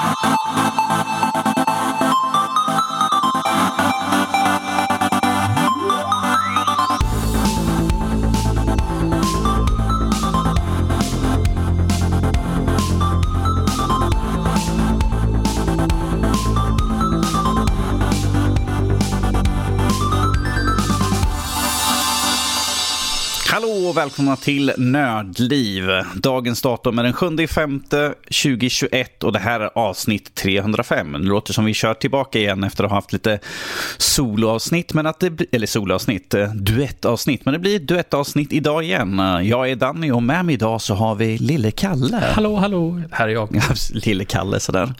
[0.00, 1.17] Thank you.
[23.98, 25.88] Välkomna till Nördliv.
[26.14, 31.12] Dagens datum är den 7 femte 2021 och det här är avsnitt 305.
[31.12, 33.38] Det låter som vi kör tillbaka igen efter att ha haft lite
[33.96, 39.18] soloavsnitt, men att det, eller soloavsnitt, eh, duettavsnitt, men det blir ett duettavsnitt idag igen.
[39.42, 42.16] Jag är Danny och med mig idag så har vi Lille Kalle.
[42.16, 43.62] Hallå, hallå, här är jag.
[43.92, 44.94] Lille Kalle sådär.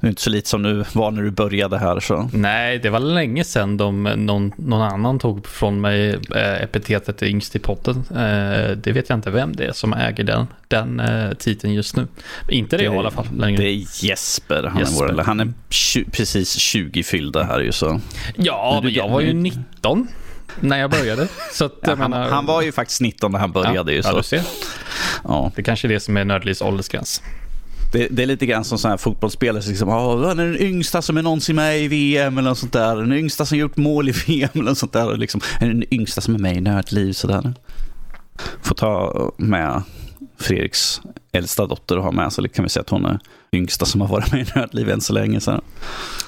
[0.00, 2.30] Du är inte så lite som du var när du började här så.
[2.32, 7.56] Nej, det var länge sedan de, någon, någon annan tog från mig äh, epitetet yngst
[7.56, 8.05] i podden.
[8.10, 11.96] Eh, det vet jag inte vem det är som äger den, den eh, titeln just
[11.96, 12.06] nu.
[12.48, 13.26] Inte det, det i alla fall.
[13.36, 13.62] Längre.
[13.62, 14.62] Det är Jesper.
[14.62, 15.04] Han Jesper.
[15.04, 15.52] är, han är
[16.10, 18.00] precis 20 fyllda här ju så.
[18.36, 20.08] Ja, men jag var ju 19
[20.60, 21.28] när jag började.
[21.52, 22.28] Så att, ja, han, menar...
[22.28, 23.92] han, var ju faktiskt 19 när han började.
[23.92, 24.08] Ja, ju, så.
[24.08, 24.42] Ja, du ser.
[25.24, 25.52] Ja.
[25.56, 27.22] Det kanske är det som är Nördlivs åldersgräns.
[27.92, 29.62] Det, det, är lite grann som sådana här fotbollsspelare.
[29.66, 32.72] Liksom, oh, han är den yngsta som är någonsin med i VM eller något sånt
[32.72, 32.96] där.
[32.96, 35.16] Den yngsta som gjort mål i VM eller något sånt där.
[35.16, 37.12] Liksom, den yngsta som är med i Nördliv.
[37.12, 37.54] Sådär.
[38.62, 39.82] Får ta med
[40.38, 41.00] Fredriks
[41.32, 43.18] äldsta dotter och ha med så kan vi säga att hon är
[43.52, 45.40] yngsta som har varit med i Nördliv än så länge.
[45.40, 45.60] Så.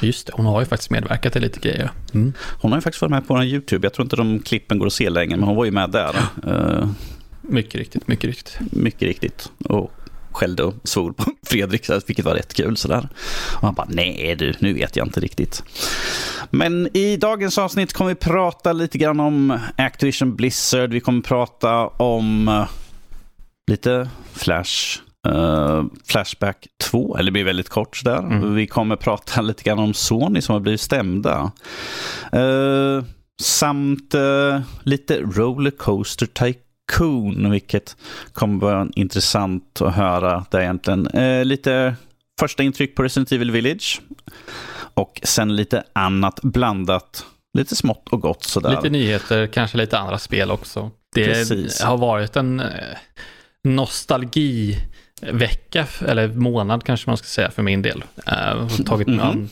[0.00, 1.91] Just det, hon har ju faktiskt medverkat i lite grejer.
[2.15, 2.33] Mm.
[2.61, 3.87] Hon har ju faktiskt varit med på vår YouTube.
[3.87, 6.17] Jag tror inte de klippen går att se längre, men hon var ju med där.
[6.47, 6.91] Uh,
[7.41, 8.59] mycket riktigt, mycket riktigt.
[8.72, 9.50] Mycket riktigt.
[9.65, 9.93] Och
[10.39, 12.77] skällde och svor på Fredrik, vilket var rätt kul.
[12.77, 13.08] Sådär.
[13.55, 15.62] Och han bara, nej du, nu vet jag inte riktigt.
[16.50, 20.92] Men i dagens avsnitt kommer vi prata lite grann om Activision Blizzard.
[20.92, 22.69] Vi kommer prata om uh,
[23.70, 25.00] lite Flash.
[25.28, 28.19] Uh, Flashback 2, eller det blir väldigt kort sådär.
[28.19, 28.55] Mm.
[28.55, 31.53] Vi kommer prata lite grann om Sony som har blivit stämda.
[32.36, 33.05] Uh,
[33.42, 34.14] samt
[34.83, 37.97] lite Rollercoaster Tycoon Coon, vilket
[38.32, 40.44] kommer vara intressant att höra.
[40.50, 41.94] Det egentligen eh, lite
[42.41, 44.00] första intryck på Resident Evil Village
[44.94, 47.25] och sen lite annat blandat.
[47.59, 48.71] Lite smått och gott sådär.
[48.71, 50.91] Lite nyheter, kanske lite andra spel också.
[51.15, 51.82] Det Precis.
[51.82, 52.66] har varit en eh,
[53.65, 58.04] nostalgivecka, eller månad kanske man ska säga för min del.
[58.28, 59.48] Uh, tagit mm -hmm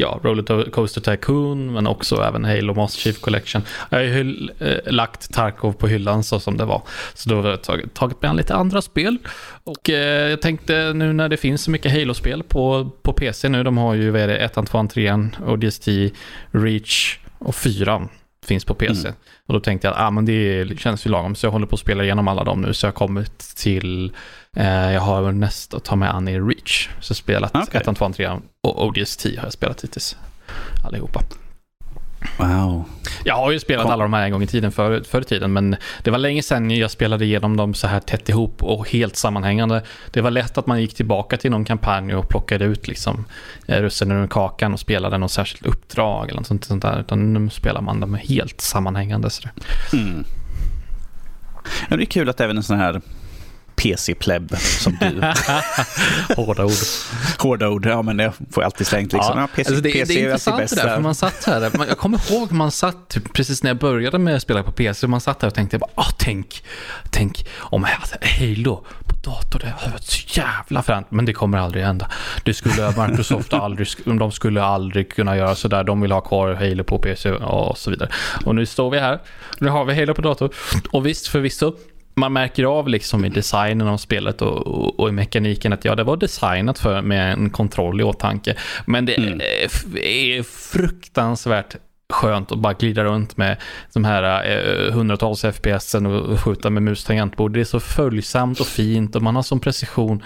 [0.00, 3.62] ja, Rollercoaster Tycoon, men också även Halo Master Chief Collection.
[3.90, 6.82] Jag har ju äh, lagt Tarkov på hyllan så som det var.
[7.14, 9.18] Så då har jag tagit, tagit med lite andra spel.
[9.64, 13.62] Och äh, jag tänkte nu när det finns så mycket Halo-spel på, på PC nu,
[13.62, 15.88] de har ju vad är det, 1, 2, 3, ODST,
[16.50, 18.08] Reach och 4
[18.46, 19.08] finns på PC.
[19.08, 19.20] Mm.
[19.46, 21.74] Och då tänkte jag att ah, men det känns ju lagom, så jag håller på
[21.74, 22.74] att spela igenom alla dem nu.
[22.74, 24.10] Så jag har kommit till, eh,
[24.56, 26.88] jag har näst att ta med an i Reach.
[27.00, 27.80] Så spelat okay.
[27.80, 28.30] 1, 2, 3
[28.62, 30.16] och ODST har jag spelat hittills.
[30.84, 31.22] Allihopa.
[32.38, 32.84] Wow.
[33.24, 33.92] Jag har ju spelat Kom.
[33.92, 36.42] alla de här en gång i tiden förr, förr i tiden, men det var länge
[36.42, 39.82] sedan jag spelade igenom dem så här tätt ihop och helt sammanhängande.
[40.10, 43.24] Det var lätt att man gick tillbaka till någon kampanj och plockade ut liksom
[43.66, 47.00] eh, russinen ur kakan och spelade något särskilt uppdrag eller något sånt, sånt där.
[47.00, 49.30] Utan nu spelar man dem helt sammanhängande.
[49.30, 49.48] Så
[49.92, 50.24] mm.
[51.88, 53.00] Ja, det är kul att även en sån här
[53.80, 55.06] PC-pleb som du.
[56.36, 56.72] Hårda ord.
[57.38, 59.12] Hårda ord, ja men det får jag alltid slängt.
[59.12, 59.38] Liksom.
[59.38, 61.98] Ja, PC, alltså det, PC det är intressant det där, för man satt här, jag
[61.98, 65.20] kommer ihåg man satt, typ precis när jag började med att spela på PC, man
[65.20, 66.64] satt här och tänkte, bara, ah, tänk,
[67.10, 67.86] tänk om
[68.38, 72.10] Halo på dator, det hade varit så jävla fränt, men det kommer aldrig hända.
[72.44, 76.84] Det skulle Microsoft aldrig, de skulle aldrig kunna göra sådär, de vill ha kvar Halo
[76.84, 78.10] på PC och så vidare.
[78.44, 79.20] Och nu står vi här,
[79.58, 80.54] nu har vi Halo på dator,
[80.90, 81.74] och visst förvisso,
[82.14, 85.94] man märker av liksom i designen av spelet och, och, och, i mekaniken att ja,
[85.94, 88.56] det var designat för med en kontroll i åtanke.
[88.86, 89.40] Men det mm.
[89.40, 91.76] är, är fruktansvärt
[92.10, 93.56] skönt att bara glida runt med
[93.92, 97.52] de här eh, hundratals FPS och skjuta med mus tangentbord.
[97.52, 100.22] Det är så följsamt och fint och man har sån precision.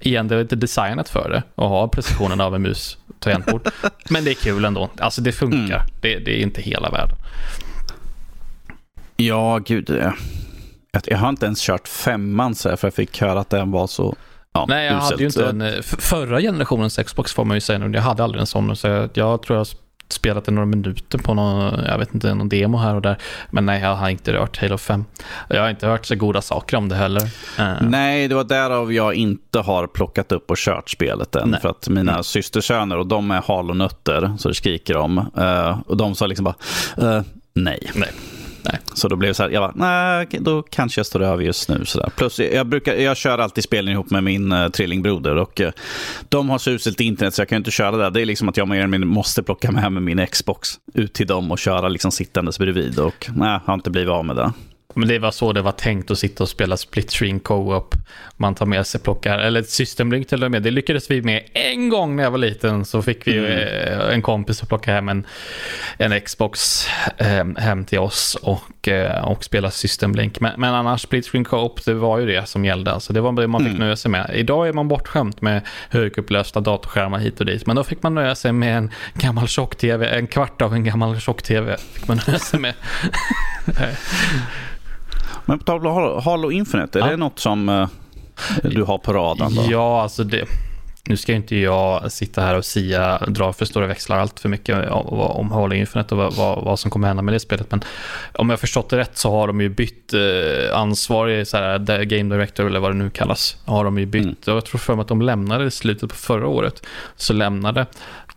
[0.00, 3.68] Igen, det är inte designat för det att ha precisionen av en mus tangentbord.
[4.10, 4.90] Men det är kul ändå.
[4.98, 5.76] Alltså det funkar.
[5.76, 5.88] Mm.
[6.00, 7.16] Det, det, är inte hela världen.
[9.16, 10.02] Ja, gud.
[11.04, 13.86] Jag har inte ens kört femman så här, för jag fick höra att den var
[13.86, 14.16] så
[14.52, 15.10] ja, Nej, jag uselt.
[15.10, 15.60] hade ju inte en...
[15.60, 17.96] Eh, förra generationens Xbox får man ju säga nu.
[17.96, 18.76] Jag hade aldrig en sån.
[18.76, 19.66] Så jag, jag tror jag
[20.08, 23.18] spelat det några minuter på någon, jag vet inte, någon demo här och där.
[23.50, 25.04] Men nej, jag har inte rört Halo 5.
[25.48, 27.22] Jag har inte hört så goda saker om det heller.
[27.58, 27.82] Uh.
[27.82, 31.50] Nej, det var därav jag inte har plockat upp och kört spelet än.
[31.50, 31.60] Nej.
[31.60, 32.24] För att mina mm.
[32.24, 35.18] systersöner, och de är halonötter, så det skriker om.
[35.18, 36.56] Uh, och de sa liksom bara,
[37.16, 37.22] uh,
[37.54, 37.90] nej.
[37.94, 38.10] nej.
[38.62, 38.78] Nej.
[38.94, 41.68] Så då blev det så här, jag bara, nej, då kanske jag står över just
[41.68, 41.84] nu.
[41.84, 42.10] Så där.
[42.16, 45.70] Plus, jag, brukar, jag kör alltid spelen ihop med min uh, trillingbroder och uh,
[46.28, 48.10] de har så uselt internet så jag kan inte köra där.
[48.10, 51.12] Det är liksom att jag mer eller mindre måste plocka med mig min Xbox ut
[51.12, 54.52] till dem och köra liksom sittandes bredvid och nej, har inte blivit av med det.
[54.94, 57.94] Men det var så det var tänkt att sitta och spela split screen co-op.
[58.36, 60.62] Man tar med sig plockar, eller systemlink till och med.
[60.62, 62.84] Det lyckades vi med en gång när jag var liten.
[62.84, 63.50] Så fick vi mm.
[63.50, 65.26] Eh, en kompis att plocka hem en,
[65.98, 66.86] en Xbox
[67.18, 70.40] hem, hem till oss och, eh, och spela systemlink.
[70.40, 72.92] Men, men annars split screen co-op, det var ju det som gällde.
[72.92, 73.80] Alltså det var det man fick mm.
[73.80, 74.30] nöja sig med.
[74.34, 77.66] Idag är man bortskämt med högupplösta datorskärmar hit och dit.
[77.66, 81.20] Men då fick man nöja sig med en gammal tjock-tv, en kvart av en gammal
[81.20, 82.74] tjock-tv fick man nöja sig med.
[85.48, 87.10] Men på tal om Halo Infinite, är ja.
[87.10, 87.88] det något som uh,
[88.62, 89.54] du har på radarn?
[89.54, 89.64] Då?
[89.70, 90.44] Ja, alltså det,
[91.04, 94.90] nu ska inte jag sitta här och sia, dra för stora växlar allt för mycket
[94.90, 97.70] om Halo Infinite och vad, vad, som kommer hända med det spelet.
[97.70, 97.84] Men
[98.34, 102.34] om jag förstått det rätt så har de ju bytt eh, ansvarig så här, Game
[102.34, 103.56] Director eller vad det nu kallas.
[103.64, 104.24] Har de ju bytt.
[104.24, 104.56] Mm.
[104.56, 106.86] Jag tror för mig att de lämnade i slutet på förra året.
[107.16, 107.86] Så lämnade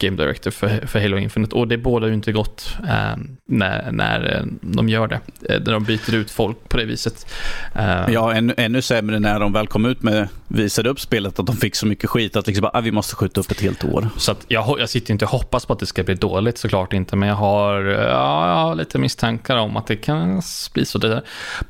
[0.02, 1.56] Game Director för, för Halo Infinite.
[1.56, 5.20] Och det båda ju inte gott eh, när, när eh, de gör det.
[5.50, 7.34] Eh, när de byter ut folk på det viset.
[7.76, 11.46] Eh, ja, ännu, ännu sämre när de väl kom ut med, visade upp spelet, att
[11.46, 13.84] de fick så mycket skit att liksom bara, ah, vi måste skjuta upp ett helt
[13.84, 14.10] år.
[14.18, 16.94] Så att jag, jag sitter inte och hoppas på att det ska bli dåligt, såklart
[16.94, 17.16] inte.
[17.16, 20.42] Men jag har, ja, jag har lite misstankar om att det kan
[20.74, 20.98] bli så.
[20.98, 21.22] Där.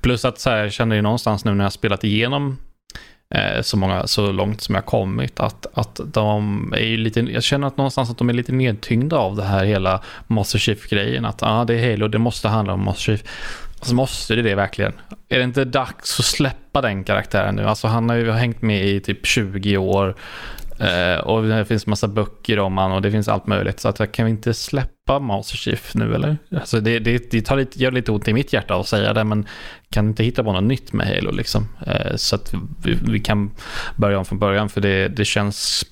[0.02, 2.58] Plus att så här, jag känner ju någonstans nu när jag har spelat igenom
[3.32, 5.40] Eh, så, många, så långt som jag kommit.
[5.40, 9.36] Att, att de är lite, jag känner att någonstans att de är lite nedtyngda av
[9.36, 11.26] det här hela Master Chief-grejen.
[11.26, 13.24] Att ah, det är Halo, det måste handla om Master Chief.
[13.80, 14.94] Alltså måste det det verkligen?
[15.30, 17.66] Är det inte dags att släppa den karaktären nu?
[17.66, 20.16] Alltså han har ju hängt med i typ 20 år.
[20.82, 23.80] Eh, och det finns massa böcker om han och det finns allt möjligt.
[23.80, 26.38] Så att, kan vi inte släppa Master Chief nu eller?
[26.56, 29.24] Alltså det, det, det tar lite, gör lite ont i mitt hjärta att säga det,
[29.24, 29.48] men
[29.90, 31.68] kan inte hitta på något nytt med Halo liksom.
[31.88, 33.52] Eh, så att vi, vi, kan
[33.96, 35.86] börja om från början, för det, det känns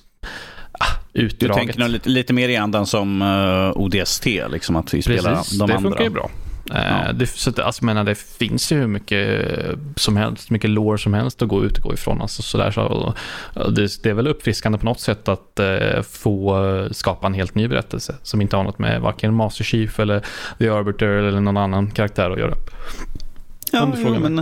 [0.72, 1.56] ah, utdraget.
[1.56, 5.22] Du tänker lite, lite mer i andan som uh, eh, ODST, liksom att vi Precis,
[5.22, 5.76] spelar de andra.
[5.76, 6.30] det funkar ju bra.
[6.72, 6.78] Ja.
[6.78, 9.50] Eh, det, så alltså, menar, det finns ju hur mycket
[9.96, 12.20] som helst, mycket lår som helst att gå ut och gå ifrån.
[12.20, 13.14] Alltså, så där, så,
[13.54, 17.68] det, det, är väl uppfriskande på något sätt att uh, få skapa en helt ny
[17.68, 20.24] berättelse som inte har något med varken Master Chief eller
[20.58, 22.54] The Arbiter eller någon annan karaktär att göra.
[23.72, 24.36] Ja, jo, men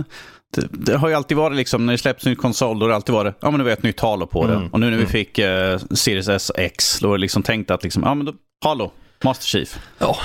[0.55, 2.89] det, det, har ju alltid varit liksom, när det släpps en ny konsol, då har
[2.89, 4.53] det alltid varit, ja men det var ett nytt Halo på det.
[4.53, 4.67] Mm.
[4.67, 5.11] Och nu när vi mm.
[5.11, 8.33] fick uh, Series S X, då var det liksom tänkt att liksom, ja men då,
[8.65, 8.91] Halo,
[9.23, 9.79] Master Chief.
[9.97, 10.17] Ja.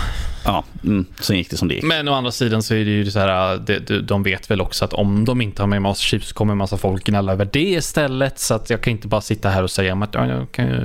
[0.45, 1.85] Ja, mm, sen gick det som det gick.
[1.85, 4.85] Men å andra sidan så är det ju så här, de, de vet väl också
[4.85, 7.49] att om de inte har med Master Chief så kommer en massa folk gnälla över
[7.53, 8.39] det istället.
[8.39, 10.85] Så att jag kan inte bara sitta här och säga att ja, jag kan ju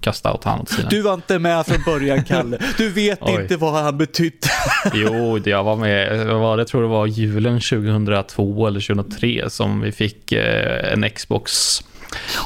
[0.00, 0.90] kasta åt han åt sidan.
[0.90, 2.58] Du var inte med från början, Kalle.
[2.78, 4.48] Du vet inte vad han betydde.
[4.94, 6.26] jo, jag var med.
[6.26, 11.80] Var det tror det var julen 2002 eller 2003 som vi fick eh, en Xbox.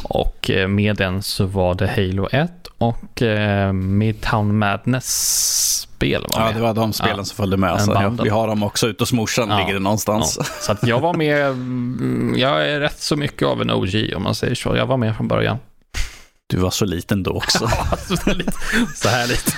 [0.03, 6.49] Och eh, med den så var det Halo 1 och eh, Midtown Madness-spel var med.
[6.49, 7.25] Ja, det var de spelen ja.
[7.25, 7.81] som följde med.
[7.81, 9.59] Så ja, vi har dem också ute hos morsan, ja.
[9.59, 10.39] ligger det någonstans.
[10.61, 14.23] Så att jag var med, mm, jag är rätt så mycket av en OG om
[14.23, 14.77] man säger så.
[14.77, 15.59] Jag var med från början.
[16.51, 17.59] Du var så liten då också.
[18.95, 19.53] så här lite.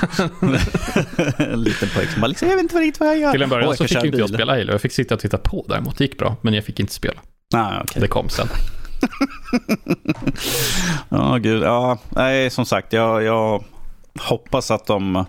[1.45, 3.33] en liten pojke som bara liksom, jag vet inte riktigt vad jag gör.
[3.33, 4.73] Till en början så fick inte jag spela Halo.
[4.73, 5.99] Jag fick sitta och titta på däremot.
[5.99, 7.21] Det gick bra, men jag fick inte spela.
[7.55, 8.03] Ah, okay.
[8.03, 8.49] Det kom sen.
[11.09, 11.63] ja, gud.
[11.63, 13.65] Ja, nej, som sagt, jag, jag
[14.19, 15.25] hoppas att de...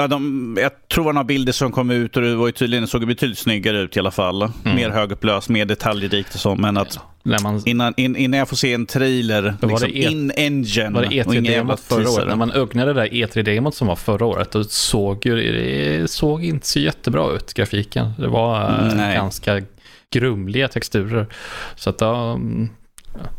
[0.00, 2.86] Ja, de, jag tror var några bilder som kom ut och det var ju tydligen,
[2.86, 4.42] såg betydligt snyggare ut i alla fall.
[4.42, 4.76] Mm.
[4.76, 6.54] Mer högupplöst, mer detaljrikt och så.
[6.54, 10.90] Men att ja, man, innan, in, innan jag får se en trailer, liksom e in-engine
[10.90, 12.28] Var det E3-demot förra året?
[12.28, 16.44] När man öppnade det där E3-demot som var förra året, då såg ju, det såg
[16.44, 18.12] inte så jättebra ut, grafiken.
[18.18, 19.62] Det var mm, ganska
[20.10, 21.26] grumliga texturer.
[21.74, 22.70] Så att um,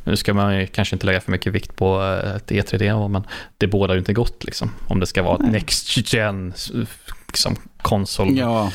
[0.04, 3.24] nu ska man ju kanske inte lägga för mycket vikt på eh, ett E3D, men
[3.58, 4.72] det bådar ju inte gott liksom.
[4.88, 6.54] Om det ska vara ett Next Gen
[7.28, 8.72] liksom, konsol, ja.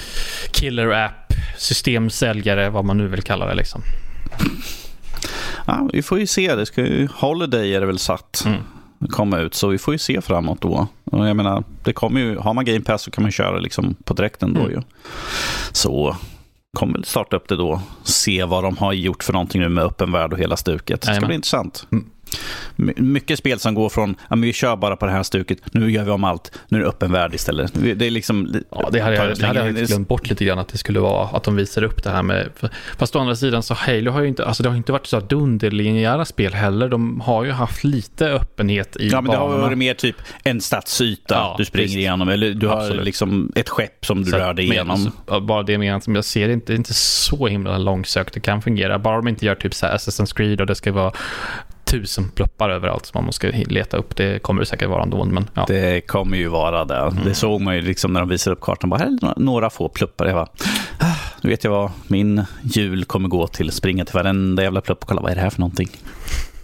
[0.53, 3.83] killer app, systemsäljare, vad man nu vill kalla det liksom.
[5.67, 6.55] Ja, vi får ju se.
[6.55, 8.43] Det ska ju, Holiday är det väl satt.
[8.47, 8.63] Mm
[9.11, 9.55] komma ut.
[9.55, 10.87] Så vi får ju se framåt då.
[11.05, 13.95] Och jag menar, det kommer ju, har man Game Pass så kan man köra liksom
[14.05, 14.73] på direkten då mm.
[14.73, 14.83] ju.
[15.73, 16.17] Så
[16.79, 17.81] kommer väl starta upp det då.
[18.03, 21.01] Se vad de har gjort för någonting nu med öppen värld och hela stuket.
[21.01, 21.87] Det ska bli intressant.
[21.93, 22.11] Mm.
[22.97, 26.05] Mycket spel som går från att vi kör bara på det här stuket, nu gör
[26.05, 27.73] vi om allt, nu är det öppen värld istället.
[27.75, 28.63] Det är liksom...
[28.71, 31.29] Ja, det hade jag, det hade jag glömt bort lite grann att det skulle vara
[31.29, 32.49] att de visar upp det här med...
[32.99, 35.21] Fast å andra sidan så Halo har ju inte, alltså det har inte varit så
[35.21, 36.89] dunderlinjära spel heller.
[36.89, 40.61] De har ju haft lite öppenhet i Ja, men det har varit mer typ en
[40.61, 41.97] stadsyta ja, du springer visst.
[41.97, 42.99] igenom, eller du Absolut.
[42.99, 44.91] har liksom ett skepp som du så, rör dig igenom.
[44.91, 48.99] Alltså, bara det med jag ser inte, inte så himla långsökt det kan fungera.
[48.99, 51.13] Bara de inte gör typ så här Assassin's Creed och det ska vara
[51.93, 54.17] tusen pluppar överallt som man måste leta upp.
[54.17, 55.25] Det kommer det säkert vara ändå.
[55.25, 55.65] Men, ja.
[55.69, 56.97] Det kommer ju vara det.
[56.97, 57.25] Mm.
[57.25, 58.91] Det såg man ju liksom när de visade upp kartan.
[58.91, 60.27] Bara, här är några få pluppar.
[60.27, 60.49] Jag bara,
[60.99, 63.73] ah, nu vet jag vad min jul kommer gå till.
[63.73, 65.89] Springa till varenda jävla plupp och kolla vad är det här för någonting.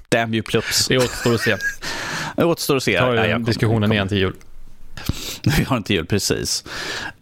[0.09, 0.89] Damn you plupps.
[0.89, 1.57] Det återstår att se.
[2.37, 2.99] det återstår att se.
[2.99, 4.35] Ta ja, diskussionen igen till jul.
[5.59, 6.65] Vi har inte jul, precis.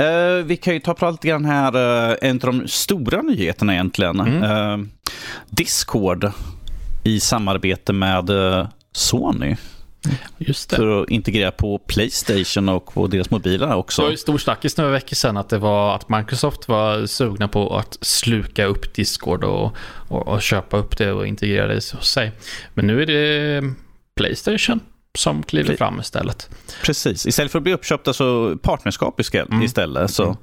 [0.00, 3.72] Uh, vi kan ju ta på lite grann här, uh, en av de stora nyheterna
[3.72, 4.20] egentligen.
[4.20, 4.42] Mm.
[4.42, 4.86] Uh,
[5.50, 6.32] Discord
[7.06, 8.30] i samarbete med
[8.92, 9.56] Sony.
[10.38, 10.76] Just det.
[10.76, 14.02] För att integrera på Playstation och på deras mobiler också.
[14.02, 17.48] Det var ju stor snackis några veckor sedan att det var att Microsoft var sugna
[17.48, 19.76] på att sluka upp Discord och,
[20.08, 22.32] och, och köpa upp det och integrera det hos sig.
[22.74, 23.62] Men nu är det
[24.16, 24.80] Playstation
[25.18, 26.50] som kliver fram istället.
[26.84, 29.62] Precis, istället för att bli uppköpta så partnerskap mm.
[29.62, 30.10] istället.
[30.10, 30.36] Så mm.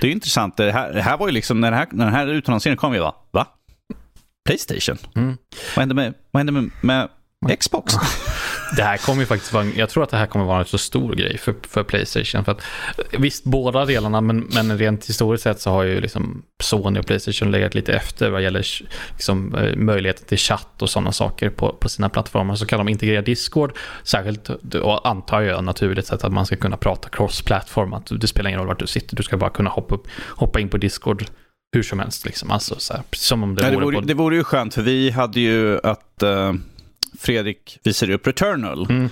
[0.00, 0.56] Det är intressant.
[0.56, 2.98] Det här, det här var ju liksom, när, här, när den här utannonseringen kom, vi
[2.98, 3.46] bara, va?
[4.44, 4.98] Playstation?
[5.16, 5.36] Mm.
[5.76, 6.70] Vad hände med, vad hände med,
[7.40, 7.94] med Xbox?
[8.76, 10.78] Det här kommer ju faktiskt vara, jag tror att det här kommer vara en så
[10.78, 12.44] stor grej för, för Playstation.
[12.44, 12.62] För att,
[13.18, 17.50] visst, båda delarna, men, men rent historiskt sett så har ju liksom Sony och Playstation
[17.50, 18.66] legat lite efter vad gäller
[19.12, 22.54] liksom, eh, möjligheten till chatt och sådana saker på, på sina plattformar.
[22.54, 26.76] Så kan de integrera Discord, särskilt, och antar jag naturligt sett att man ska kunna
[26.76, 27.92] prata cross-platform.
[27.92, 30.60] Att det spelar ingen roll vart du sitter, du ska bara kunna hoppa, upp, hoppa
[30.60, 31.24] in på Discord
[31.72, 32.24] hur som helst.
[32.24, 32.50] Liksom.
[32.50, 34.00] Alltså, så här, som om det, Nej, vore, det, vore, på...
[34.00, 36.52] det vore ju skönt, för vi hade ju att uh,
[37.18, 38.86] Fredrik visade upp Returnal.
[38.90, 39.08] Mm.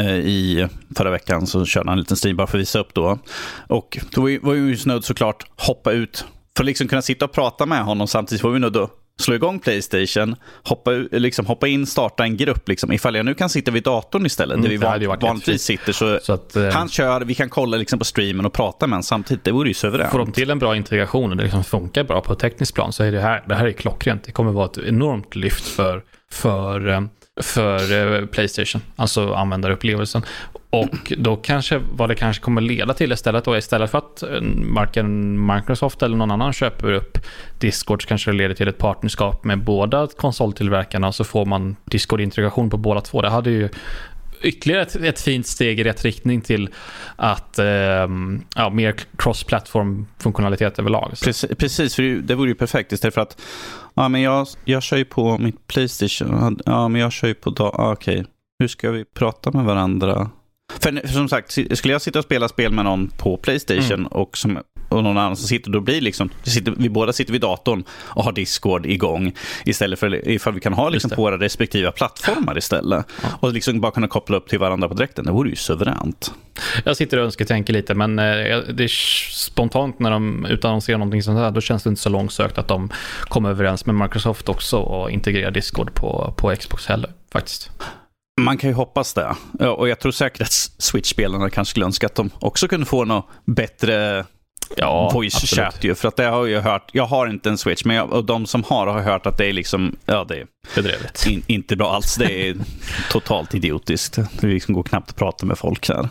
[0.00, 2.94] Uh, I förra veckan så körde han en liten stream bara för att visa upp
[2.94, 3.18] då.
[3.66, 6.24] Och då var vi ju snöd såklart hoppa ut
[6.56, 9.58] för att liksom kunna sitta och prata med honom samtidigt var vi nödda slå igång
[9.60, 12.68] Playstation, hoppa, liksom, hoppa in, starta en grupp.
[12.68, 12.92] Liksom.
[12.92, 16.18] Ifall jag nu kan sitta vid datorn istället, mm, där vi van, vanligtvis sitter, så,
[16.22, 19.02] så att, eh, han kör, vi kan kolla liksom, på streamen och prata med honom
[19.02, 19.44] samtidigt.
[19.44, 20.10] Det vore ju suveränt.
[20.10, 22.92] Får de till en bra integration och det liksom funkar bra på ett tekniskt plan
[22.92, 24.24] så är det här, det här är klockrent.
[24.24, 27.00] Det kommer vara ett enormt lyft för, för eh,
[27.40, 30.22] för eh, Playstation, alltså användarupplevelsen.
[30.70, 34.28] Och då kanske, vad det kanske kommer leda till istället då, istället för att eh,
[34.74, 37.18] varken Microsoft eller någon annan köper upp
[37.58, 42.70] Discord så kanske det leder till ett partnerskap med båda konsoltillverkarna så får man Discord-integration
[42.70, 43.22] på båda två.
[43.22, 43.68] Det hade ju
[44.42, 46.68] ytterligare ett, ett, fint steg i rätt riktning till
[47.16, 47.66] att eh,
[48.56, 51.10] ja, mer cross-platform-funktionalitet överlag.
[51.24, 53.40] Precis, precis, för det vore ju perfekt istället för att
[53.94, 57.50] ja, men jag, jag kör ju på mitt Playstation, ja, men jag kör ju på
[57.50, 58.32] datorn, okej, okay.
[58.58, 60.30] hur ska vi prata med varandra?
[60.72, 64.06] För, som sagt, skulle jag sitta och spela spel med någon på Playstation mm.
[64.06, 64.58] och, som,
[64.88, 68.24] och någon annan som sitter, då blir liksom, sitter, vi båda sitter vid datorn och
[68.24, 69.32] har Discord igång
[69.64, 73.06] istället för ifall vi kan ha liksom på våra respektive plattformar istället.
[73.22, 73.28] Ja.
[73.40, 76.32] Och liksom bara kunna koppla upp till varandra på direkten, det vore ju suveränt.
[76.84, 78.88] Jag sitter och önsketänker lite, men eh, det är
[79.32, 82.90] spontant när de utannonserar någonting sånt här, då känns det inte så långsökt att de
[83.20, 87.70] kommer överens med Microsoft också och integrerar Discord på, på Xbox heller, faktiskt.
[88.38, 89.34] Man kan ju hoppas det.
[89.66, 93.26] Och jag tror säkert att Switch-spelarna kanske skulle önska att de också kunde få något
[93.44, 94.24] bättre
[94.76, 95.94] ja, voice chat ju.
[95.94, 96.90] För att det har jag hört.
[96.92, 99.46] Jag har inte en Switch, men jag, och de som har har hört att det
[99.46, 102.14] är liksom, ja det är in, inte bra alls.
[102.14, 102.56] Det är
[103.10, 104.18] totalt idiotiskt.
[104.40, 106.08] Det liksom går knappt att prata med folk här.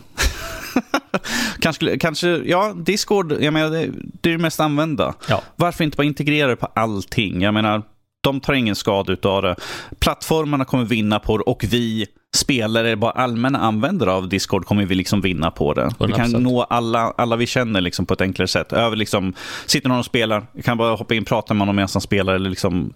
[1.60, 5.14] kanske, kanske, ja, Discord, jag menar, det, det är det mest använda.
[5.28, 5.42] Ja.
[5.56, 7.42] Varför inte bara integrera det på allting?
[7.42, 7.82] Jag menar,
[8.28, 9.56] de tar ingen skada av det.
[9.98, 12.06] Plattformarna kommer vinna på det och vi
[12.36, 15.82] spelare, bara allmänna användare av Discord kommer vi liksom vinna på det.
[15.82, 16.06] 100%.
[16.06, 18.72] Vi kan nå alla, alla vi känner liksom på ett enklare sätt.
[18.72, 19.34] Över liksom,
[19.66, 22.34] sitter någon och spelar, kan bara hoppa in och prata med någon medan han spelar
[22.34, 22.92] eller liksom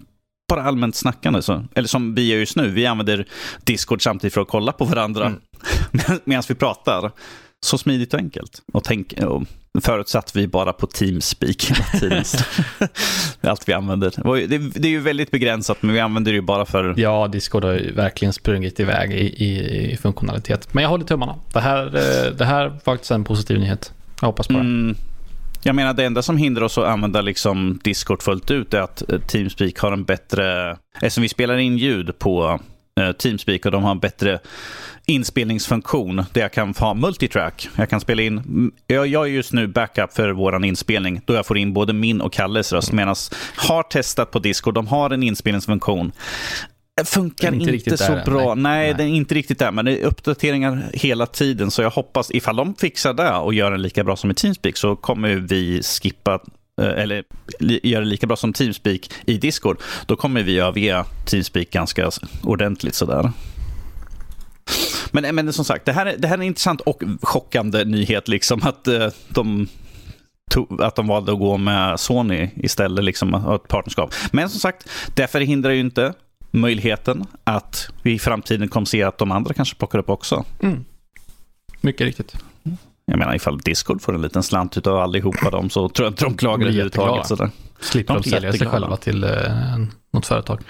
[0.48, 1.42] bara allmänt snackande.
[1.42, 1.64] Så.
[1.74, 3.26] Eller som vi gör just nu, vi använder
[3.64, 5.40] Discord samtidigt för att kolla på varandra mm.
[6.24, 7.10] medan vi pratar.
[7.64, 8.62] Så smidigt och enkelt.
[8.72, 9.42] Och, tänk, och
[9.82, 12.24] förutsatt vi bara på Teamspeak hela tiden.
[13.40, 14.12] Allt vi använder.
[14.80, 16.94] Det, är ju väldigt begränsat, men vi använder det ju bara för...
[16.96, 20.74] Ja, Discord har ju verkligen sprungit iväg i, i, i funktionalitet.
[20.74, 21.34] Men jag håller tummarna.
[21.52, 23.92] Det här, eh, det här var faktiskt en positiv nyhet.
[24.20, 24.60] Jag hoppas på det.
[24.60, 24.96] Mm.
[25.62, 29.10] Jag menar, det enda som hindrar oss att använda liksom Discord fullt ut är att
[29.12, 30.76] eh, Teamspeak har en bättre...
[30.94, 32.60] Eftersom vi spelar in ljud på
[33.18, 34.38] Teamspeak och de har en bättre
[35.06, 37.68] inspelningsfunktion där jag kan ha multitrack.
[37.76, 41.58] Jag kan spela in, jag gör just nu backup för vår inspelning då jag får
[41.58, 42.92] in både min och Kalles röst.
[42.92, 43.16] Medan
[43.56, 46.12] har testat på Discord, de har en inspelningsfunktion
[46.96, 48.54] Det funkar inte, inte så där, bra.
[48.54, 49.70] Nej, nej, den är inte riktigt där.
[49.70, 51.70] Men det är uppdateringar hela tiden.
[51.70, 54.76] Så jag hoppas, ifall de fixar det och gör den lika bra som i Teamspeak
[54.76, 56.38] så kommer vi skippa eh,
[56.80, 57.24] Eh, eller
[57.82, 62.10] gör det lika bra som Teamspeak i Discord, då kommer vi överge Teamspeak ganska
[62.42, 63.32] ordentligt sådär.
[65.10, 67.84] Men, eh, men som sagt, det här, är, det här är en intressant och chockande
[67.84, 68.28] nyhet.
[68.28, 69.68] Liksom, att, eh, de,
[70.78, 74.14] att de valde att gå med Sony istället, liksom, ett partnerskap.
[74.32, 76.14] Men som sagt, det förhindrar ju inte
[76.50, 80.44] möjligheten att vi i framtiden kommer se att de andra kanske plockar upp också.
[80.62, 80.84] Mm.
[81.80, 82.36] Mycket riktigt.
[83.04, 86.24] Jag menar, ifall Discord får en liten slant av allihopa dem så tror jag inte
[86.24, 87.52] de klagar överhuvudtaget.
[87.80, 89.30] Slipper de, sälja sig själva till eh,
[90.12, 90.60] något företag.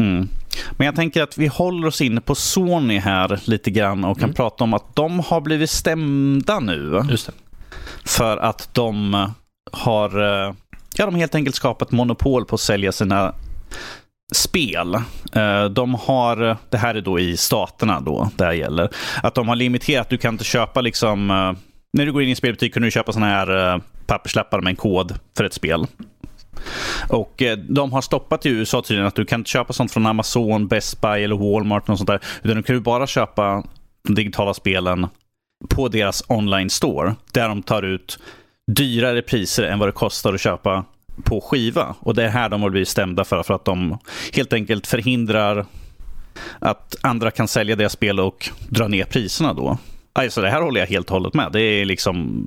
[0.00, 0.28] Mm.
[0.70, 4.24] Men jag tänker att vi håller oss inne på Sony här lite grann och kan
[4.24, 4.34] mm.
[4.34, 7.02] prata om att de har blivit stämda nu.
[8.04, 9.14] För att de
[9.72, 10.54] har, eh,
[10.96, 13.34] ja, de helt enkelt skapat monopol på att sälja sina
[14.32, 14.94] spel.
[15.32, 18.88] Eh, de har, det här är då i staterna då, det här gäller,
[19.22, 21.52] att de har limiterat, du kan inte köpa liksom, eh,
[21.92, 24.70] när du går in i en spelbutik kan du köpa sådana här eh, papperslappar med
[24.70, 25.86] en kod för ett spel.
[27.08, 30.68] Och de har stoppat i USA tydligen att du kan inte köpa sånt från Amazon,
[30.68, 31.88] Best Buy eller Walmart.
[31.88, 33.64] Och sånt där, utan du kan ju bara köpa
[34.02, 35.06] de digitala spelen
[35.68, 37.14] på deras online store.
[37.32, 38.18] Där de tar ut
[38.66, 40.84] dyrare priser än vad det kostar att köpa
[41.24, 41.94] på skiva.
[41.98, 43.42] Och det är här de har blivit stämda för.
[43.42, 43.98] För att de
[44.32, 45.66] helt enkelt förhindrar
[46.58, 49.78] att andra kan sälja deras spel och dra ner priserna då.
[50.12, 51.52] Alltså det här håller jag helt och hållet med.
[51.52, 52.44] Det är liksom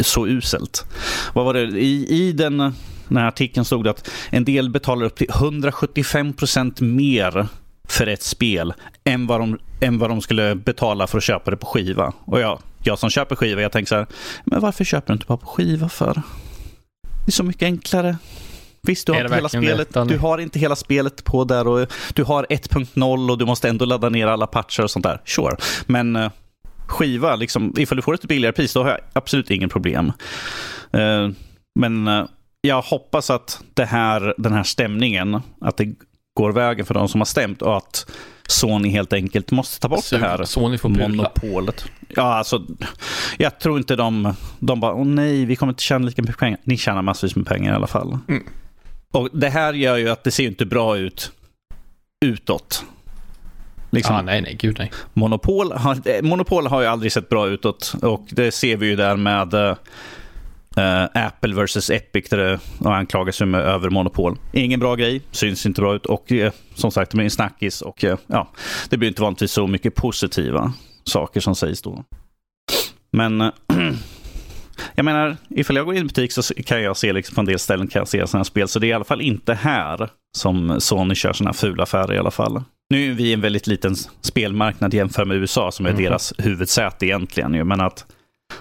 [0.00, 0.84] så uselt.
[1.32, 1.60] Vad var det?
[1.62, 2.74] I, i den
[3.08, 7.46] den här artikeln stod det att en del betalar upp till 175 procent mer
[7.88, 11.56] för ett spel än vad, de, än vad de skulle betala för att köpa det
[11.56, 12.12] på skiva.
[12.24, 14.06] Och jag, jag som köper skiva, jag tänker så här,
[14.44, 16.22] men varför köper du inte bara på skiva för?
[17.24, 18.16] Det är så mycket enklare.
[18.82, 19.88] Visst, du har inte hela spelet.
[20.08, 23.84] Du har inte hela spelet på där och du har 1.0 och du måste ändå
[23.84, 25.20] ladda ner alla patcher och sånt där.
[25.24, 25.56] Sure.
[25.86, 26.30] Men uh,
[26.86, 30.12] skiva, liksom, ifall du får ett billigare pris, då har jag absolut ingen problem.
[30.96, 31.30] Uh,
[31.80, 32.26] men uh,
[32.60, 35.94] jag hoppas att det här, den här stämningen, att det
[36.34, 38.10] går vägen för de som har stämt och att
[38.48, 41.84] Sony helt enkelt måste ta bort så, det här Sony får monopolet.
[42.08, 42.62] Ja, alltså,
[43.38, 46.60] jag tror inte de, de bara, åh nej, vi kommer inte tjäna lika mycket pengar.
[46.64, 48.18] Ni tjänar massvis med pengar i alla fall.
[48.28, 48.44] Mm.
[49.10, 51.32] Och det här gör ju att det ser inte bra ut
[52.24, 52.84] utåt.
[53.90, 54.90] Liksom, ah, nej, nej, gud nej.
[55.12, 58.96] Monopol har, eh, Monopol har ju aldrig sett bra utåt och det ser vi ju
[58.96, 59.76] där med
[60.78, 64.38] uh, Apple versus Epic där det anklagas med övermonopol.
[64.52, 67.82] Ingen bra grej, syns inte bra ut och uh, som sagt det blir en snackis
[67.82, 68.48] och uh, ja,
[68.90, 70.72] det blir inte vanligtvis så mycket positiva
[71.04, 72.04] saker som sägs då.
[73.10, 73.40] Men
[74.94, 77.46] jag menar, ifall jag går in i butik så kan jag se liksom på en
[77.46, 78.68] del ställen kan jag se sådana spel.
[78.68, 82.18] Så det är i alla fall inte här som Sony kör sådana fula affärer i
[82.18, 82.62] alla fall.
[82.90, 86.02] Nu är vi en väldigt liten spelmarknad jämfört med USA som är mm.
[86.02, 87.68] deras huvudsäte egentligen.
[87.68, 88.06] Men att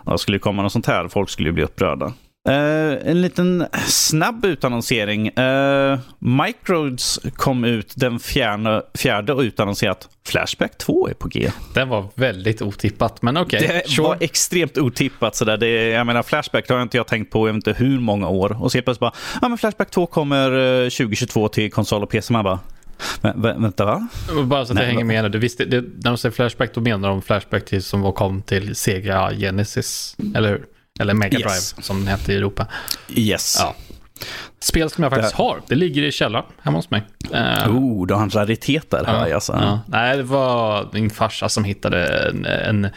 [0.06, 2.14] ja, skulle det komma något sånt här, folk skulle bli upprörda.
[2.50, 5.40] Uh, en liten snabb utannonsering.
[5.40, 11.52] Uh, Microids kom ut den fjärde, fjärde och utannonserat Flashback 2 är på G.
[11.74, 13.66] Det var väldigt otippat, men okej.
[13.66, 13.82] Okay.
[13.84, 14.08] Det sure.
[14.08, 15.36] var extremt otippat.
[15.36, 15.58] Sådär.
[15.58, 18.28] Det, jag menar, Flashback det har inte jag tänkt på jag vet inte hur många
[18.30, 18.64] år.
[18.64, 20.50] Och så plötsligt bara, ja men Flashback 2 kommer
[20.90, 22.34] 2022 till konsol och PC.
[22.34, 22.60] Man bara,
[23.22, 24.08] Vä vänta, va?
[24.44, 25.32] Bara så att Nej, jag hänger med.
[25.32, 28.76] Du visste, det, när de säger Flashback, då menar de Flashback till, som kom till
[28.76, 30.62] Sega Genesis, eller
[31.00, 31.86] Eller Mega Drive, yes.
[31.86, 32.68] som den hette i Europa.
[33.10, 33.58] Yes.
[33.60, 33.76] Ja.
[34.60, 35.44] Spel som jag faktiskt det...
[35.44, 35.62] har.
[35.68, 37.04] Det ligger i källaren hemma hos mig.
[37.34, 39.54] Uh, oh, du har en raritet där, ja, jag, alltså.
[39.54, 39.80] ja.
[39.88, 42.90] Nej, det var min farsa som hittade en, en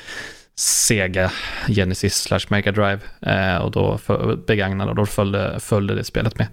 [0.59, 1.31] Sega
[1.69, 3.99] Genesis slash Mega Drive eh, och då
[4.47, 6.47] begagnade och då följde, följde det spelet med.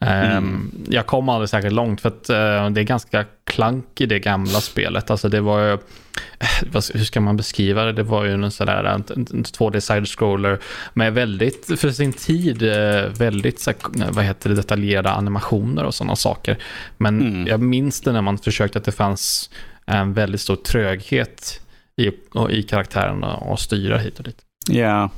[0.00, 0.70] Eh, mm.
[0.88, 4.60] Jag kom aldrig särskilt långt för att eh, det är ganska klank i det gamla
[4.60, 5.10] spelet.
[5.10, 7.92] Alltså det var ju, eh, hur ska man beskriva det?
[7.92, 10.58] Det var ju en sådär en, en 2D side-scroller
[10.92, 13.72] med väldigt, för sin tid, eh, väldigt så,
[14.10, 16.58] vad heter det, detaljerade animationer och sådana saker.
[16.96, 17.46] Men mm.
[17.46, 19.50] jag minns det när man försökte att det fanns
[19.86, 21.60] en väldigt stor tröghet
[22.00, 22.12] i,
[22.50, 24.38] i karaktärerna och styra hit och dit.
[24.68, 25.10] Ja.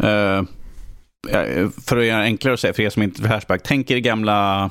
[0.00, 0.44] Uh,
[1.86, 3.98] för att göra det enklare att säga för er som inte är Flashback, tänk er
[3.98, 4.70] gamla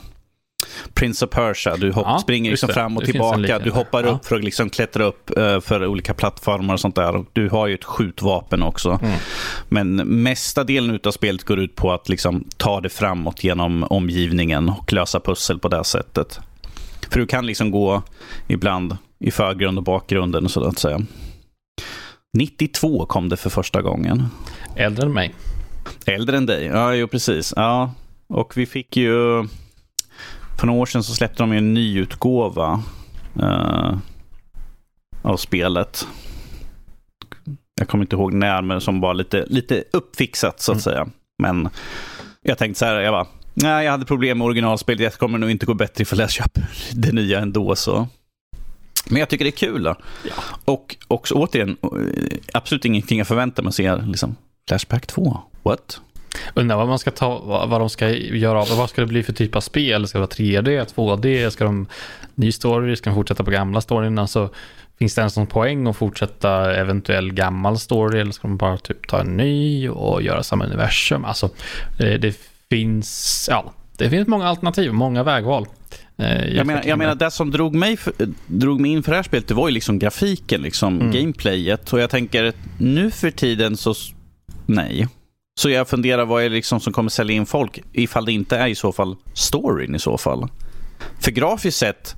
[0.94, 1.78] Prince of Persia.
[1.78, 3.60] Du hopp, ja, springer liksom fram och tillbaka.
[3.60, 7.26] Du hoppar upp för att liksom klättra upp uh, för olika plattformar och sånt där.
[7.34, 9.00] Du har ju ett skjutvapen också.
[9.02, 9.18] Mm.
[9.70, 14.70] Men mesta delen av spelet går ut på att liksom ta det framåt genom omgivningen
[14.70, 16.40] och lösa pussel på det sättet.
[17.10, 18.04] För du kan liksom gå
[18.48, 21.02] ibland i förgrund och bakgrunden så att säga.
[22.38, 24.26] 92 kom det för första gången.
[24.76, 25.36] Äldre än mig.
[26.06, 27.54] Äldre än dig, ja jo precis.
[27.56, 27.94] Ja,
[28.28, 29.48] och vi fick ju...
[30.60, 32.84] För några år sedan så släppte de en nyutgåva
[33.42, 33.98] uh,
[35.22, 36.08] av spelet.
[37.80, 40.82] Jag kommer inte ihåg när, men som var lite, lite uppfixat så att mm.
[40.82, 41.08] säga.
[41.44, 41.70] Men
[42.42, 45.52] jag tänkte så här, jag bara, nej, jag hade problem med originalspelet, det kommer nog
[45.52, 47.76] inte gå bättre ifall jag köper det nya ändå.
[47.76, 48.08] så.
[49.10, 49.84] Men jag tycker det är kul.
[49.84, 49.96] Då.
[50.24, 50.34] Ja.
[50.66, 51.78] Och också återigen,
[52.54, 53.96] absolut ingenting jag förväntar mig att se.
[53.96, 54.36] Liksom,
[54.68, 56.00] Flashback 2, what?
[56.54, 59.34] Undrar vad man ska ta, vad de ska göra av Vad ska det bli för
[59.34, 60.08] typ av spel?
[60.08, 61.50] Ska det vara 3D, 2D?
[61.50, 61.88] Ska de
[62.36, 62.96] ny story?
[62.96, 64.20] Ska de fortsätta på gamla storyn?
[64.20, 64.50] Alltså,
[65.00, 68.20] finns det en sån poäng att fortsätta eventuell gammal story?
[68.20, 71.26] Eller ska de bara typ ta en ny och göra samma universum?
[71.26, 71.50] Alltså,
[71.98, 72.38] det, det
[72.70, 75.68] finns, ja, det finns många alternativ, många vägval.
[76.22, 77.98] Eh, jag, menar, jag menar, det som drog mig,
[78.48, 81.12] drog mig in för det här spelet, det var ju liksom grafiken, liksom mm.
[81.12, 81.94] gameplayet.
[81.94, 83.94] Och jag tänker, nu för tiden så,
[84.66, 85.08] nej.
[85.60, 88.58] Så jag funderar vad är det liksom som kommer sälja in folk, ifall det inte
[88.58, 90.48] är i så fall storyn i så fall.
[91.20, 92.16] För grafiskt sett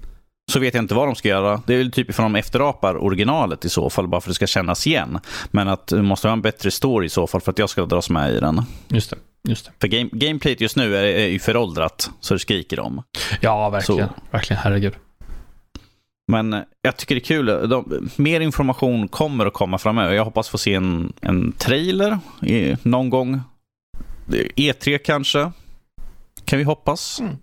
[0.51, 1.61] så vet jag inte vad de ska göra.
[1.67, 4.35] Det är väl typ ifall de efterapar originalet i så fall, bara för att det
[4.35, 5.19] ska kännas igen.
[5.51, 7.85] Men att det måste vara en bättre story i så fall för att jag ska
[7.85, 8.61] dras med i den.
[8.87, 9.15] Just det.
[9.49, 9.71] Just det.
[9.81, 13.03] För game, gameplayet just nu är, är ju föråldrat, så det skriker om.
[13.41, 14.07] Ja, verkligen.
[14.07, 14.13] Så.
[14.31, 14.93] Verkligen, herregud.
[16.27, 17.45] Men jag tycker det är kul.
[17.45, 20.13] De, mer information kommer att komma framöver.
[20.13, 23.41] Jag hoppas få se en, en trailer i, någon gång.
[24.55, 25.51] E3 kanske.
[26.45, 27.19] Kan vi hoppas.
[27.19, 27.37] Mm.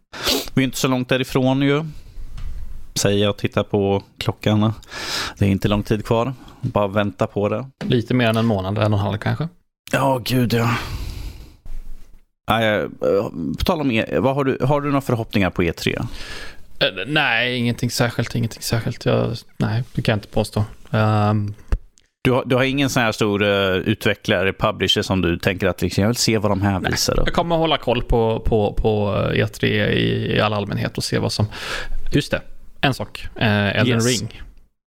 [0.54, 1.84] Vi är inte så långt därifrån ju.
[2.94, 4.72] Säger jag och tittar på klockan.
[5.38, 6.34] Det är inte lång tid kvar.
[6.60, 7.70] Bara vänta på det.
[7.84, 9.48] Lite mer än en månad, en och en halv kanske.
[9.92, 10.70] Ja, gud ja.
[12.50, 12.88] Nej,
[13.58, 16.06] på tal om E, vad har, du, har du några förhoppningar på E3?
[16.80, 18.34] Eh, nej, ingenting särskilt.
[18.34, 19.04] Ingenting särskilt.
[19.04, 20.64] Jag, nej, det kan jag inte påstå.
[20.90, 21.54] Um...
[22.22, 25.82] Du har, du har ingen sån här stor uh, utvecklare, publisher som du tänker att
[25.82, 27.20] liksom, jag vill se vad de här nej, visar?
[27.20, 27.26] Upp.
[27.26, 31.32] Jag kommer hålla koll på, på, på E3 i, i all allmänhet och se vad
[31.32, 31.46] som...
[32.12, 32.40] Just det,
[32.80, 33.26] en sak.
[33.36, 34.20] Uh, Elden yes.
[34.20, 34.42] Ring.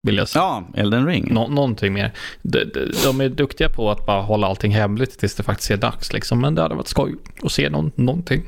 [0.07, 0.43] Vill jag säga.
[0.43, 1.29] Ja, Elden Ring.
[1.31, 2.12] Nå någonting mer.
[2.43, 5.77] De, de, de, är duktiga på att bara hålla allting hemligt tills det faktiskt är
[5.77, 6.12] dags.
[6.12, 6.41] Liksom.
[6.41, 8.43] Men det hade varit skoj att se någon, någonting.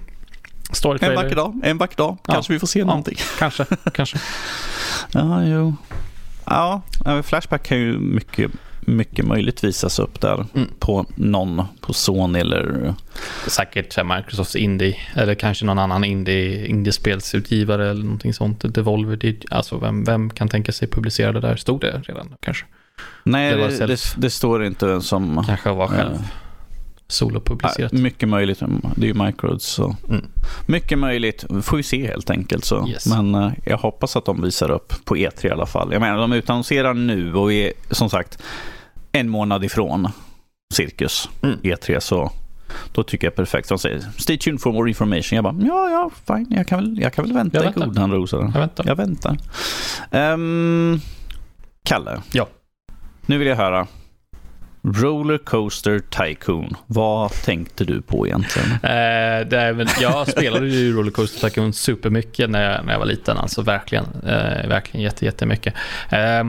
[1.00, 2.18] En vacker dag, en vacker dag.
[2.24, 2.54] Kanske ja.
[2.54, 3.16] vi får se ja, någonting.
[3.38, 4.18] Kanske, kanske.
[5.12, 5.74] Ja, jo.
[6.44, 6.82] Ja,
[7.24, 8.50] Flashback kan ju mycket,
[8.86, 10.68] mycket möjligt visas upp där mm.
[10.78, 12.94] på någon, på Sony eller...
[13.46, 18.74] Säkert Microsofts Indie, eller kanske någon annan indie, indiespelsutgivare eller någonting sånt.
[18.74, 21.56] Devolver, alltså vem, vem kan tänka sig publicera det där?
[21.56, 22.64] Stod det redan kanske?
[23.22, 25.44] Nej, det, det, det, det står inte vem som...
[25.46, 26.14] Kanske var själv.
[26.14, 26.20] Äh,
[27.08, 27.92] solopublicerat.
[27.92, 28.62] Mycket möjligt.
[28.96, 29.66] Det är ju Microids.
[29.66, 29.96] Så.
[30.08, 30.26] Mm.
[30.66, 31.44] Mycket möjligt.
[31.62, 32.64] Får vi se helt enkelt.
[32.64, 32.88] Så.
[32.88, 33.06] Yes.
[33.06, 35.92] Men uh, jag hoppas att de visar upp på E3 i alla fall.
[35.92, 38.42] Jag menar, de utannonserar nu och vi är som sagt
[39.14, 40.08] en månad ifrån
[40.74, 41.58] Cirkus mm.
[41.62, 42.00] E3.
[42.00, 42.32] Så
[42.92, 43.68] då tycker jag perfekt.
[43.68, 45.36] De säger stay tuned for more information.
[45.36, 46.46] Jag bara, ja, ja, fine.
[46.50, 48.26] Jag kan väl, jag kan väl vänta, jag i godan ro.
[48.30, 48.84] Jag väntar.
[48.86, 49.38] Jag väntar.
[50.10, 51.00] Um,
[51.82, 52.20] Kalle.
[52.32, 52.48] Ja.
[53.26, 53.86] Nu vill jag höra.
[54.82, 56.76] Rollercoaster Tycoon.
[56.86, 58.70] Vad tänkte du på egentligen?
[58.72, 63.36] Eh, det är jag spelade ju Rollercoaster Tycoon supermycket när jag, när jag var liten.
[63.36, 65.74] Alltså verkligen, eh, verkligen jätte, jättemycket.
[66.10, 66.44] Eh,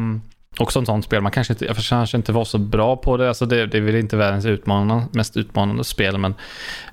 [0.59, 3.27] också ett sånt spel, man kanske inte, jag kanske inte var så bra på det.
[3.27, 6.35] Alltså det, det är väl inte världens utmanande, mest utmanande spel, men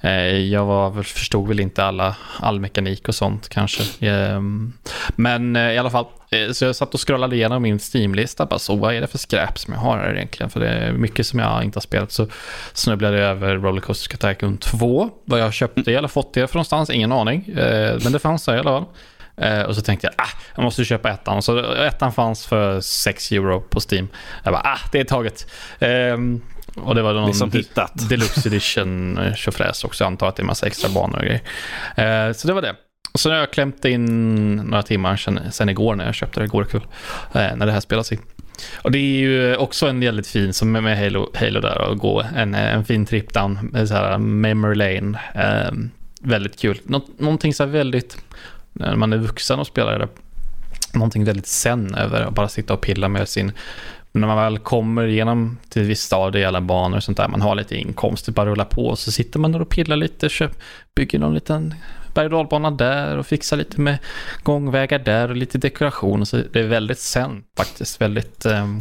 [0.00, 4.06] eh, jag var, förstod väl inte alla, all mekanik och sånt kanske.
[4.08, 4.40] Eh,
[5.16, 8.46] men eh, i alla fall, eh, så jag satt och scrollade igenom min Steam-lista.
[8.46, 10.50] Bara så, vad är det för skräp som jag har här egentligen?
[10.50, 12.12] För det är mycket som jag inte har spelat.
[12.12, 12.26] Så
[12.72, 15.10] snubblade jag över Rollercoaster Tycoon 2.
[15.24, 17.48] Vad jag köpte eller fått det från någonstans, ingen aning.
[17.48, 18.84] Eh, men det fanns där i alla fall.
[19.36, 21.42] Eh, och så tänkte jag, ah, jag måste köpa ettan.
[21.42, 24.08] Så ettan fanns för 6 euro på Steam.
[24.44, 25.50] Jag bara, ah, det är taget.
[25.78, 26.16] Eh,
[26.76, 27.92] och det var någon liksom hittat.
[28.08, 30.04] Deluxe Edition eh, tjofräs också.
[30.04, 31.42] Jag antar att det är massa extra banor och grejer.
[32.28, 32.74] Eh, så det var det.
[33.14, 36.44] Så har jag klämt in några timmar sen, sen igår när jag köpte det.
[36.44, 36.86] Igår kväll.
[37.34, 38.20] Eh, när det här spelas in.
[38.82, 42.24] Och det är ju också en väldigt fin, som med Halo, Halo där, att gå
[42.36, 45.20] en, en fin trip down, så här memory lane.
[45.34, 45.72] Eh,
[46.20, 46.80] väldigt kul.
[46.84, 48.18] Nå någonting så här väldigt
[48.72, 50.08] när man är vuxen och spelar det
[50.94, 53.52] någonting väldigt sen över att bara sitta och pilla med sin
[54.12, 57.40] när man väl kommer igenom till ett visst stadie alla banor och sånt där, man
[57.40, 60.28] har lite inkomst, det bara rullar på och så sitter man där och pillar lite,
[60.28, 60.50] köp,
[60.94, 61.74] bygger någon liten
[62.14, 63.98] berg och där och fixar lite med
[64.42, 66.26] gångvägar där och lite dekoration.
[66.26, 68.76] Så det är väldigt sen faktiskt, väldigt eh,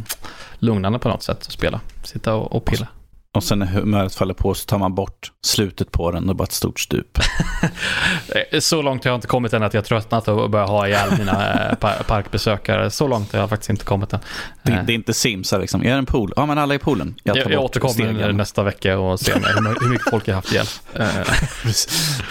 [0.58, 2.88] lugnande på något sätt att spela, sitta och, och pilla.
[3.34, 6.44] Och sen när humöret faller på så tar man bort slutet på den och bara
[6.44, 7.18] ett stort stup.
[8.60, 11.68] så långt har jag inte kommit än att jag tröttnat och börjar ha ihjäl mina
[11.70, 12.90] eh, parkbesökare.
[12.90, 14.20] Så långt har jag faktiskt inte kommit än.
[14.62, 15.82] Det, det är inte Sims här liksom.
[15.84, 16.32] Är det en pool?
[16.36, 17.14] Ja men alla är i poolen.
[17.22, 19.34] Jag, jag, jag återkommer nästa vecka och ser
[19.80, 20.66] hur mycket folk jag haft ihjäl.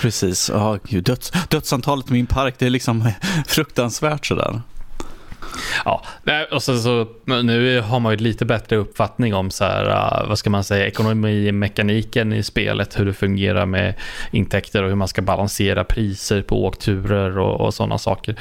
[0.01, 0.49] Precis.
[0.49, 1.03] Oh, Gud.
[1.03, 3.11] Döds, dödsantalet i min park det är liksom
[3.47, 4.61] fruktansvärt sådär.
[5.85, 6.03] Ja,
[6.51, 10.39] och så, så, nu har man ju lite bättre uppfattning om så här, uh, vad
[10.39, 13.93] ska man säga, ekonomimekaniken i spelet, hur det fungerar med
[14.31, 18.35] intäkter och hur man ska balansera priser på åkturer och, och sådana saker.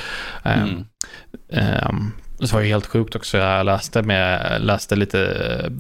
[0.45, 1.89] Um, mm.
[1.89, 5.71] um, det var ju helt sjukt också, jag läste, med, läste lite eh,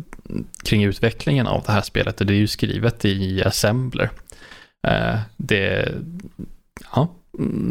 [0.64, 2.16] kring utvecklingen av det här spelet.
[2.16, 4.10] Det är ju skrivet i Assembler.
[4.88, 5.88] Uh, det,
[6.92, 7.08] ja,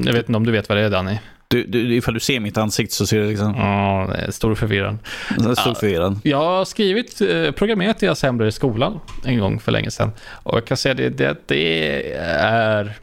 [0.05, 1.17] jag vet inte om du vet vad det är Danny?
[1.51, 3.55] Du, du, ifall du ser mitt ansikte så ser det liksom...
[3.55, 4.99] Ja, stor förvirran.
[5.39, 6.21] Stor förvirran.
[6.23, 10.11] Jag har skrivit, eh, programmerat i Assembler i skolan en gång för länge sedan.
[10.43, 12.93] Och jag kan säga det, det, det är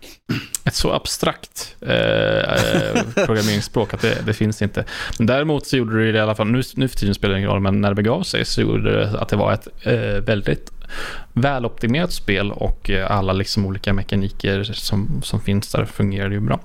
[0.65, 4.85] ett så abstrakt eh, eh, programmeringsspråk att det, det, finns inte.
[5.19, 7.51] Men däremot så gjorde det i alla fall, nu, nu för tiden spelar det ingen
[7.51, 10.76] roll, men när det begav sig så gjorde det att det var ett eh, väldigt
[11.33, 16.61] väloptimerat spel och eh, alla liksom olika mekaniker som, som finns där fungerar ju bra.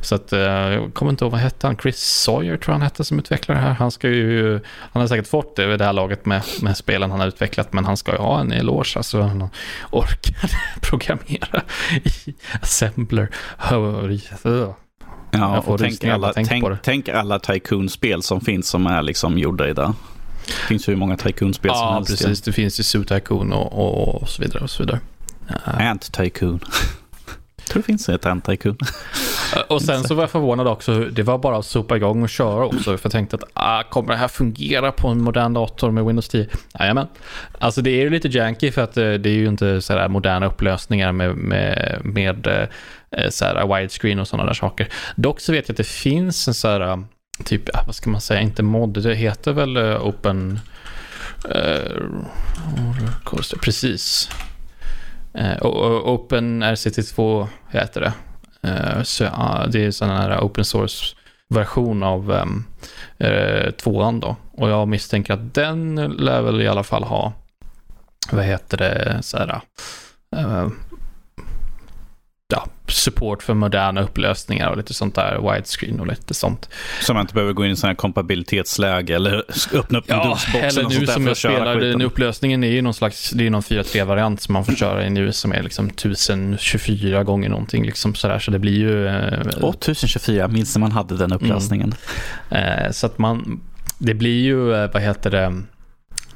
[0.00, 2.82] Så att, eh, jag kommer inte ihåg vad hette han, Chris Sawyer tror jag han
[2.82, 3.72] hette som utvecklare här.
[3.72, 7.10] Han ska ju, han har säkert fått det vid det här laget med, med spelen
[7.10, 8.92] han har utvecklat, men han ska ju ha en eloge.
[8.96, 9.48] Alltså han
[9.90, 11.62] orkar programmera
[12.04, 13.30] i Assembler.
[15.30, 19.94] Ja, och tänk alla, tänk, tänk alla Tycoon-spel som finns som är liksom gjorda idag.
[19.94, 20.15] Det
[20.68, 22.10] finns hur många Tycoon-spel ja, som helst.
[22.10, 22.42] Ja, precis.
[22.42, 24.64] Det finns ju Zoo Tycoon och, och, så vidare.
[24.64, 25.00] Och så vidare.
[25.64, 26.60] Ant Tycoon.
[27.56, 28.78] Jag tror det finns ett Ant Tycoon.
[29.68, 31.04] och sen så var jag förvånad också.
[31.04, 32.82] Det var bara att sopa igång och köra också.
[32.82, 36.28] För jag tänkte att ah, kommer det här fungera på en modern dator med Windows
[36.28, 36.48] 10?
[36.78, 37.06] Jajamän.
[37.58, 40.46] Alltså det är ju lite janky för att eh, det är ju inte sådär moderna
[40.46, 42.68] upplösningar med, med, med
[43.10, 44.88] eh, sådär widescreen och sådana där saker.
[45.16, 47.04] Dock så vet jag att det finns en sådär
[47.44, 50.60] typ, vad ska man säga, inte mod, det heter väl eh, Open...
[51.54, 52.26] Uh,
[53.62, 54.30] precis.
[55.38, 55.66] Uh,
[56.06, 58.12] Open RCT2 heter det.
[58.68, 61.16] Uh, så, uh, det är sån här open source
[61.48, 62.64] version av um,
[63.24, 64.36] uh, tvåan då.
[64.52, 67.32] Och jag misstänker att den lär väl i alla fall ha,
[68.30, 69.60] vad heter det, så här,
[70.36, 70.68] uh,
[72.48, 76.68] ja, support för moderna upplösningar och lite sånt där, widescreen och lite sånt.
[77.02, 80.30] Så man inte behöver gå in i sån här kompabilitetsläge eller öppna upp ja, en
[80.30, 83.62] DOS-box eller nu som jag spelar, den upplösningen är ju någon slags, det är någon
[83.62, 88.38] 4.3-variant som man får köra i nu som är liksom 1024 gånger någonting liksom sådär,
[88.38, 89.06] så det blir ju...
[89.06, 91.94] Eh, oh, 1024, minns när man hade den upplösningen.
[92.50, 92.84] Mm.
[92.84, 93.60] Eh, så att man,
[93.98, 95.62] det blir ju, eh, vad heter det,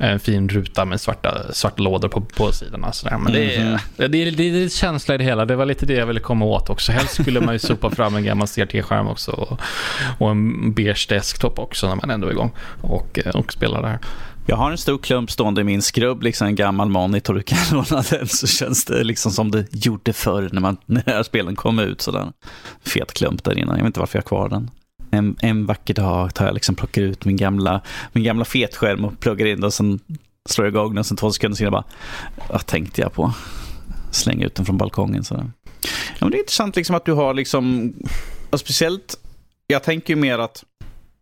[0.01, 2.93] en fin ruta med svarta, svarta lådor på, på sidorna.
[2.93, 3.19] Sådär.
[3.19, 5.45] Men det mm det, är, det är lite känsla i det hela.
[5.45, 6.93] Det var lite det jag ville komma åt också.
[6.93, 9.33] Helst skulle man ju sopa fram en gammal CRT-skärm också.
[9.33, 9.61] Och,
[10.19, 13.99] och, en beige desktop också när man ändå är igång och, eh, och spelar där.
[14.47, 17.35] Jag har en stor klump stående i min skrubb, liksom en gammal monitor.
[17.35, 21.23] Du kan låna den så känns det liksom som det gjorde förr när, man, när
[21.23, 22.01] spelen kom ut.
[22.01, 22.33] Sådär.
[22.85, 23.71] Fet klump där inne.
[23.71, 24.71] Jag vet inte varför jag har kvar den
[25.11, 27.81] en, en vacker dag tar jag liksom plockar ut min gamla,
[28.13, 30.01] min gamla fetskärm och pluggar in den och sen
[30.49, 31.85] slår jag igång den och sen två sekunder senare bara,
[32.49, 33.33] vad tänkte jag på?
[34.11, 35.25] Slänga ut den från balkongen.
[35.25, 35.35] Så.
[35.35, 37.93] Ja, men det är intressant liksom att du har liksom,
[38.53, 39.17] speciellt,
[39.67, 40.65] jag tänker ju mer att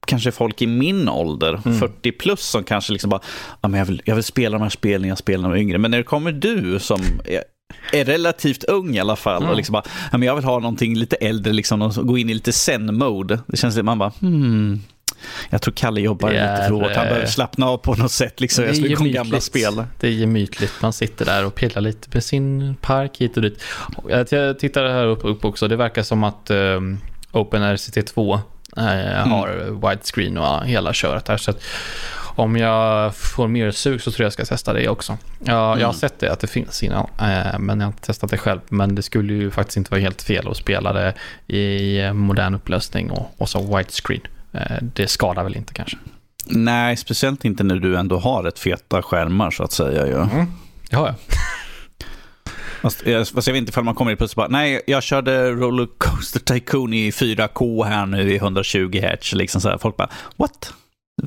[0.06, 1.78] kanske folk i min ålder, mm.
[1.78, 3.20] 40 plus, som kanske liksom bara,
[3.60, 5.62] ja, men jag, vill, jag vill spela de här spelen jag spelar när jag var
[5.62, 5.78] yngre.
[5.78, 7.00] Men när det kommer du som
[7.92, 9.42] är, är relativt ung i alla fall.
[9.42, 9.50] Mm.
[9.50, 12.30] Och liksom bara, ja, men jag vill ha någonting lite äldre liksom, och gå in
[12.30, 13.38] i lite zen-mode.
[13.46, 14.82] Det känns som man bara, hmm.
[15.50, 16.96] Jag tror Kalle jobbar yeah, lite för hårt.
[16.96, 18.40] Han behöver slappna av på något sätt.
[18.40, 18.64] Liksom.
[18.64, 19.84] Jag komma gamla spel.
[20.00, 20.72] Det är gemytligt.
[20.82, 23.62] Man sitter där och pillar lite med sin park hit och dit.
[24.30, 25.68] Jag tittar här upp, upp också.
[25.68, 26.98] Det verkar som att um,
[27.32, 28.40] OpenRCT2 uh,
[28.76, 29.30] mm.
[29.30, 31.36] har widescreen och hela köret där.
[31.36, 31.62] Så att,
[32.38, 35.18] om jag får mer sug så tror jag jag ska testa det också.
[35.44, 35.80] Jag, mm.
[35.80, 38.38] jag har sett det, att det finns innan, eh, men jag har inte testat det
[38.38, 38.60] själv.
[38.68, 41.14] Men det skulle ju faktiskt inte vara helt fel att spela det
[41.54, 44.20] i modern upplösning och, och så widescreen.
[44.52, 45.96] Eh, det skadar väl inte kanske?
[46.46, 50.06] Nej, speciellt inte när du ändå har ett feta skärmar så att säga.
[50.06, 50.30] Ja.
[50.30, 50.46] Mm,
[50.90, 51.14] det har jag.
[52.82, 56.40] Fast jag, fast jag vet inte ifall man kommer plötsligt bara, nej, jag körde Rollercoaster
[56.40, 59.32] Tycoon i 4K här nu i 120 Hz.
[59.32, 59.78] Liksom så här.
[59.78, 60.72] Folk bara, what?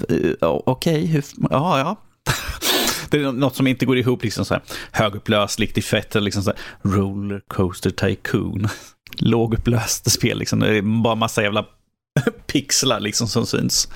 [0.10, 1.96] Eh, okej, okay, ja, ja.
[3.10, 6.50] Det är något som inte går ihop, liksom så här högupplösligt i fett, liksom så
[6.50, 6.60] här
[6.92, 8.68] rollercoaster tycoon.
[9.18, 10.60] Lågupplöst spel, liksom.
[10.60, 11.66] Det är bara massa jävla
[12.48, 13.88] pixlar liksom som syns.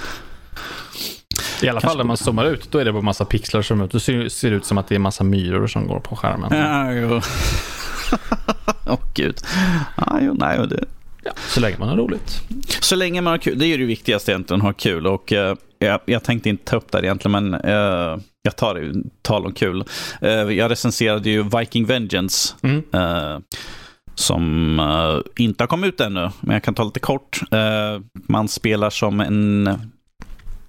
[1.62, 3.91] I alla fall när man zoomar ut, då är det bara massa pixlar som ut.
[3.91, 6.58] Då ser det ut som att det är massa myror som går på skärmen.
[6.58, 7.21] Ja, jo.
[8.86, 9.41] Åh oh, gud.
[9.97, 10.86] Ja, jo, nej, det...
[11.23, 12.41] Ja, så länge man har roligt.
[12.81, 13.60] Så länge man har kul.
[13.60, 15.08] Det är det viktigaste egentligen, att ha kul.
[15.08, 18.93] Och uh, jag, jag, tänkte inte ta upp det egentligen, men uh, jag tar det
[19.21, 19.83] tal om kul.
[20.23, 22.55] Uh, jag recenserade ju Viking Vengeance.
[22.63, 22.83] Mm.
[24.15, 24.79] som
[25.38, 27.39] inte har kommit ut ännu, men jag kan ta lite kort.
[28.27, 29.69] man spelar som en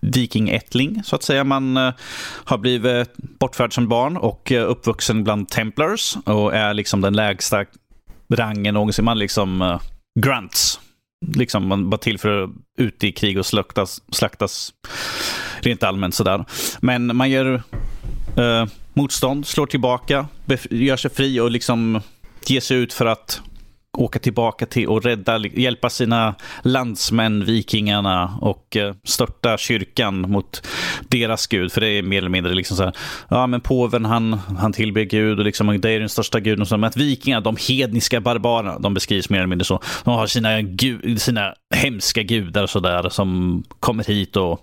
[0.01, 1.45] vikingaättling, så att säga.
[1.45, 1.92] Man uh,
[2.45, 7.64] har blivit bortförd som barn och uh, uppvuxen bland Templars och är liksom den lägsta
[8.35, 9.05] rangen någonsin.
[9.05, 9.81] Man liksom uh,
[10.21, 10.81] grunts.
[11.35, 14.73] Liksom man var till för att ut i krig och slaktas, slaktas
[15.61, 16.45] rent allmänt sådär.
[16.81, 17.62] Men man gör
[18.37, 20.27] eh, motstånd, slår tillbaka,
[20.71, 22.01] gör sig fri och liksom
[22.47, 23.41] ger sig ut för att
[23.97, 30.67] åka tillbaka till och rädda, hjälpa sina landsmän, vikingarna och eh, störta kyrkan mot
[31.09, 31.73] deras gud.
[31.73, 32.97] För det är mer eller mindre liksom så här,
[33.29, 36.61] ja men påven han, han tillber gud och liksom, det är den största guden.
[36.63, 39.83] Och så, men att vikingarna, de hedniska barbarerna, de beskrivs mer eller mindre så.
[40.05, 44.61] De har sina, gud, sina hemska gudar och sådär som kommer hit och,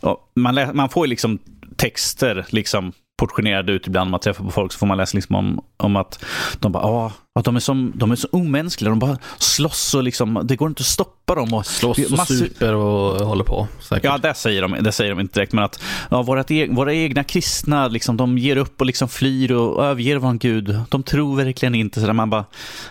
[0.00, 1.38] och man, man får liksom
[1.76, 4.10] texter liksom portionerade ut ibland.
[4.10, 6.24] Man träffar på folk så får man läsa liksom om, om att
[6.60, 8.90] de bara, ah, att de är, som, de är så omänskliga.
[8.90, 11.54] De bara slåss och liksom, det går inte att stoppa dem.
[11.54, 12.34] Och slåss och massor...
[12.34, 13.68] super och håller på.
[13.80, 14.04] Säkert.
[14.04, 15.52] Ja, det säger, de, det säger de inte direkt.
[15.52, 19.84] Men att ja, våra, våra egna kristna, liksom, de ger upp och liksom flyr och
[19.84, 20.78] överger vår Gud.
[20.88, 22.00] De tror verkligen inte.
[22.00, 22.44] Så där man bara,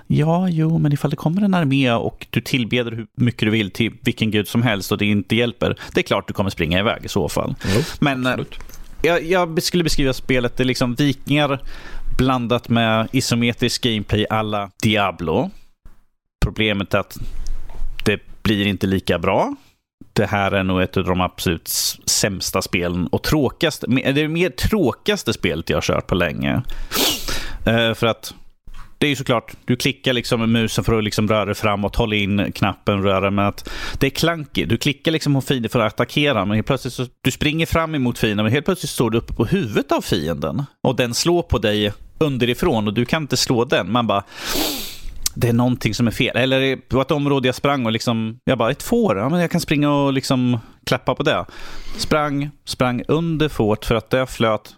[0.08, 3.72] ja, jo, men ifall det kommer en armé och du tillbeder hur mycket du vill
[3.72, 6.80] till vilken gud som helst och det inte hjälper, det är klart du kommer springa
[6.80, 7.56] iväg i så fall.
[7.76, 11.60] Jo, men absolut jag, jag, skulle beskriva spelet, det är liksom vikingar
[12.18, 15.50] blandat med isometrisk gameplay alla Diablo.
[16.46, 17.18] Problemet är att
[18.06, 19.56] det blir inte lika bra.
[20.14, 21.68] Det här är nog ett av de absolut
[22.06, 23.88] sämsta spelen och tråkigaste.
[23.90, 26.62] Det är det mer tråkigaste spelet jag har kört på länge.
[27.68, 28.34] Uh, för att
[28.98, 31.96] det är ju såklart, du klickar liksom med musen för att liksom röra dig framåt,
[31.96, 34.70] hålla in knappen, röra med att det är klankigt.
[34.70, 37.96] Du klickar liksom på fienden för att attackera, men helt plötsligt så, du springer fram
[37.96, 40.64] emot fienden, men helt plötsligt står du uppe på huvudet av fienden.
[40.84, 43.92] Och den slår på dig underifrån och du kan inte slå den.
[43.92, 44.24] Man bara,
[45.36, 46.38] det är någonting som är fel.
[46.38, 49.40] Eller det var ett område jag sprang och liksom, jag bara, ett får, ja, men
[49.40, 51.46] jag kan springa och liksom klappa på det.
[51.98, 54.76] Sprang, sprang under fåret för att det flöt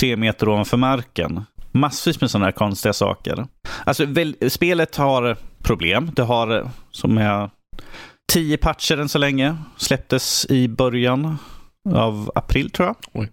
[0.00, 3.46] tre meter ovanför marken massvis med sådana här konstiga saker.
[3.84, 6.10] Alltså, väl, spelet har problem.
[6.16, 7.50] Det har, som jag,
[8.32, 9.56] tio patcher än så länge.
[9.76, 11.38] Släpptes i början
[11.94, 12.96] av april, tror jag.
[13.12, 13.30] Oj.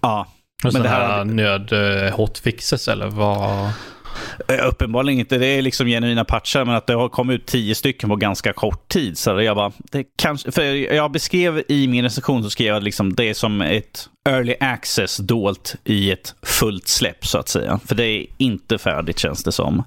[0.00, 0.26] Ja.
[0.62, 3.70] Men det här nöd uh, hotfixes eller vad?
[4.48, 5.38] Eh, uppenbarligen inte.
[5.38, 8.52] Det är liksom genuina patchar, men att det har kommit ut tio stycken på ganska
[8.52, 9.18] kort tid.
[9.18, 10.62] Så jag bara, det kanske, för
[10.94, 15.16] jag beskrev i min recension så skrev jag liksom det är som ett early access
[15.16, 17.80] dolt i ett fullt släpp så att säga.
[17.86, 19.78] För det är inte färdigt känns det som.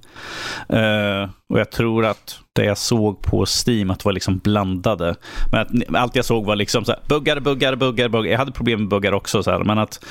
[0.74, 5.16] Uh, och jag tror att det jag såg på Steam att det var liksom blandade.
[5.52, 8.32] Men att allt jag såg var liksom så här, buggar, buggar, buggar, buggar.
[8.32, 10.06] Jag hade problem med buggar också, så här, men att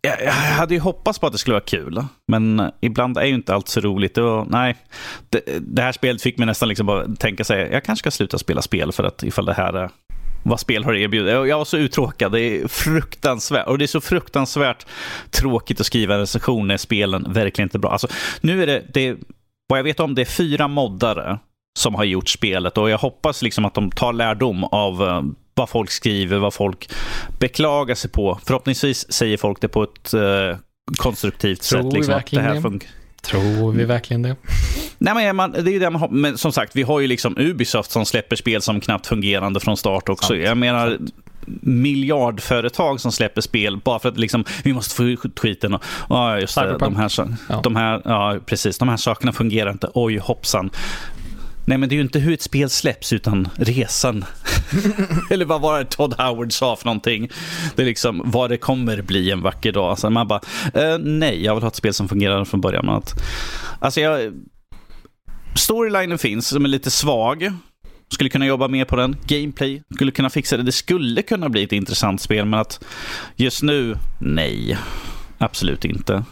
[0.00, 3.54] jag hade ju hoppats på att det skulle vara kul, men ibland är ju inte
[3.54, 4.14] allt så roligt.
[4.14, 4.76] Det var, nej,
[5.30, 8.38] det, det, här spelet fick mig nästan liksom bara tänka sig, jag kanske ska sluta
[8.38, 9.90] spela spel för att ifall det här är
[10.42, 11.32] vad spel har erbjudit.
[11.32, 13.66] Jag var så uttråkad, det är fruktansvärt.
[13.66, 14.86] Och det är så fruktansvärt
[15.30, 17.90] tråkigt att skriva en recension när spelen verkligen inte är bra.
[17.90, 18.08] Alltså,
[18.40, 19.16] nu är det, det,
[19.68, 21.38] vad jag vet om, det är fyra moddare
[21.78, 25.22] som har gjort spelet och jag hoppas liksom att de tar lärdom av eh,
[25.58, 26.90] vad folk skriver, vad folk
[27.38, 28.38] beklagar sig på.
[28.44, 30.56] Förhoppningsvis säger folk det på ett uh,
[30.96, 31.92] konstruktivt Tror sätt.
[31.92, 32.86] Liksom, att det här det?
[33.22, 34.36] Tror vi verkligen det?
[34.98, 37.38] Nej, men man, det är det man har, men som sagt, vi har ju liksom
[37.38, 40.28] Ubisoft som släpper spel som knappt fungerande från start också.
[40.28, 40.98] Sant, jag menar,
[41.60, 45.74] miljardföretag som släpper spel bara för att liksom, vi måste få ut skiten.
[45.74, 47.10] Och, oh, just det, de här,
[47.48, 47.60] ja.
[47.64, 49.90] de här, ja, precis, de här sakerna fungerar inte.
[49.94, 50.70] Oj, hoppsan.
[51.68, 54.24] Nej, men det är ju inte hur ett spel släpps, utan resan.
[55.30, 57.28] Eller vad var det Todd Howard sa för någonting?
[57.76, 59.90] Det är liksom vad det kommer bli en vacker dag.
[59.90, 60.40] Alltså man bara,
[60.74, 62.88] eh, nej, jag vill ha ett spel som fungerar från början.
[62.88, 63.22] Att,
[63.80, 64.32] alltså jag,
[65.54, 67.52] storylinen finns, som är lite svag.
[68.12, 69.16] Skulle kunna jobba mer på den.
[69.26, 70.62] Gameplay skulle kunna fixa det.
[70.62, 72.84] Det skulle kunna bli ett intressant spel, men att
[73.36, 74.78] just nu, nej.
[75.38, 76.24] Absolut inte.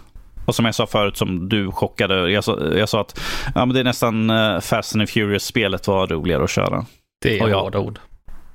[0.46, 3.20] Och som jag sa förut, som du chockade, jag sa, jag sa att
[3.54, 6.87] ja, men det är nästan uh, Fast and Furious-spelet var roligare att köra.
[7.22, 7.98] Det är hårda ord.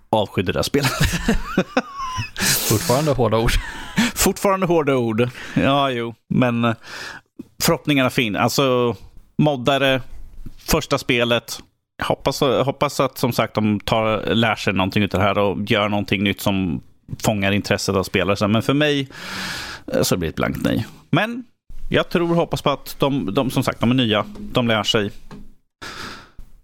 [0.09, 0.91] Avskydde det spelet.
[2.69, 3.51] Fortfarande hårda ord.
[4.15, 5.29] Fortfarande hårda ord.
[5.53, 6.13] Ja, jo.
[6.29, 6.73] Men uh,
[7.63, 8.35] förhoppningarna fin.
[8.35, 8.95] Alltså,
[9.37, 10.01] moddare,
[10.57, 11.59] första spelet.
[11.97, 15.71] Jag hoppas, hoppas att som sagt de tar, lär sig någonting av det här och
[15.71, 16.81] gör någonting nytt som
[17.23, 18.47] fångar intresset av spelare.
[18.47, 19.07] Men för mig
[19.93, 20.87] eh, så blir det ett blankt nej.
[21.09, 21.43] Men
[21.91, 24.25] jag tror och hoppas på att de, de, som sagt, de är nya.
[24.39, 25.11] De lär sig.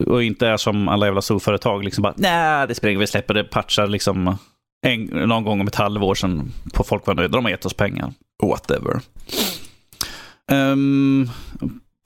[0.05, 1.83] Och inte är som alla jävla storföretag.
[1.83, 4.37] Liksom bara, nej, det springer vi släpper det, patchar liksom
[4.81, 7.37] en, någon gång om ett halvår sedan på folk var nöjda.
[7.37, 8.13] De har gett oss pengar.
[8.43, 8.99] Whatever.
[10.51, 11.29] Um,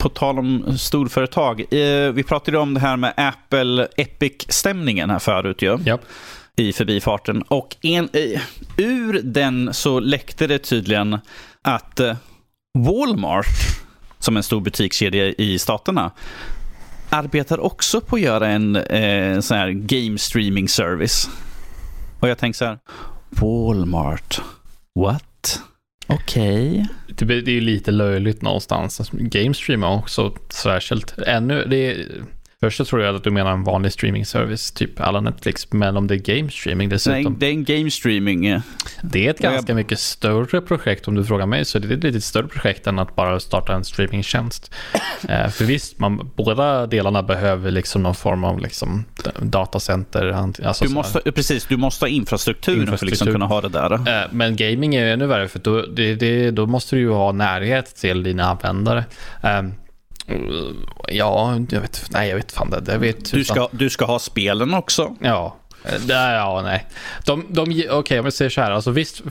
[0.02, 1.60] på tal om storföretag.
[1.60, 5.78] Eh, vi pratade om det här med Apple Epic-stämningen här förut ju.
[5.86, 6.00] Yep.
[6.56, 7.42] i förbifarten.
[7.42, 8.08] Och en,
[8.76, 11.18] ur den så läckte det tydligen
[11.62, 12.16] att eh,
[12.78, 13.46] Walmart,
[14.18, 16.10] som är en stor butikskedja i staterna,
[17.10, 21.30] arbetar också på att göra en eh, sån här game streaming service.
[22.20, 22.78] Och jag tänker så här,
[23.30, 24.40] Walmart,
[24.94, 25.60] what?
[26.06, 26.86] Okej.
[27.08, 27.40] Okay.
[27.42, 29.10] Det, är ju lite löjligt någonstans.
[29.12, 31.18] Game streaming också särskilt.
[31.26, 32.06] Ännu, det är
[32.62, 35.72] Först så tror jag att du menar en vanlig streaming-service, typ alla Netflix.
[35.72, 37.36] Men om det är game streaming dessutom.
[37.38, 38.60] Det är en game streaming.
[39.02, 39.76] Det är ett ganska jag...
[39.76, 41.64] mycket större projekt om du frågar mig.
[41.64, 44.74] Så det är ett lite större projekt än att bara starta en streamingtjänst.
[45.28, 49.04] eh, för visst, man, båda delarna behöver liksom någon form av liksom
[49.38, 50.32] datacenter.
[50.64, 53.16] Alltså du måste, precis, du måste ha infrastrukturen infrastruktur.
[53.16, 54.22] för att liksom kunna ha det där.
[54.22, 57.32] Eh, men gaming är ännu värre för då, det, det, då måste du ju ha
[57.32, 59.04] närhet till dina användare.
[59.42, 59.62] Eh,
[61.08, 62.92] Ja, jag vet, nej jag vet fan det.
[62.92, 65.16] Jag vet, du, ska, du ska ha spelen också.
[65.20, 66.86] Ja, Nej, ja, nej.
[67.24, 68.70] De, de, Okej, okay, om vi säger så här.
[68.70, 69.22] Alltså visst,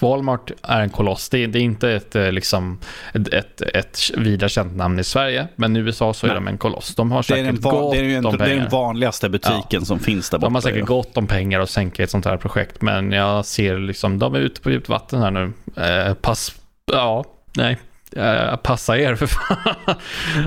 [0.00, 1.28] Walmart är en koloss.
[1.28, 2.78] Det är, det är inte ett, eh, liksom,
[3.12, 5.48] ett, ett, ett vida känt namn i Sverige.
[5.56, 6.34] Men i USA så är nej.
[6.34, 6.94] de en koloss.
[6.94, 8.46] De har säkert det är gott det är, om pengar.
[8.46, 9.80] Det är den vanligaste butiken ja.
[9.80, 10.46] som finns där borta.
[10.46, 12.82] De har säkert gott om pengar att sänka ett sånt här projekt.
[12.82, 15.52] Men jag ser liksom, de är ute på djupt vatten här nu.
[15.76, 16.54] Eh, pass,
[16.92, 17.24] ja,
[17.56, 17.78] nej.
[18.16, 19.96] Uh, passa er för fan.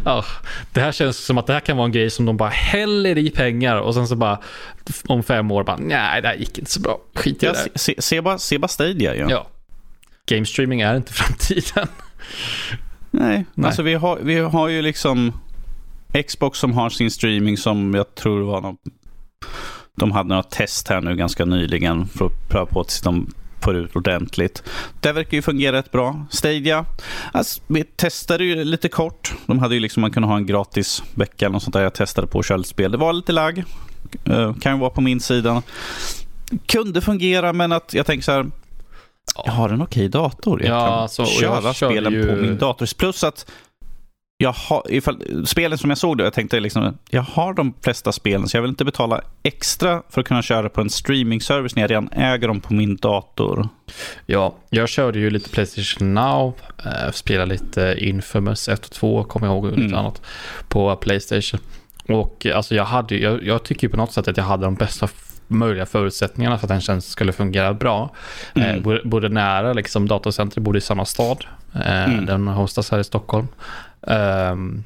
[0.06, 0.26] oh,
[0.74, 3.18] det här känns som att det här kan vara en grej som de bara häller
[3.18, 4.40] i pengar och sen så bara
[5.08, 7.00] om fem år bara nej det här gick inte så bra.
[7.16, 9.28] Skit i ja, det se, se, bara, se bara Stadia ja.
[9.30, 9.48] ja.
[10.26, 11.88] Game streaming är inte framtiden.
[13.12, 15.34] nej, nej, alltså vi har, vi har ju liksom
[16.28, 18.78] Xbox som har sin streaming som jag tror var någon,
[19.96, 23.76] de hade några test här nu ganska nyligen för att pröva på att de får
[23.76, 24.64] ut ordentligt.
[25.00, 26.26] Det verkar ju fungera rätt bra.
[26.30, 26.86] Stadia,
[27.32, 29.34] alltså, vi testade ju lite kort.
[29.46, 31.82] De hade ju liksom, man kunde ha en gratis vecka eller något sånt där.
[31.82, 32.92] Jag testade på köldspel.
[32.92, 33.64] Det var lite lag.
[34.30, 35.64] Uh, kan ju vara på min sida.
[36.66, 38.46] Kunde fungera, men att jag tänker så här.
[39.46, 40.64] Jag har en okej dator.
[40.64, 42.28] Jag ja, kan så, köra jag spelen ju...
[42.28, 42.98] på min dator.
[42.98, 43.52] Plus att
[44.40, 48.12] jag har, ifall, spelen som jag såg då, jag tänkte liksom, jag har de flesta
[48.12, 51.84] spelen så jag vill inte betala extra för att kunna köra på en streaming-service när
[51.84, 53.70] jag redan äger dem på min dator.
[54.26, 56.54] Ja, jag körde ju lite Playstation Now,
[56.86, 60.00] äh, spelade lite Infamous 1 och 2, kommer jag ihåg, och lite mm.
[60.00, 60.22] annat
[60.68, 61.60] på Playstation.
[62.08, 65.08] Och alltså jag, hade, jag, jag tycker på något sätt att jag hade de bästa
[65.48, 68.16] möjliga förutsättningarna för att den tjänsten skulle fungera bra.
[68.56, 68.92] Mm.
[68.92, 71.46] Eh, bodde nära liksom, datacentret, bodde i samma stad.
[71.76, 72.26] Eh, mm.
[72.26, 73.48] Den hostas här i Stockholm.
[74.02, 74.84] Um,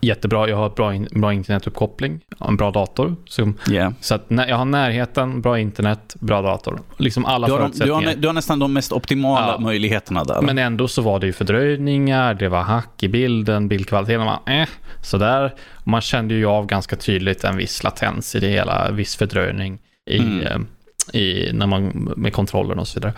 [0.00, 3.16] jättebra, jag har bra, in, bra internetuppkoppling, en bra dator.
[3.26, 3.92] Så, yeah.
[4.00, 6.80] så att jag har närheten, bra internet, bra dator.
[6.96, 8.00] Liksom alla du har, förutsättningar.
[8.00, 9.58] Du har, du har nästan de mest optimala ja.
[9.58, 10.42] möjligheterna där.
[10.42, 14.68] Men ändå så var det ju fördröjningar, det var hack i bilden, bildkvaliteten var eh,
[15.02, 15.54] sådär.
[15.84, 19.78] Man kände ju av ganska tydligt en viss latens i det hela, viss fördröjning
[20.10, 20.46] i, mm.
[20.46, 20.58] Eh,
[21.20, 23.12] i, när man, med kontrollen och så vidare.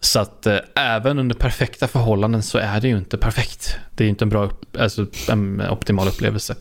[0.00, 3.76] Så att eh, även under perfekta förhållanden så är det ju inte perfekt.
[3.94, 6.54] Det är ju inte en bra, upp, alltså, en optimal upplevelse.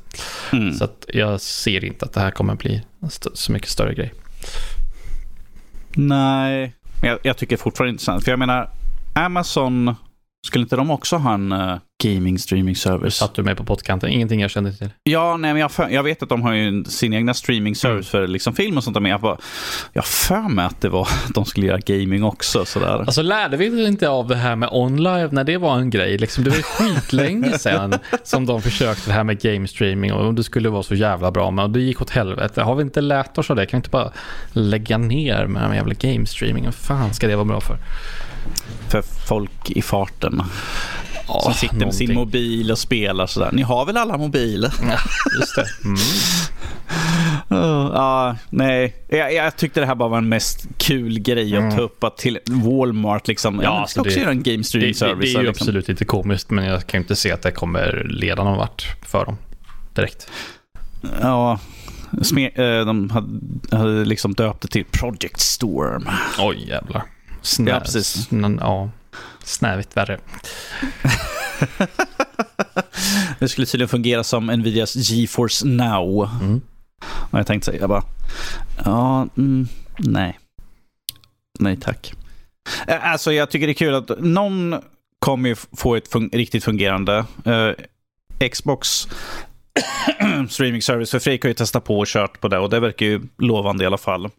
[0.52, 0.74] Mm.
[0.74, 2.84] Så att jag ser inte att det här kommer bli
[3.34, 4.14] så mycket större grej.
[5.96, 8.24] Nej, jag, jag tycker fortfarande inte sant.
[8.24, 8.70] För jag menar,
[9.14, 9.96] Amazon,
[10.46, 13.16] skulle inte de också ha en uh, gaming streaming service.
[13.16, 14.10] Satt du med på pottkanten?
[14.10, 14.89] Ingenting jag kände till.
[15.04, 18.14] Ja, nej, men jag, för, jag vet att de har ju sin egna streaming service
[18.14, 18.26] mm.
[18.26, 19.02] för liksom film och sånt där.
[19.02, 19.38] Men jag, bara,
[19.94, 22.66] jag för mig att det var att de skulle göra gaming också.
[22.66, 23.00] Sådär.
[23.00, 26.18] Alltså lärde vi inte av det här med online när det var en grej?
[26.18, 30.44] Liksom, det var skitlänge sedan som de försökte det här med game streaming och det
[30.44, 31.52] skulle vara så jävla bra.
[31.52, 32.62] Men det gick åt helvete.
[32.62, 33.66] Har vi inte lärt oss av det?
[33.66, 34.12] Kan vi inte bara
[34.52, 36.66] lägga ner med den jävla game streaming?
[36.66, 37.78] Vad fan ska det vara bra för?
[38.94, 40.44] För folk i farten.
[41.28, 41.88] Ja, som sitter någonting.
[41.88, 43.50] med sin mobil och spelar sådär.
[43.52, 44.74] Ni har väl alla mobiler?
[44.82, 44.98] Ja,
[45.39, 45.66] just det.
[45.84, 45.98] Mm.
[47.91, 51.70] uh, nej, jag, jag, tyckte det här bara var en mest kul grej mm.
[51.70, 53.56] att ta upp att till Walmart liksom.
[53.56, 55.20] Ja, ja ska också det, göra en game streaming service.
[55.20, 55.64] Det, det, är ju liksom.
[55.64, 59.26] absolut lite komiskt men jag kan inte se att det kommer leda någon vart för
[59.26, 59.38] dem
[59.94, 60.28] direkt.
[61.22, 61.60] Ja,
[62.22, 66.10] Sme eh, de hade, hade liksom döpt det till Project Storm.
[66.39, 67.04] Oj jävlar.
[67.44, 68.14] Snä, ja, precis.
[68.14, 68.89] Snä, ja
[69.44, 70.20] snävigt värre.
[73.39, 76.30] det skulle tydligen fungera som Nvidias GeForce Now.
[76.41, 76.62] Mm.
[77.32, 78.04] Och jag tänkte säga bara,
[78.86, 79.68] ja, mm,
[79.98, 80.39] nej.
[81.60, 82.14] Nej tack.
[82.88, 84.76] Alltså jag tycker det är kul att någon
[85.20, 87.72] kommer ju få ett fun riktigt fungerande uh,
[88.50, 88.88] Xbox
[90.50, 91.12] streaming service.
[91.12, 93.84] För Fredrik har ju testat på och kört på det och det verkar ju lovande
[93.84, 94.30] i alla fall.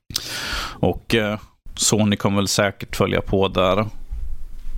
[0.81, 1.39] Och uh,
[1.75, 3.87] Sony kommer väl säkert följa på där.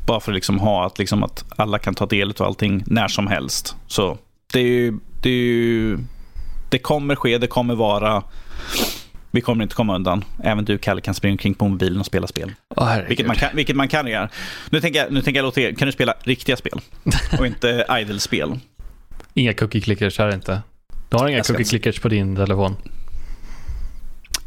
[0.06, 3.08] Bara för att liksom ha att, liksom att alla kan ta del av allting när
[3.08, 3.76] som helst.
[3.86, 4.18] Så
[4.52, 5.98] det är ju, det är ju,
[6.70, 8.22] det kommer ske, det kommer vara.
[9.30, 10.24] Vi kommer inte komma undan.
[10.42, 12.52] Även du, Kalle, kan springa omkring på mobilen och spela spel.
[12.76, 14.28] Oh, vilket, man kan, vilket man kan göra.
[14.70, 16.80] Nu tänker jag, nu tänker jag låta er, kan du spela riktiga spel?
[17.38, 18.58] och inte idle-spel?
[19.34, 20.62] Inga cookie clickers här inte.
[21.08, 22.76] Du har inga cookie clickers på din telefon?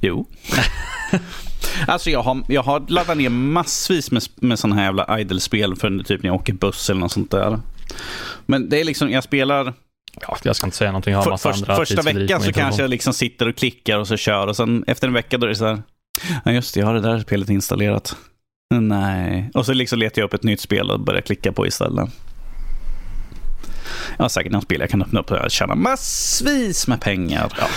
[0.02, 0.28] Jo.
[1.88, 6.04] alltså jag har, jag har laddat ner massvis med, med sådana här jävla idle-spel för
[6.04, 7.60] typ när jag åker buss eller något sånt där.
[8.46, 9.74] Men det är liksom, jag spelar
[10.22, 11.14] Ja, jag ska inte säga någonting.
[11.14, 14.08] Jag har massa Först, andra första veckan så kanske jag liksom sitter och klickar och
[14.08, 15.82] så kör och sen efter en vecka då är det så här.
[16.46, 18.16] Ja just det, jag har det där spelet installerat.
[18.76, 19.52] Nej.
[19.54, 22.10] Och så liksom letar jag upp ett nytt spel och börjar klicka på istället.
[24.18, 27.54] Jag har säkert något spel jag kan öppna upp och tjäna massvis med pengar.
[27.60, 27.68] Ja.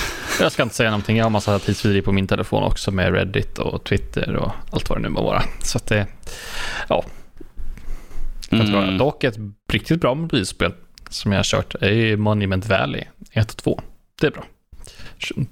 [0.41, 1.16] Jag ska inte säga någonting.
[1.16, 4.99] Jag har massa tidsvideo på min telefon också med Reddit och Twitter och allt vad
[4.99, 5.43] det nu må vara.
[5.62, 6.07] Så att det,
[6.89, 7.05] ja.
[8.51, 8.99] Jag tror mm.
[8.99, 9.37] dock ett
[9.72, 10.72] riktigt bra mobilspel
[11.09, 13.80] som jag har kört är Monument Valley 1 och 2.
[14.20, 14.45] Det är bra.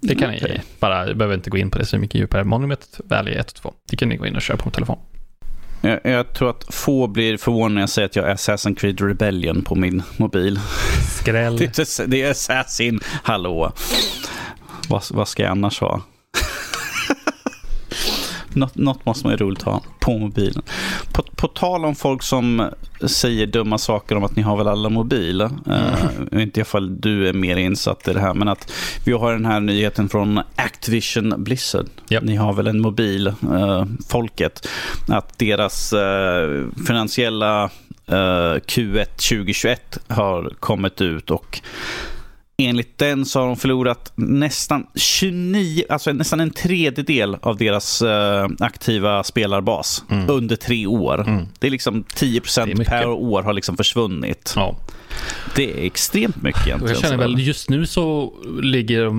[0.00, 0.58] Det kan ni okay.
[0.80, 2.44] bara, jag behöver inte gå in på det så mycket djupare.
[2.44, 3.74] Monument Valley 1 och 2.
[3.90, 4.98] Det kan ni gå in och köra på telefon.
[5.80, 9.00] Jag, jag, tror att få blir förvånade när jag säger att jag har Assassin's Creed
[9.00, 10.60] Rebellion på min mobil.
[11.20, 11.56] Skräll.
[11.58, 13.72] det, är, det är Assassin, hallå.
[14.88, 16.02] Vad, vad ska jag annars ha?
[18.54, 20.62] Något, något måste man ju roligt ha på mobilen.
[21.12, 22.70] På, på tal om folk som
[23.06, 25.40] säger dumma saker om att ni har väl alla mobil.
[25.40, 25.52] Mm.
[26.32, 28.72] Uh, inte ifall du är mer insatt i det här, men att
[29.04, 31.86] vi har den här nyheten från Activision Blizzard.
[32.10, 32.22] Yep.
[32.22, 34.68] Ni har väl en mobil, uh, folket,
[35.08, 41.60] att deras uh, finansiella uh, Q1 2021 har kommit ut och
[42.60, 48.46] Enligt den så har de förlorat nästan 29, alltså nästan en tredjedel av deras uh,
[48.58, 50.30] aktiva spelarbas mm.
[50.30, 51.20] under tre år.
[51.20, 51.46] Mm.
[51.58, 54.52] Det är liksom 10 procent per år har liksom försvunnit.
[54.56, 54.76] Ja.
[55.56, 56.94] Det är extremt mycket egentligen.
[56.94, 58.32] Jag känner väl just nu så
[58.62, 59.10] ligger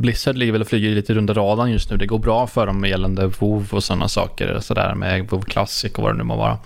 [0.00, 1.96] Blizzard ligger väl och flyger lite runt radarn just nu.
[1.96, 4.60] Det går bra för dem gällande WoW och sådana saker.
[4.60, 6.58] Sådär med WoW Classic och vad det nu må vara.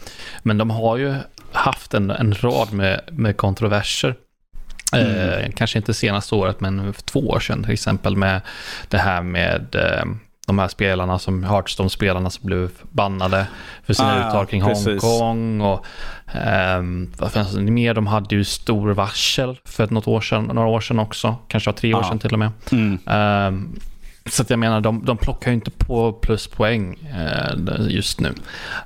[0.42, 1.14] Men de har ju
[1.52, 4.14] haft en, en rad med, med kontroverser
[4.92, 5.44] Mm.
[5.44, 8.40] Eh, kanske inte senaste året, men för två år sedan till exempel med
[8.88, 10.04] det här med eh,
[10.46, 13.46] de här spelarna som Hearthstone-spelarna som blev bannade
[13.84, 15.60] för sina ah, uttal kring Hongkong.
[15.60, 15.86] Och,
[17.18, 17.94] vad fanns det mer?
[17.94, 21.36] De hade ju stor varsel för något år sedan, några år sedan också.
[21.48, 22.04] Kanske var tre år ah.
[22.08, 22.50] sedan till och med.
[22.72, 22.98] Mm.
[23.06, 23.80] Eh,
[24.26, 28.34] så att jag menar, de, de plockar ju inte på pluspoäng eh, just nu.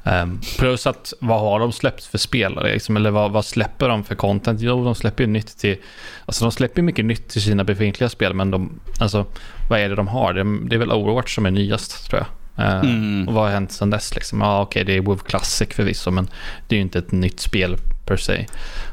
[0.04, 0.26] Eh,
[0.58, 2.72] plus att vad har de släppt för spelare?
[2.72, 4.60] Liksom, eller vad, vad, släpper de för content?
[4.60, 5.76] Jo, de släpper ju nytt till...
[6.26, 9.26] Alltså de släpper mycket nytt till sina befintliga spel, men de, alltså,
[9.70, 10.34] vad är det de har?
[10.34, 12.28] Det, det är väl Overwatch som är nyast, tror jag.
[12.58, 13.28] Uh, mm.
[13.28, 14.14] Och vad har hänt sedan dess?
[14.14, 14.40] Liksom?
[14.40, 16.28] Ja, okej, okay, det är WoW Classic förvisso, men
[16.68, 17.76] det är ju inte ett nytt spel
[18.06, 18.46] per se.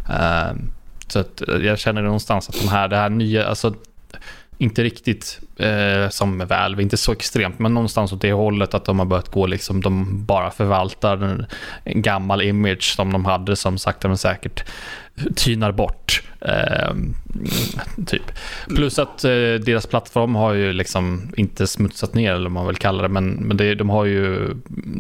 [0.10, 0.60] Uh,
[1.08, 3.74] så att jag känner någonstans att de här, det här nya, alltså
[4.58, 9.06] inte riktigt eh, Valve, inte så extremt, men någonstans åt det hållet att de har
[9.06, 11.46] börjat gå liksom, de bara förvaltar en,
[11.84, 14.66] en gammal image som de hade som sakta men säkert
[15.36, 16.24] tynar bort.
[16.42, 16.94] Eh,
[18.06, 18.32] typ.
[18.76, 19.32] Plus att eh,
[19.66, 23.30] deras plattform har ju liksom inte smutsat ner, eller vad man vill kalla det, men,
[23.30, 24.54] men det, de har ju,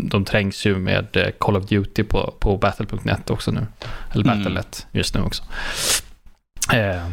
[0.09, 3.67] de trängs ju med eh, Call of Duty på, på Battle.net också nu.
[4.11, 4.23] Eller.
[4.23, 4.99] Battle.net mm.
[4.99, 5.43] just nu också.
[6.73, 7.07] Eh,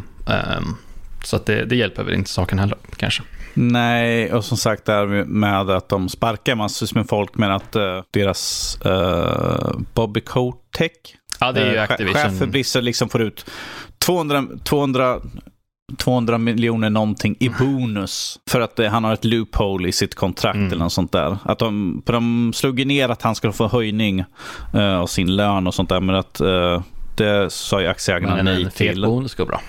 [1.24, 3.22] så att det, det hjälper väl inte saken heller kanske.
[3.54, 8.02] Nej, och som sagt där med att de sparkar massvis med folk men att uh,
[8.10, 12.22] deras uh, Bobby Kotick, ja, det är ju uh, Activision.
[12.22, 13.50] chef för Blizzard, liksom får ut
[13.98, 15.20] 200, 200
[15.98, 20.72] 200 miljoner någonting i bonus för att han har ett loophole i sitt kontrakt mm.
[20.72, 21.38] eller något sånt där.
[21.42, 24.24] Att de, de slog ner att han skulle få höjning
[24.74, 26.82] uh, av sin lön och sånt där, men att uh,
[27.16, 29.00] det sa ju aktieägarna nej till.
[29.00, 29.60] Men en bonus går bra.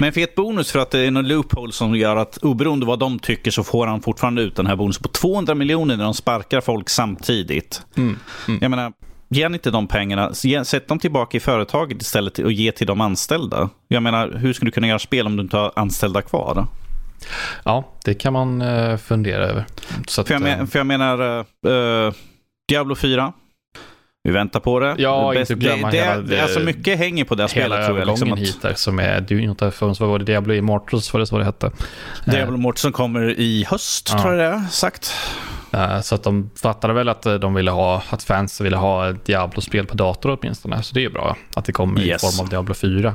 [0.00, 3.18] Men fet bonus för att det är någon loophole som gör att oberoende vad de
[3.18, 6.60] tycker så får han fortfarande ut den här bonusen på 200 miljoner när de sparkar
[6.60, 7.82] folk samtidigt.
[7.96, 8.18] Mm.
[8.48, 8.58] Mm.
[8.62, 8.92] Jag menar,
[9.28, 13.68] ge inte de pengarna, sätt dem tillbaka i företaget istället och ge till de anställda.
[13.88, 16.66] Jag menar, hur ska du kunna göra spel om du inte har anställda kvar?
[17.64, 19.64] Ja, det kan man uh, fundera över.
[20.08, 22.12] Så för, jag men, eh, för jag menar, uh,
[22.68, 23.32] Diablo 4,
[24.26, 24.94] vi väntar på det.
[24.98, 28.08] Ja, det, inte glömma det, hela, det, alltså mycket hänger på det spelet tror jag.
[28.08, 28.38] Liksom att...
[28.38, 30.24] hit där som är Dune Phones, vad var det?
[30.24, 31.70] Diablo Immortals var det så det hette?
[32.24, 34.22] Diablo Immortals som kommer i höst, ja.
[34.22, 35.14] tror jag det är sagt.
[35.74, 39.24] Uh, så att de fattade väl att de ville ha, att fans ville ha ett
[39.24, 40.82] Diablo-spel på dator åtminstone.
[40.82, 42.24] Så det är bra att det kommer yes.
[42.24, 43.14] i form av Diablo 4.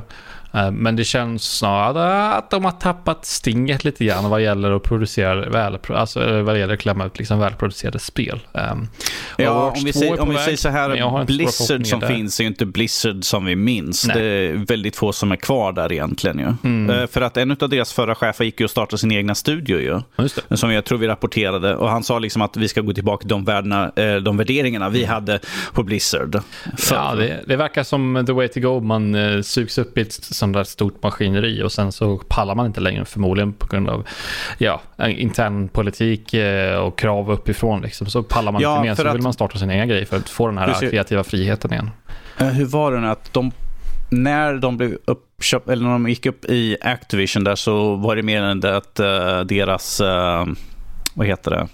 [0.54, 4.82] Eh, men det känns snarare att de har tappat stinget lite grann vad gäller att
[4.82, 8.40] producera väl, alltså vad gäller att klämma ut liksom välproducerade spel.
[8.52, 8.88] Um,
[9.38, 12.08] ja, om vi, säger, om vi säger så här, Blizzard som där.
[12.08, 14.06] finns är ju inte Blizzard som vi minns.
[14.06, 14.16] Nej.
[14.16, 16.54] Det är väldigt få som är kvar där egentligen ju.
[16.64, 16.90] Mm.
[16.90, 19.80] Uh, för att en av deras förra chefer gick ju och startade sin egna studio
[19.80, 20.00] ju.
[20.56, 21.76] Som jag tror vi rapporterade.
[21.76, 23.92] Och han sa liksom att vi ska gå tillbaka till de, värdena,
[24.22, 25.14] de värderingarna vi mm.
[25.14, 25.40] hade
[25.72, 26.40] på Blizzard.
[26.78, 26.94] För...
[26.94, 28.80] Ja, det, det, verkar som the way to go.
[28.80, 30.12] Man sugs upp i ett
[30.42, 34.08] sånt där stort maskineri och sen så pallar man inte längre förmodligen på grund av
[34.58, 36.34] ja, intern politik
[36.80, 37.82] och krav uppifrån.
[37.82, 38.06] Liksom.
[38.06, 39.14] Så pallar man ja, inte mer så att...
[39.14, 40.90] vill man starta sin egen grej för att få den här Precis.
[40.90, 41.90] kreativa friheten igen.
[42.36, 43.52] Hur var det nu att de
[44.10, 48.22] när de blev uppköpt, eller när de gick upp i Activision där så var det
[48.22, 50.46] mer än det att uh, deras, uh,
[51.14, 51.68] vad heter det,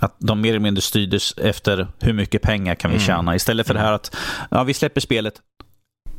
[0.00, 3.06] att de mer eller mindre styrdes efter hur mycket pengar kan vi mm.
[3.06, 3.34] tjäna.
[3.34, 3.82] Istället för mm.
[3.82, 4.16] det här att
[4.50, 5.34] ja, vi släpper spelet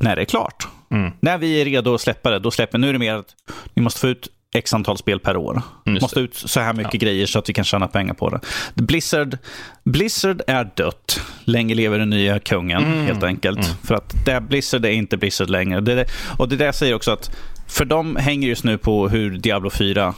[0.00, 0.68] när det är klart.
[0.90, 1.12] Mm.
[1.20, 3.34] När vi är redo att släppa det, då släpper Nu är det mer att
[3.74, 5.62] vi måste få ut x antal spel per år.
[5.86, 6.98] Just måste ut så här mycket ja.
[6.98, 8.40] grejer så att vi kan tjäna pengar på det.
[8.74, 9.38] Blizzard,
[9.84, 11.20] Blizzard är dött.
[11.44, 13.06] Länge lever den nya kungen, mm.
[13.06, 13.58] helt enkelt.
[13.58, 13.76] Mm.
[13.84, 15.80] För att det, Blizzard är inte Blizzard längre.
[15.80, 16.06] Det,
[16.38, 17.36] och det där säger också att
[17.68, 20.14] för de hänger just nu på hur Diablo 4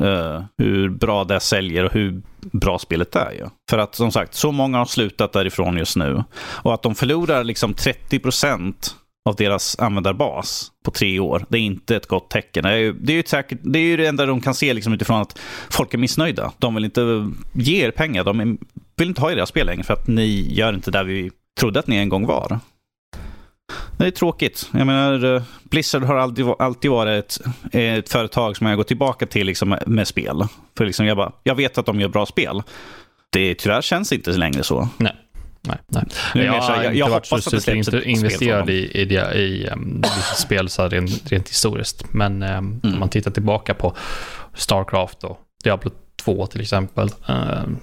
[0.00, 3.30] Uh, eh, hur bra det säljer och hur bra spelet är.
[3.30, 3.46] Ju.
[3.70, 6.24] För att som sagt, så många har slutat därifrån just nu.
[6.36, 8.94] Och att de förlorar liksom 30 procent
[9.28, 11.46] av deras användarbas på tre år.
[11.48, 12.64] Det är inte ett gott tecken.
[12.64, 14.74] Det är ju, det är ju, säkert, det, är ju det enda de kan se
[14.74, 15.38] liksom utifrån att
[15.70, 16.52] folk är missnöjda.
[16.58, 18.24] De vill inte ge er pengar.
[18.24, 18.56] De är,
[18.96, 21.86] vill inte ha era spel längre för att ni gör inte det vi trodde att
[21.86, 22.60] ni en gång var.
[23.98, 24.70] Det är tråkigt.
[24.72, 29.26] Jag menar, eh, Blizzard har alltid, alltid varit ett, ett företag som jag går tillbaka
[29.26, 30.44] till liksom med spel.
[30.76, 32.62] För liksom jag, bara, jag vet att de gör bra spel.
[33.30, 34.88] Det tyvärr känns inte längre så.
[34.96, 35.23] Nej.
[35.66, 36.04] Nej, nej.
[36.34, 40.02] Jag, jag, jag, jag, hoppas att det släpps inte investerad i, i, i, i um,
[40.36, 42.04] spel så rent, rent historiskt.
[42.10, 42.80] Men um, mm.
[42.82, 43.96] om man tittar tillbaka på
[44.54, 45.90] Starcraft och Diablo
[46.24, 47.10] 2 till exempel.
[47.28, 47.78] Um,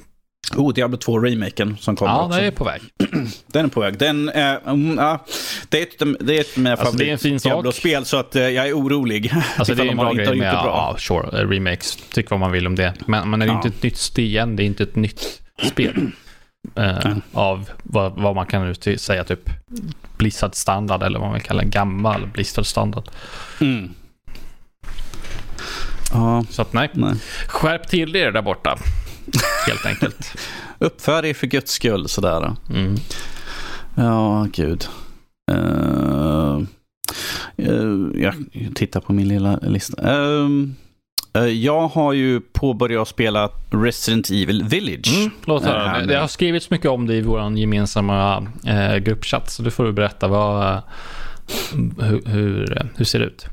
[0.56, 2.38] Oh, Diablo 2-remaken som kommer Ja, också.
[2.38, 2.82] den är på väg.
[3.48, 3.98] Den är på väg.
[3.98, 5.16] Den, äh, um, uh,
[5.70, 8.68] det, är ett, det är ett av mina alltså, favorit Diablo-spel, så att, uh, jag
[8.68, 9.34] är orolig.
[9.58, 11.96] Alltså, det är en bra grej med ja, sure, remakes.
[12.14, 12.94] Tyck vad man vill om det.
[13.06, 13.56] Men, men det är ja.
[13.56, 16.12] inte ett nytt igen, det är inte ett nytt spel.
[16.76, 17.22] Eh, mm.
[17.34, 19.50] Av vad, vad, man kan säga typ
[20.18, 23.04] Blizzard standard eller vad man kallar gammal Blizzard standard.
[23.62, 23.90] Mm.
[26.14, 26.46] Ja.
[26.50, 26.90] Så att nej.
[26.94, 27.16] nej.
[27.48, 28.78] Skärp till er där borta.
[29.68, 30.36] Helt enkelt.
[30.80, 32.56] Uppför er för guds skull sådär.
[32.70, 32.96] Mm.
[33.96, 34.86] Ja, gud.
[35.52, 36.62] Uh,
[37.60, 38.36] uh, jag
[38.76, 40.22] tittar på min lilla lista.
[40.22, 40.68] Uh,
[41.40, 45.18] jag har ju påbörjat spela Resident Evil Village.
[45.18, 46.06] Mm, låt höra.
[46.06, 49.92] Det har skrivits mycket om det i vår gemensamma eh, gruppchatt, så du får du
[49.92, 50.82] berätta vad, eh,
[52.00, 53.46] hur, hur, hur ser det ut?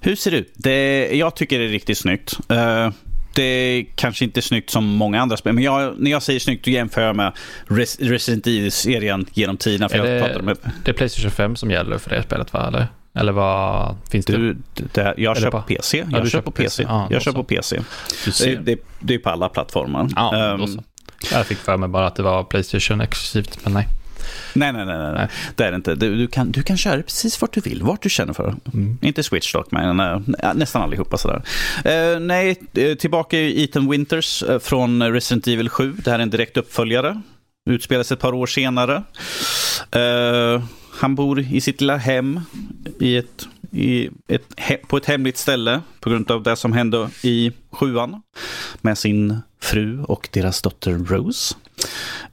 [0.00, 0.52] Hur ser det ut?
[0.54, 2.38] Det, jag tycker det är riktigt snyggt.
[2.52, 2.90] Uh,
[3.34, 6.64] det är kanske inte snyggt som många andra spel, men jag, när jag säger snyggt
[6.64, 7.32] då jämför jag med
[7.66, 9.88] Res Resident Evil-serien genom tiden.
[9.88, 10.56] För är jag det, med...
[10.84, 12.68] det är Playstation 5 som gäller för det spelet, va?
[12.68, 12.86] Eller?
[13.14, 14.36] Eller vad finns det?
[14.36, 15.98] Du, det jag kör på PC.
[15.98, 16.82] Jag ja, kör på PC.
[16.82, 16.92] PC.
[16.92, 17.80] Ah, jag kör på PC.
[18.38, 20.08] Det, det, det, är på alla plattformar.
[20.16, 20.80] Ah, um,
[21.32, 23.88] jag fick för mig bara att det var Playstation exklusivt, men nej.
[24.52, 25.28] Nej, nej, nej, nej.
[25.56, 25.94] det är det inte.
[25.94, 28.54] Du, du, kan, du kan köra precis vart du vill, vart du känner för.
[28.74, 28.98] Mm.
[29.02, 31.42] Inte Switch dock, men äh, nästan allihopa sådär.
[31.86, 35.94] Uh, nej, eh, tillbaka i Ethan Winters uh, från Resident Evil 7.
[36.04, 37.20] Det här är en direkt uppföljare.
[37.70, 39.02] Utspelas ett par år senare.
[39.96, 40.62] Uh,
[41.04, 42.40] han bor i sitt lilla hem
[43.00, 44.56] i ett, i ett,
[44.88, 48.22] på ett hemligt ställe på grund av det som hände i sjuan
[48.80, 51.54] med sin fru och deras dotter Rose.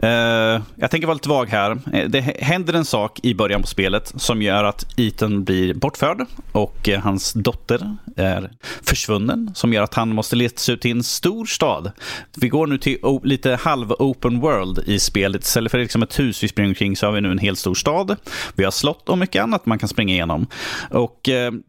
[0.04, 1.72] Uh, jag tänker vara lite vag här.
[1.94, 6.26] Eh, det händer en sak i början på spelet som gör att Ethan blir bortförd
[6.52, 8.52] och uh, hans dotter är
[8.84, 11.92] försvunnen som gör att han måste leta sig ut till en stor stad.
[12.38, 15.44] Vi går nu till lite halv-open world i spelet.
[15.44, 17.76] Istället för liksom ett hus vi springer omkring så har vi nu en hel stor
[17.76, 18.16] stad.
[18.56, 20.48] Vi har slott och mycket annat man kan springa igenom.
[20.90, 21.60] Och uh,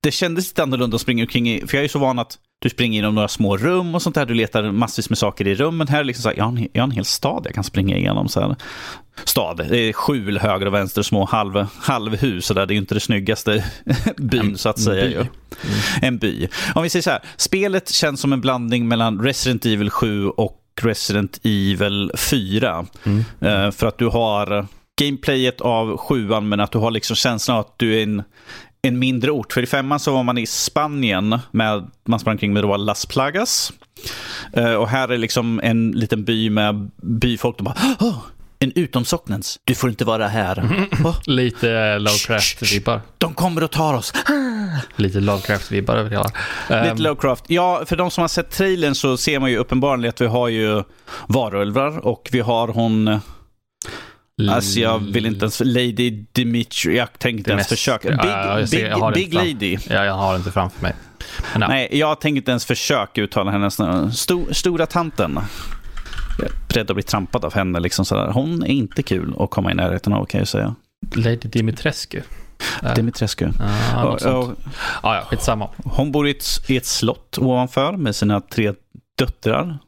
[0.00, 2.68] det kändes lite annorlunda att springa omkring i, för jag är så van att du
[2.68, 4.26] springer genom några små rum och sånt där.
[4.26, 5.88] Du letar massvis med saker i rummen.
[5.88, 7.64] Här är liksom så här, jag, har en, jag har en hel stad jag kan
[7.64, 8.28] springa igenom.
[8.28, 8.56] Så här.
[9.24, 12.46] Stad, det är skjul höger och vänster, små halv, halvhus.
[12.46, 12.66] Så där.
[12.66, 13.64] Det är ju inte det snyggaste
[14.16, 15.08] byn så att säga.
[15.08, 15.14] By.
[15.14, 15.28] Mm.
[16.02, 16.48] En by.
[16.74, 20.62] Om vi säger så här, spelet känns som en blandning mellan Resident Evil 7 och
[20.80, 22.86] Resident Evil 4.
[23.04, 23.24] Mm.
[23.42, 24.66] Uh, för att du har
[24.98, 28.22] gameplayet av sjuan men att du har liksom känslan av att du är en,
[28.88, 29.52] en mindre ort.
[29.52, 33.06] För i femman så var man i Spanien, med, man sprang kring med då Las
[33.06, 33.72] Plagas.
[34.56, 37.58] Uh, och här är liksom en liten by med byfolk.
[37.58, 38.18] De bara, oh,
[38.58, 39.60] en utomsocknens.
[39.64, 40.86] Du får inte vara här.
[41.04, 41.16] Oh.
[41.26, 43.00] Lite Lovecraft-vibbar.
[43.18, 44.12] De kommer och tar oss.
[44.96, 46.30] Lite Lovecraft-vibbar över hela.
[46.68, 47.44] Lite um, Lovecraft.
[47.46, 50.48] Ja, för de som har sett trailern så ser man ju uppenbarligen att vi har
[50.48, 50.82] ju
[51.28, 53.20] varulvar och vi har hon
[54.50, 58.08] Alltså jag vill inte ens, Lady Dimitri, jag tänkte ens försöka.
[58.08, 59.78] Big, ja, big, ser, big Lady.
[59.90, 60.94] Ja, jag har inte framför mig.
[61.52, 61.68] Men, ja.
[61.68, 64.12] Nej, jag tänker inte ens försöka uttala hennes namn.
[64.12, 65.40] Stor, stora tanten.
[66.38, 67.80] Jag är rädd att bli trampad av henne.
[67.80, 68.30] Liksom sådär.
[68.32, 70.74] Hon är inte kul att komma i närheten av kan jag säga.
[71.14, 72.20] Lady Dimitrescu.
[72.96, 73.48] Dimitrescu.
[73.94, 74.50] Ah, och, och,
[75.00, 75.68] ah, ja, skitsamma.
[75.84, 78.72] Hon bor i ett, i ett slott ovanför med sina tre
[79.18, 79.78] döttrar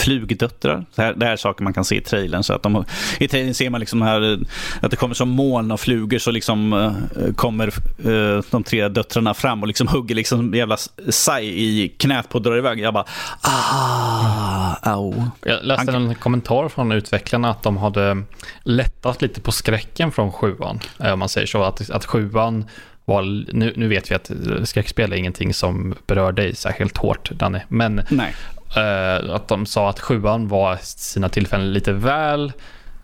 [0.00, 0.84] flugdöttrar.
[0.94, 2.42] Det här, det här är saker man kan se i trailern.
[2.42, 2.84] Så att de,
[3.18, 4.38] I trailern ser man liksom här,
[4.80, 7.72] att det kommer som moln av flugor så liksom uh, kommer
[8.06, 10.76] uh, de tre döttrarna fram och liksom hugger liksom jävla
[11.08, 12.80] saj i knät på och drar iväg.
[12.80, 13.04] Jag bara
[13.40, 15.14] ah, au.
[15.42, 16.08] Jag läste Han...
[16.08, 18.22] en kommentar från utvecklarna att de hade
[18.62, 20.80] lättat lite på skräcken från sjuan.
[20.98, 21.62] Eh, om man säger så.
[21.62, 22.64] Att, att sjuan
[23.04, 23.22] var,
[23.52, 24.30] nu, nu vet vi att
[24.64, 27.58] skräckspel är ingenting som berör dig särskilt hårt, Danny.
[27.68, 28.34] Men Nej.
[28.76, 32.52] Uh, att de sa att sjuan var sina tillfällen lite väl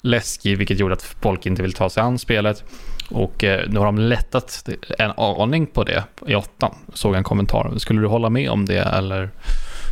[0.00, 2.64] läskig, vilket gjorde att folk inte vill ta sig an spelet.
[3.10, 7.72] Och uh, nu har de lättat en aning på det i åttan, såg en kommentar.
[7.78, 9.30] Skulle du hålla med om det, eller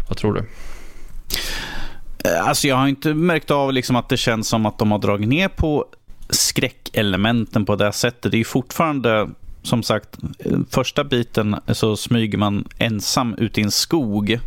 [0.08, 0.44] vad tror du?
[2.24, 4.98] Eh, alltså jag har inte märkt av liksom att det känns som att de har
[4.98, 5.86] dragit ner på
[6.30, 8.32] skräckelementen på det sättet.
[8.32, 9.28] Det är fortfarande,
[9.62, 10.18] som sagt,
[10.70, 14.38] första biten så smyger man ensam ut i en skog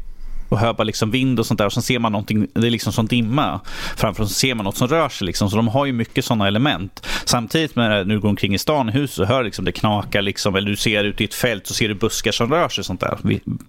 [0.50, 1.66] och hör bara liksom vind och sånt där.
[1.66, 3.60] Och sen ser man någonting, det är liksom sån dimma
[3.95, 5.26] framför så ser man något som rör sig.
[5.26, 5.50] Liksom.
[5.50, 7.08] Så de har ju mycket sådana element.
[7.26, 10.22] Samtidigt med när du går omkring i stan i huset och hör liksom det knaka,
[10.22, 12.84] liksom, eller du ser ut i ett fält så ser du buskar som rör sig.
[12.84, 13.18] sånt där.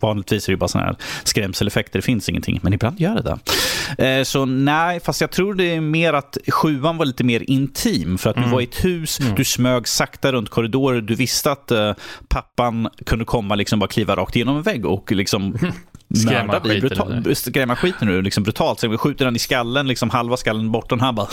[0.00, 2.60] Vanligtvis är det bara sådana här skrämseleffekter, det finns ingenting.
[2.62, 4.18] Men ibland gör det det.
[4.18, 8.18] Eh, så nej, fast jag tror det är mer att sjuan var lite mer intim.
[8.18, 8.48] För att mm.
[8.48, 9.34] du var i ett hus, mm.
[9.34, 11.92] du smög sakta runt korridorer, du visste att uh,
[12.28, 15.58] pappan kunde komma liksom bara kliva rakt igenom en vägg och liksom
[16.14, 18.80] skrämma skiten brutal, skrämma skiten ur liksom brutalt.
[18.80, 21.26] Sen skjuter han i skallen, liksom halva skallen bort och han bara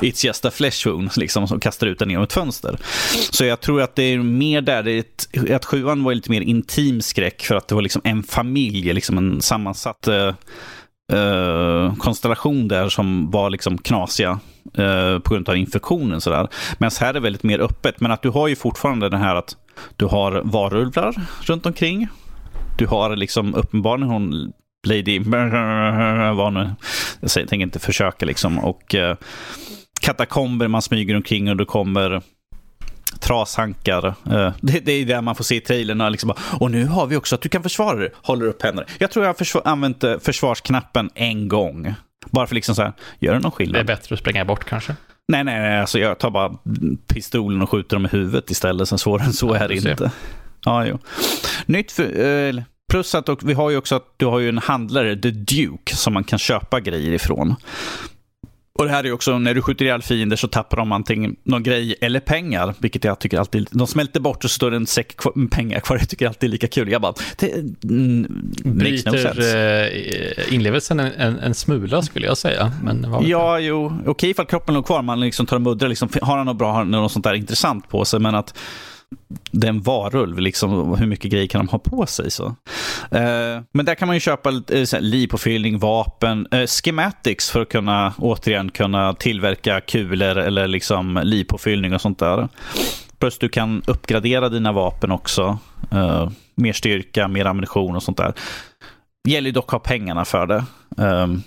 [0.00, 2.78] It's just a flesh wound, liksom, och kastar ut den genom ett fönster.
[3.30, 6.40] Så jag tror att det är mer där, det ett, att sjuan var lite mer
[6.40, 10.08] intim skräck för att det var liksom en familj, liksom en sammansatt
[11.12, 14.40] Uh, konstellation där som var liksom knasiga
[14.78, 16.20] uh, på grund av infektionen.
[16.20, 16.48] Sådär.
[16.78, 18.00] Medan här är det väldigt mer öppet.
[18.00, 19.56] Men att du har ju fortfarande det här att
[19.96, 22.08] du har varulvar runt omkring.
[22.78, 24.52] Du har liksom uppenbarligen hon
[24.86, 25.18] Lady
[26.34, 26.70] vad nu,
[27.20, 28.58] jag tänker inte försöka liksom.
[28.58, 29.16] Och eh,
[30.00, 32.22] katakomber man smyger omkring och det kommer
[33.20, 34.06] trashankar.
[34.06, 36.12] Eh, det, det, är det man får se i trailern.
[36.12, 38.10] Liksom, och nu har vi också att du kan försvara dig.
[38.14, 38.88] Håller upp händerna.
[38.98, 41.94] Jag tror jag har försvar, använt eh, försvarsknappen en gång.
[42.30, 43.74] Bara för liksom så här, gör det någon skillnad?
[43.74, 44.96] Det är bättre att spränga bort kanske?
[45.28, 45.80] Nej, nej, nej.
[45.80, 46.52] Alltså jag tar bara
[47.06, 48.88] pistolen och skjuter dem i huvudet istället.
[48.88, 50.10] Svårare än så är det inte.
[50.64, 50.98] Ja, jo.
[51.66, 55.16] Nytt för, eh, Plus att vi har ju också att du har ju en handlare,
[55.16, 57.54] The Duke, som man kan köpa grejer ifrån.
[58.78, 61.62] Och det här är också, när du skjuter ihjäl fiender så tappar de antingen någon
[61.62, 62.74] grej eller pengar.
[62.78, 65.16] Vilket jag tycker alltid, de smälter bort och så står det en säck
[65.50, 65.98] pengar kvar.
[65.98, 66.90] Jag tycker alltid är lika kul.
[66.90, 67.52] Jag bara, det
[67.84, 72.72] mm, Bryter no eh, inlevelsen en, en, en, smula skulle jag säga.
[72.82, 76.36] Men ja, jo, okej ifall kroppen låg kvar, man liksom tar en muddra, liksom, har
[76.36, 78.20] han något bra, har något sånt där intressant på sig.
[78.20, 78.54] Men att
[79.50, 82.30] det är en varulv, liksom, hur mycket grejer kan de ha på sig?
[82.30, 82.46] Så.
[83.10, 88.14] Eh, men där kan man ju köpa eh, livpåfyllning, vapen, eh, schematics för att kunna
[88.18, 92.48] återigen kunna tillverka kulor eller liksom livpåfyllning och sånt där.
[93.18, 95.58] Plus du kan uppgradera dina vapen också.
[95.90, 98.34] Eh, mer styrka, mer ammunition och sånt där.
[99.24, 100.64] Det gäller ju dock att ha pengarna för det.
[100.98, 101.42] Ehm,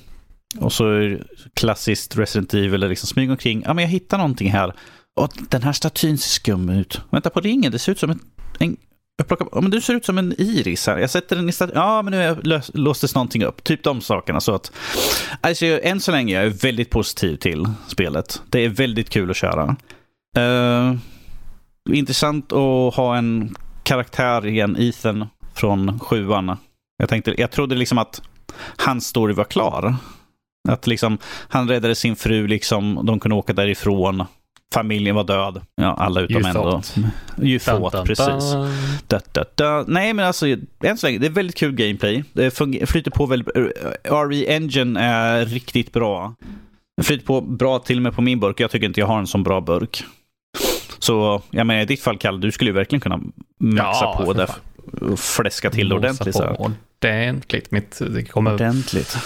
[0.60, 1.18] och så
[1.54, 3.64] klassiskt Resident Evil, eller liksom smyga omkring.
[3.66, 4.74] Ja, men jag hittar någonting här.
[5.20, 7.02] Och den här statyn ser skum ut.
[7.10, 8.20] Vänta på ringen, det ser ut som en...
[8.60, 8.78] en
[9.18, 10.98] jag plockar, ja, men du ser ut som en iris här.
[10.98, 11.76] Jag sätter den i statyn.
[11.76, 13.64] Ja, men nu lös, låstes någonting upp.
[13.64, 14.42] Typ de sakerna.
[14.42, 14.72] Så att,
[15.42, 18.42] alltså, än så länge är jag väldigt positiv till spelet.
[18.50, 19.76] Det är väldigt kul att köra.
[20.38, 20.96] Uh,
[21.90, 26.58] intressant att ha en karaktär igen, Ethan, från sjuan.
[26.98, 28.22] Jag, tänkte, jag trodde liksom att
[28.78, 29.96] hans story var klar.
[30.70, 34.26] Att liksom, han räddade sin fru, liksom, de kunde åka därifrån
[34.74, 35.62] familjen var död.
[35.76, 36.82] Ja, alla utom en då.
[37.42, 38.54] You thought, precis.
[39.08, 39.86] Da, da, da.
[39.88, 40.48] Nej, men alltså
[40.84, 42.24] än så länge, det är väldigt kul gameplay.
[42.34, 42.52] Det
[42.90, 43.56] flyter på väldigt
[44.04, 46.36] RE Engine är riktigt bra.
[46.98, 48.60] Det flyter på bra till och med på min burk.
[48.60, 50.04] Jag tycker inte jag har en sån bra burk.
[51.00, 53.20] Så jag menar, i ditt fall, Kalle, du skulle ju verkligen kunna
[53.60, 54.48] maxa ja, på det.
[55.18, 56.36] Fläska till det ordentligt.
[56.36, 56.72] Så
[57.02, 57.72] ordentligt.
[57.72, 58.54] Mitt, det kommer...
[58.54, 59.18] Ordentligt.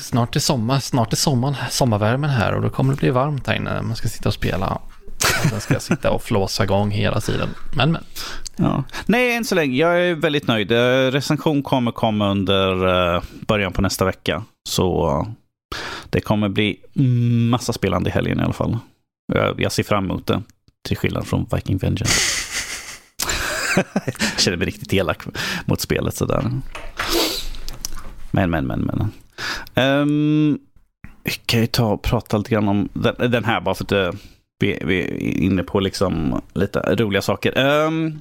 [0.00, 3.54] Snart är sommar, snart är sommaren, sommarvärmen här och då kommer det bli varmt här
[3.54, 3.82] inne.
[3.82, 4.78] Man ska sitta och spela.
[5.50, 7.48] Sen ska sitta och flåsa igång hela tiden.
[7.76, 8.04] Men, men.
[8.56, 8.84] Ja.
[9.06, 9.76] Nej, än så länge.
[9.76, 10.72] Jag är väldigt nöjd.
[10.72, 14.44] Eh, recension kommer komma under eh, början på nästa vecka.
[14.68, 15.26] Så
[16.10, 16.76] det kommer bli
[17.50, 18.78] massa spelande i helgen i alla fall.
[19.56, 20.42] Jag ser fram emot det.
[20.88, 22.20] Till skillnad från Viking Vengeance.
[24.06, 25.22] jag känner mig riktigt elak
[25.66, 26.50] mot spelet sådär.
[28.30, 29.12] Men, men, men, men.
[29.74, 30.58] Um,
[31.24, 34.10] vi kan ju ta och prata lite grann om den, här bara för att uh,
[34.58, 37.58] vi, vi, är inne på liksom lite roliga saker.
[37.58, 38.20] Um,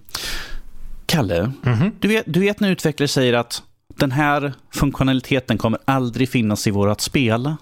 [1.05, 1.91] Kalle, mm -hmm.
[1.99, 6.71] du, vet, du vet när utvecklare säger att den här funktionaliteten kommer aldrig finnas i
[6.71, 7.55] vårat spel.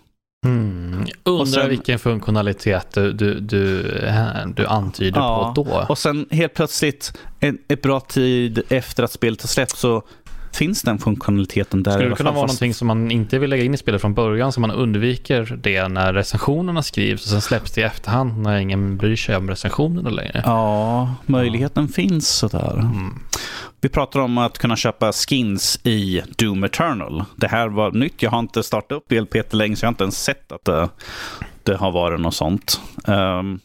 [0.46, 1.06] Mm.
[1.24, 3.84] Undrar sen, vilken funktionalitet du, du, du,
[4.56, 5.86] du antyder ja, på då.
[5.90, 10.04] Och sen helt plötsligt, en, ett bra tid efter att spelet har släppts, så
[10.52, 11.92] finns den funktionaliteten där.
[11.92, 12.54] Skulle det kunna vara fast...
[12.54, 15.88] någonting som man inte vill lägga in i spelet från början, så man undviker det
[15.88, 20.10] när recensionerna skrivs och sen släpps det i efterhand när ingen bryr sig om recensionerna
[20.10, 20.42] längre?
[20.46, 21.94] Ja, möjligheten ja.
[21.94, 22.74] finns sådär.
[22.74, 23.20] Mm.
[23.82, 27.24] Vi pratar om att kunna köpa skins i Doom Eternal.
[27.36, 28.22] Det här var nytt.
[28.22, 30.90] Jag har inte startat upp LPT länge, så jag har inte ens sett att det,
[31.64, 32.82] det har varit något sånt.
[33.08, 33.60] Um,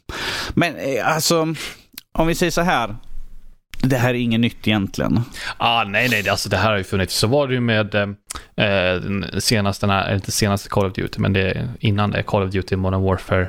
[0.54, 1.54] men eh, alltså,
[2.12, 2.96] om vi säger så här
[3.88, 5.20] det här är inget nytt egentligen.
[5.56, 7.14] Ah, nej, nej, alltså det här har ju funnits.
[7.14, 8.06] Så var det ju med eh,
[8.56, 13.02] den senaste, inte senaste Call of Duty, men det innan det, Call of Duty Modern
[13.02, 13.48] Warfare,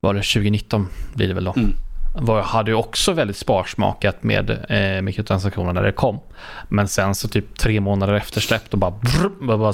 [0.00, 1.54] var det 2019 blir det väl då.
[1.56, 1.74] Mm
[2.14, 6.20] var, hade ju också väldigt sparsmakat med eh, mikrotransaktioner när det kom.
[6.68, 9.72] Men sen så typ tre månader efter släpp och bara, brr, bara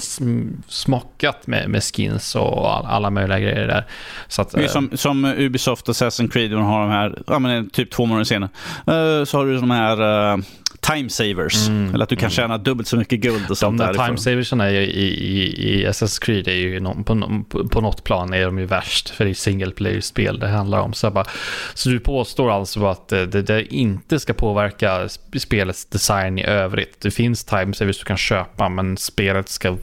[0.69, 3.85] smakat med, med skins och all, alla möjliga grejer där.
[4.29, 8.07] Så att, eh, som, som Ubisoft Assassin's Creed, har de här, ja, men typ två
[8.07, 8.51] månader senare,
[8.89, 10.01] uh, så har du de här
[10.35, 10.43] uh,
[10.87, 11.69] time savers.
[11.69, 12.31] Mm, eller att du kan mm.
[12.31, 13.79] tjäna dubbelt så mycket guld och sånt.
[13.79, 17.69] De där time saversen är ju i, i, i Assassin's Creed är ju någon, på,
[17.69, 19.09] på något plan är de ju värst.
[19.09, 20.93] För det är single player-spel det handlar om.
[20.93, 21.27] Så, bara,
[21.75, 25.09] så du påstår alltså att det, det, inte ska påverka
[25.39, 27.01] spelets design i övrigt.
[27.01, 29.77] Det finns time savers du kan köpa men spelet ska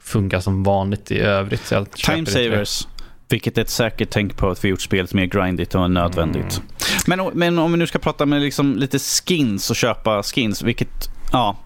[0.00, 1.72] funka som vanligt i övrigt.
[1.94, 2.86] time savers
[3.32, 6.56] vilket är ett säkert tänk på att vi gjort spelet mer grindigt och nödvändigt.
[6.56, 6.66] Mm.
[7.06, 11.08] Men, men om vi nu ska prata med liksom lite skins och köpa skins, vilket
[11.32, 11.56] Ja,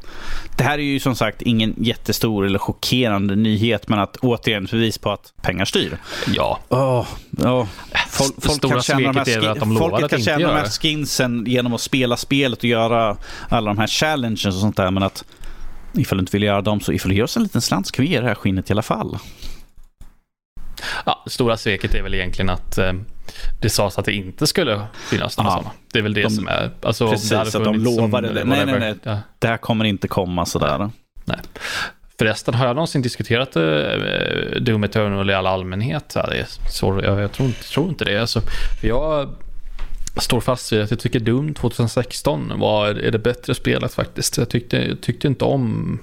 [0.57, 4.99] det här är ju som sagt ingen jättestor eller chockerande nyhet, men att återigen bevis
[4.99, 5.99] på att pengar styr.
[6.27, 6.59] Ja.
[6.69, 7.07] Oh,
[7.47, 7.67] oh.
[8.09, 12.17] Folk, folk kan tjäna de här, folket kan tjäna de här skinsen genom att spela
[12.17, 13.17] spelet och göra
[13.49, 15.25] alla de här challenges och sånt där, men att
[15.93, 17.93] ifall du inte vill göra dem så ifall du gör oss en liten slant så
[17.93, 19.19] kan vi ge det här skinnet i alla fall.
[21.07, 22.93] Ja, stora sveket är väl egentligen att eh,
[23.61, 25.71] det sades att det inte skulle finnas några sådana.
[25.93, 26.71] Det är väl det de, som är...
[26.83, 28.45] Alltså, precis, att de lovade det.
[28.45, 28.95] Nej, nej, nej.
[29.03, 29.19] Ja.
[29.39, 30.91] Det här kommer inte komma sådär.
[31.25, 31.39] Nej.
[32.19, 33.63] Förresten, har jag någonsin diskuterat uh,
[34.61, 36.13] Doom Eternal i all allmänhet?
[36.15, 38.21] Ja, det är så, jag, jag tror, tror, inte det.
[38.21, 38.41] Alltså,
[38.81, 39.29] för jag
[40.17, 44.39] står fast vid att jag tycker Doom 2016 var, är det bättre spelet faktiskt.
[44.39, 45.99] Jag tyckte, jag tyckte inte om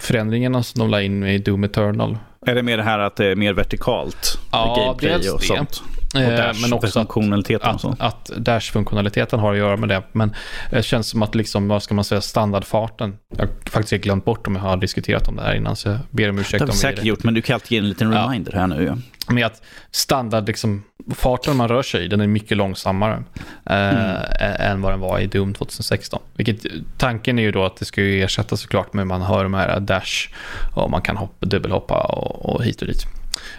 [0.00, 2.18] förändringarna som de la in i Doom Eternal.
[2.46, 4.38] Är det mer det här att det är mer vertikalt?
[4.52, 5.46] Ja, gameplay och det.
[5.46, 5.82] sånt?
[6.14, 10.02] Eh, dash men också funktionaliteten att, att, att Dash-funktionaliteten har att göra med det.
[10.12, 10.34] Men
[10.70, 13.16] det känns som att liksom, vad ska man säga, standardfarten.
[13.36, 15.98] Jag har faktiskt glömt bort om jag har diskuterat om det här innan, så jag
[16.10, 16.58] ber om ursäkt.
[16.58, 18.60] Det har vi säkert gjort, men du kan alltid ge en liten reminder ja.
[18.60, 18.84] här nu.
[18.84, 18.96] Ja.
[19.34, 20.82] Med att standard, liksom,
[21.14, 23.22] farten man rör sig i, den är mycket långsammare
[23.66, 24.16] eh, mm.
[24.60, 26.22] än vad den var i Doom 2016.
[26.34, 29.54] Vilket, tanken är ju då att det ska ju ersätta såklart med man hör de
[29.54, 30.28] här Dash
[30.74, 33.17] och man kan hoppa, dubbelhoppa och, och hit och dit.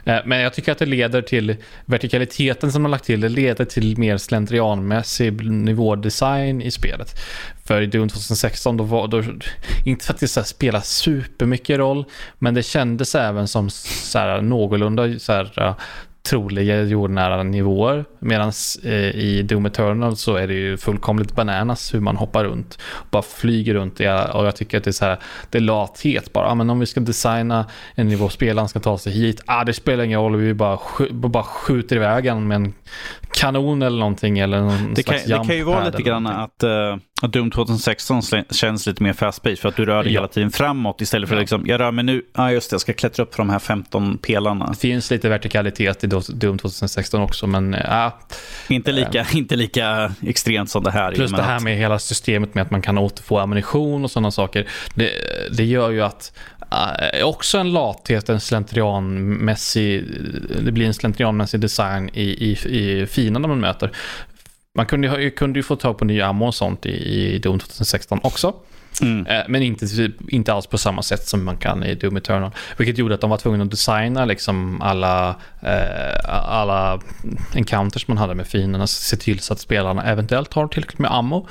[0.09, 1.55] Eh, men jag tycker att det leder till
[1.85, 3.21] vertikaliteten som de har lagt till.
[3.21, 7.19] Det leder till mer slentrianmässig nivådesign i spelet.
[7.65, 9.23] För i Doom 2016, då var, då,
[9.85, 12.05] inte för att det så här, spelar supermycket roll,
[12.39, 15.75] men det kändes även som så här, någorlunda så här, eh,
[16.23, 18.05] troliga jordnära nivåer.
[18.19, 18.51] Medan
[18.83, 22.77] eh, i Doom Eternal så är det ju fullkomligt bananas hur man hoppar runt.
[23.11, 23.99] Bara flyger runt.
[24.33, 26.47] Och jag tycker att det är så här, det är lathet bara.
[26.47, 27.65] Ja, men om vi ska designa
[27.95, 29.41] en nivå, spelaren ska ta sig hit.
[29.45, 32.73] Ah, det spelar ingen roll, vi bara, sk bara skjuter iväg med en
[33.33, 34.39] kanon eller någonting.
[34.39, 36.69] Eller någon det, kan, det kan ju vara lite grann att, uh,
[37.21, 38.21] att Doom 2016
[38.51, 40.19] känns lite mer fast paced för att du rör dig ja.
[40.19, 42.73] hela tiden framåt istället för att liksom, jag rör mig nu, ja ah, just det,
[42.73, 44.67] jag ska klättra upp för de här 15 pelarna.
[44.67, 48.05] Det finns lite vertikalitet i Doom 2016 också, men ja.
[48.05, 51.11] Uh, inte, lika, uh, inte lika extremt som det här.
[51.11, 54.67] Plus det här med hela systemet med att man kan återfå ammunition och sådana saker.
[54.95, 55.11] Det,
[55.57, 56.31] det gör ju att
[57.23, 60.05] också en lathet, en slentrianmässig,
[60.65, 63.91] det blir en slentrianmässig design i, i, i fienden man möter
[64.75, 68.19] man kunde, kunde ju få tag på nya ammo och sånt i, i Doom 2016
[68.23, 68.53] också.
[69.01, 69.27] Mm.
[69.27, 69.85] Eh, men inte,
[70.27, 72.51] inte alls på samma sätt som man kan i Doom Eternal.
[72.77, 75.29] Vilket gjorde att de var tvungna att designa liksom alla,
[75.61, 76.99] eh, alla
[77.55, 78.87] encounters man hade med fienderna.
[78.87, 81.47] Se till så att spelarna eventuellt har tillräckligt med ammo.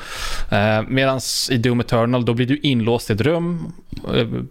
[0.50, 3.87] Eh, Medan i Doom Eternal då blir du inlåst i ett rum, eh,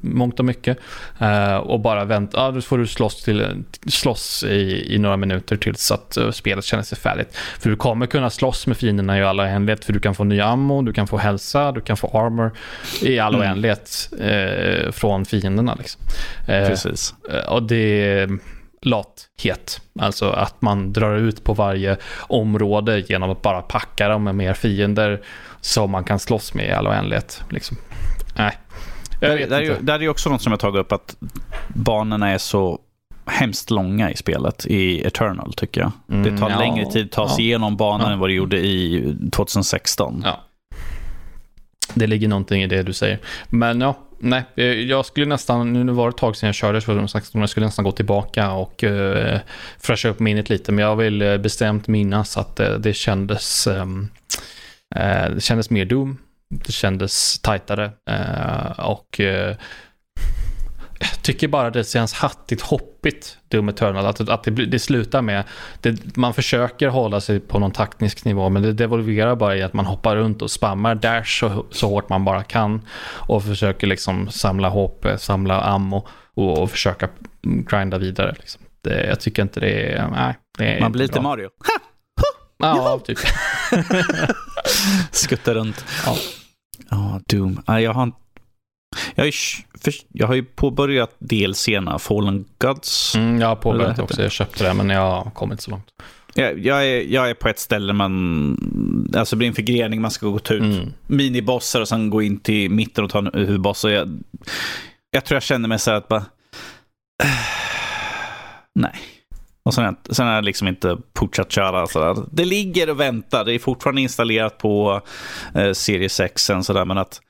[0.01, 0.77] mångt och mycket.
[1.19, 5.57] Eh, och bara vänta, ja, då får du slåss, till, slåss i, i några minuter
[5.57, 7.35] tills att uh, spelet känner sig färdigt.
[7.59, 9.85] För du kommer kunna slåss med fienderna i alla oändlighet.
[9.85, 12.51] För du kan få ny ammo, du kan få hälsa, du kan få armor
[13.01, 13.47] i all mm.
[13.47, 15.75] oändlighet eh, från fienderna.
[15.75, 16.01] Liksom.
[16.47, 17.13] Eh, Precis.
[17.31, 18.39] Eh, och det är
[18.81, 19.81] lathet.
[19.99, 24.53] Alltså att man drar ut på varje område genom att bara packa dem med mer
[24.53, 25.21] fiender
[25.61, 27.43] som man kan slåss med i all oändlighet.
[27.49, 27.77] Liksom.
[28.35, 28.57] Nej.
[29.19, 29.81] Jag vet det, inte.
[29.81, 31.15] det är ju också något som jag tagit upp att
[31.67, 32.79] banorna är så
[33.25, 35.91] hemskt långa i spelet i Eternal tycker jag.
[36.09, 38.13] Mm, det tar ja, längre tid att ta sig ja, igenom banan ja.
[38.13, 40.21] än vad det gjorde i 2016.
[40.25, 40.43] Ja.
[41.93, 43.19] Det ligger någonting i det du säger.
[43.49, 46.81] Men ja, nej, eh, jag skulle nästan, nu var det ett tag sedan jag körde
[46.81, 49.37] 2016, jag skulle nästan gå tillbaka och uh,
[49.79, 50.71] fräscha upp minnet lite.
[50.71, 54.09] Men jag vill eh, bestämt minnas att det, det kändes, um,
[54.95, 56.17] uh, det kändes mer Doom.
[56.49, 59.19] Det kändes tajtare uh, och
[60.99, 64.05] jag tycker bara det känns hattigt hoppigt, Doom Eternal.
[64.05, 65.43] Att, att det, det slutar med,
[65.81, 69.73] det, man försöker hålla sig på någon taktisk nivå, men det devolverar bara i att
[69.73, 72.81] man hoppar runt och spammar dash så, så hårt man bara kan.
[73.07, 77.09] Och försöker liksom samla HP, samla ammo och, och försöka
[77.41, 78.35] grinda vidare.
[78.39, 78.61] Liksom.
[78.81, 80.35] Det, jag tycker inte det är, nej.
[80.57, 81.49] Det är man blir lite Mario.
[81.67, 81.87] Ha!
[82.59, 83.17] Ja, typ.
[85.11, 85.85] Skutta runt.
[86.05, 86.17] Ja.
[86.89, 87.61] Ja, Doom.
[87.65, 88.11] Jag har
[89.15, 93.15] jag har, ju, jag har ju påbörjat DLCerna, Fallen Gods.
[93.15, 95.87] Mm, jag har påbörjat det också, jag köpte det men jag har kommit så långt.
[96.33, 100.11] Jag, jag, är, jag är på ett ställe man, alltså det blir en förgrening, man
[100.11, 100.93] ska gå ut mm.
[101.07, 103.83] minibossar och sen gå in till mitten och ta en huvudboss.
[103.83, 104.23] Och jag,
[105.11, 106.25] jag tror jag känner mig så här att bara,
[108.75, 109.16] nej.
[109.67, 111.87] Och sen, sen är det liksom inte fortsatt köra.
[111.87, 112.15] Sådär.
[112.31, 113.45] Det ligger och väntar.
[113.45, 115.01] Det är fortfarande installerat på
[115.55, 116.49] eh, Series 6.
[116.85, 117.21] Men att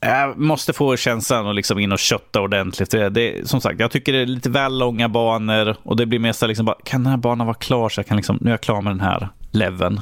[0.00, 2.90] jag måste få känslan att liksom in och kötta ordentligt.
[2.90, 6.18] Det, det, som sagt, jag tycker det är lite väl långa banor och det blir
[6.18, 8.52] mest liksom bara, kan den här banan vara klar så jag kan liksom, nu är
[8.52, 10.00] jag klar med den här leveln.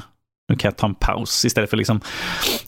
[0.49, 2.01] Nu kan jag ta en paus istället för liksom,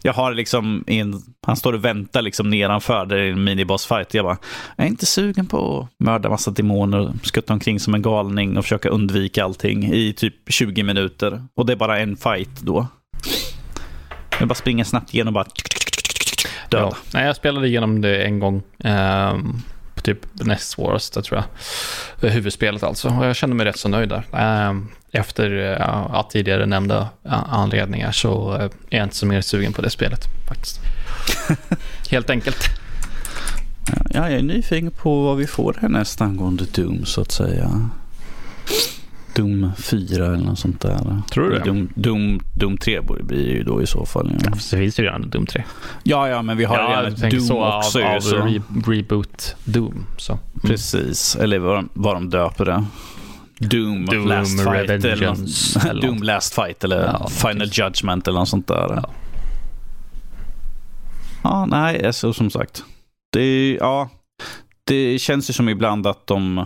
[0.02, 4.14] jag har liksom en, han står och väntar liksom nedanför, det är en minibossfight.
[4.14, 4.38] Jag bara,
[4.76, 8.64] jag är inte sugen på att mörda massa demoner, skutta omkring som en galning och
[8.64, 11.44] försöka undvika allting i typ 20 minuter.
[11.56, 12.88] Och det är bara en fight då.
[14.40, 15.50] Jag bara springer snabbt igenom och bara
[16.70, 16.82] död.
[16.82, 16.98] Ja.
[17.14, 18.62] Nej, jag spelade igenom det en gång.
[18.62, 18.88] På
[20.02, 21.44] typ näst svåraste tror
[22.20, 22.30] jag.
[22.30, 23.10] Huvudspelet alltså.
[23.10, 24.24] Och jag kände mig rätt så nöjd där.
[24.34, 24.76] Eh,
[25.12, 27.10] efter ja, tidigare nämnda
[27.50, 30.80] anledningar så är jag inte så mer sugen på det spelet faktiskt.
[32.10, 32.64] Helt enkelt.
[34.10, 37.90] Ja, jag är nyfiken på vad vi får härnäst angående Doom så att säga.
[39.40, 41.22] Doom 4 eller något sånt där.
[41.32, 41.66] Tror du det?
[41.66, 44.30] Doom, Doom, Doom 3 blir ju då i så fall.
[44.34, 44.40] Ja.
[44.44, 45.64] Ja, det finns ju redan Doom 3.
[46.04, 48.02] Ja, ja, men vi har ja, redan Doom så också.
[48.02, 48.36] Av, av så.
[48.36, 50.06] Re reboot Doom.
[50.18, 50.34] Så.
[50.34, 50.44] Mm.
[50.62, 52.86] Precis, eller vad, vad de döper det.
[53.60, 55.24] Doom, Doom Last Fight eller,
[55.90, 57.80] eller Doom Last Fight eller ja, Final precis.
[57.80, 58.76] Judgment eller något sånt där.
[58.90, 59.10] Ja,
[61.44, 62.84] ja nej, alltså, som sagt.
[63.34, 64.10] Det, ja,
[64.84, 66.66] det känns ju som ibland att de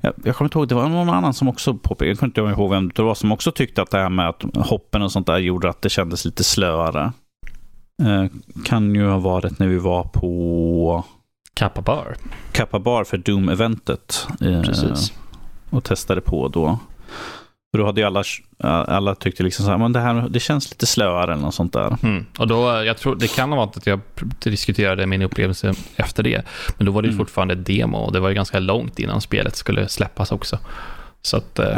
[0.00, 2.40] jag, jag kommer inte ihåg, det var någon annan som också påpekade, jag kommer inte
[2.40, 5.26] ihåg vem det var, som också tyckte att det här med att hoppen och sånt
[5.26, 7.12] där gjorde att det kändes lite slöare.
[8.02, 8.24] Eh,
[8.64, 11.04] kan ju ha varit när vi var på
[11.54, 12.16] Kappa Bar.
[12.52, 14.26] Kappa Bar för Doom-eventet.
[14.40, 15.12] Eh, Precis.
[15.70, 16.78] Och testade på då.
[17.70, 18.24] För då hade ju alla,
[18.84, 21.72] alla tyckte liksom så här, men det här det känns lite slöare eller något sånt
[21.72, 21.96] där.
[22.02, 22.26] Mm.
[22.38, 24.00] Och då, jag tror, det kan ha varit att jag
[24.38, 26.42] diskuterade min upplevelse efter det.
[26.76, 27.26] Men då var det ju mm.
[27.26, 30.58] fortfarande demo och det var ju ganska långt innan spelet skulle släppas också.
[31.22, 31.68] Så att, eh,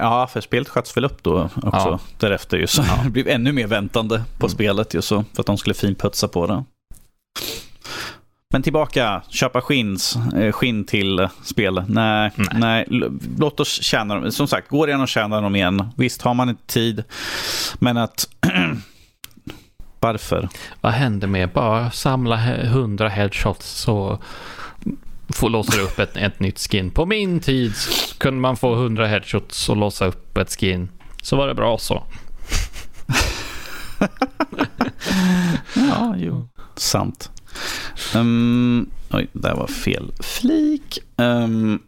[0.00, 1.98] ja, för spelet sköts väl upp då också ja.
[2.18, 2.56] därefter.
[2.56, 3.00] Ju, så ja.
[3.04, 4.50] det blev ännu mer väntande på mm.
[4.50, 6.64] spelet ju, så, för att de skulle finputsa på det.
[8.50, 11.84] Men tillbaka, köpa skins, eh, skinn till spel.
[11.88, 12.48] Nej, nej.
[12.88, 13.10] nej.
[13.38, 14.32] låt oss tjäna dem.
[14.32, 15.88] Som sagt, går det igen och tjäna dem igen.
[15.96, 17.04] Visst har man inte tid,
[17.78, 18.28] men att...
[20.00, 20.48] Varför?
[20.80, 24.18] Vad händer med bara samla hundra headshots så
[25.28, 26.90] får låsa upp ett, ett nytt skin.
[26.90, 27.72] På min tid
[28.18, 30.88] kunde man få hundra headshots och låsa upp ett skin.
[31.22, 32.02] Så var det bra så.
[35.74, 36.48] ja, jo.
[36.76, 37.30] Sant.
[38.14, 40.98] Um, oj, det var fel flik.
[41.16, 41.82] Um,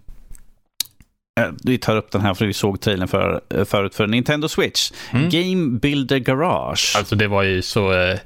[1.65, 4.93] vi tar upp den här för vi såg trailern för, förut för Nintendo Switch.
[5.11, 5.29] Mm.
[5.29, 6.95] Game Builder Garage.
[6.97, 7.93] Alltså det var ju så...
[7.93, 8.19] Eh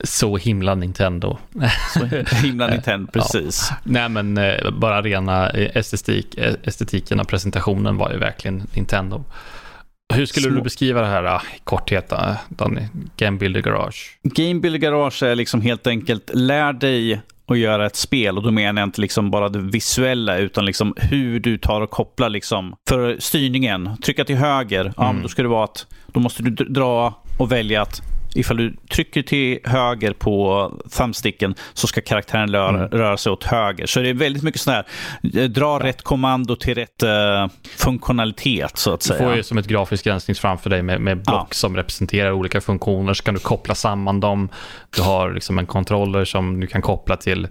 [0.00, 1.38] så himla Nintendo.
[1.94, 2.04] Så
[2.36, 3.66] himla Nintendo, precis.
[3.70, 3.76] Ja.
[3.82, 9.24] Nej, men eh, bara rena eh, estetik, eh, estetiken av presentationen var ju verkligen Nintendo.
[10.14, 10.54] Hur skulle Små.
[10.54, 12.12] du beskriva det här i korthet,
[12.48, 12.80] Danny?
[13.16, 14.18] Game Builder Garage?
[14.22, 18.50] Game Builder Garage är liksom helt enkelt, lär dig att göra ett spel och då
[18.50, 22.76] menar jag inte liksom bara det visuella utan liksom hur du tar och kopplar liksom
[22.88, 23.96] för styrningen.
[24.04, 24.94] Trycka till höger, mm.
[24.96, 28.02] ja, då ska det vara att då måste du dra och välja att
[28.34, 32.88] ifall du trycker till höger på thumbsticken så ska karaktären röra, mm.
[32.88, 33.86] röra sig åt höger.
[33.86, 34.86] Så det är väldigt mycket sån här,
[35.34, 39.18] eh, dra rätt kommando till rätt uh, funktionalitet så att säga.
[39.18, 41.54] Du får ju som ett grafiskt gränssnitt framför dig med, med block ja.
[41.54, 43.14] som representerar olika funktioner.
[43.14, 44.48] Så kan du koppla samman dem.
[44.96, 47.48] Du har liksom en controller som du kan koppla till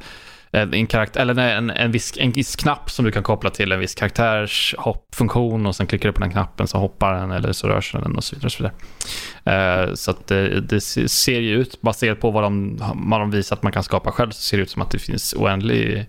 [0.52, 3.80] en, karaktär, eller en, en, viss, en viss knapp som du kan koppla till en
[3.80, 7.68] viss karaktärs hoppfunktion och sen klickar du på den knappen så hoppar den eller så
[7.68, 8.46] rör sig den och så vidare.
[8.46, 9.88] Och så vidare.
[9.88, 13.56] Uh, så att det, det, ser ju ut, baserat på vad de, vad de visar
[13.56, 16.06] att man kan skapa själv, så ser det ut som att det finns oändlig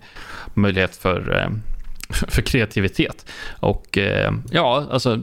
[0.53, 1.57] möjlighet för uh,
[2.27, 3.25] för kreativitet.
[3.59, 5.21] Och eh, ja, alltså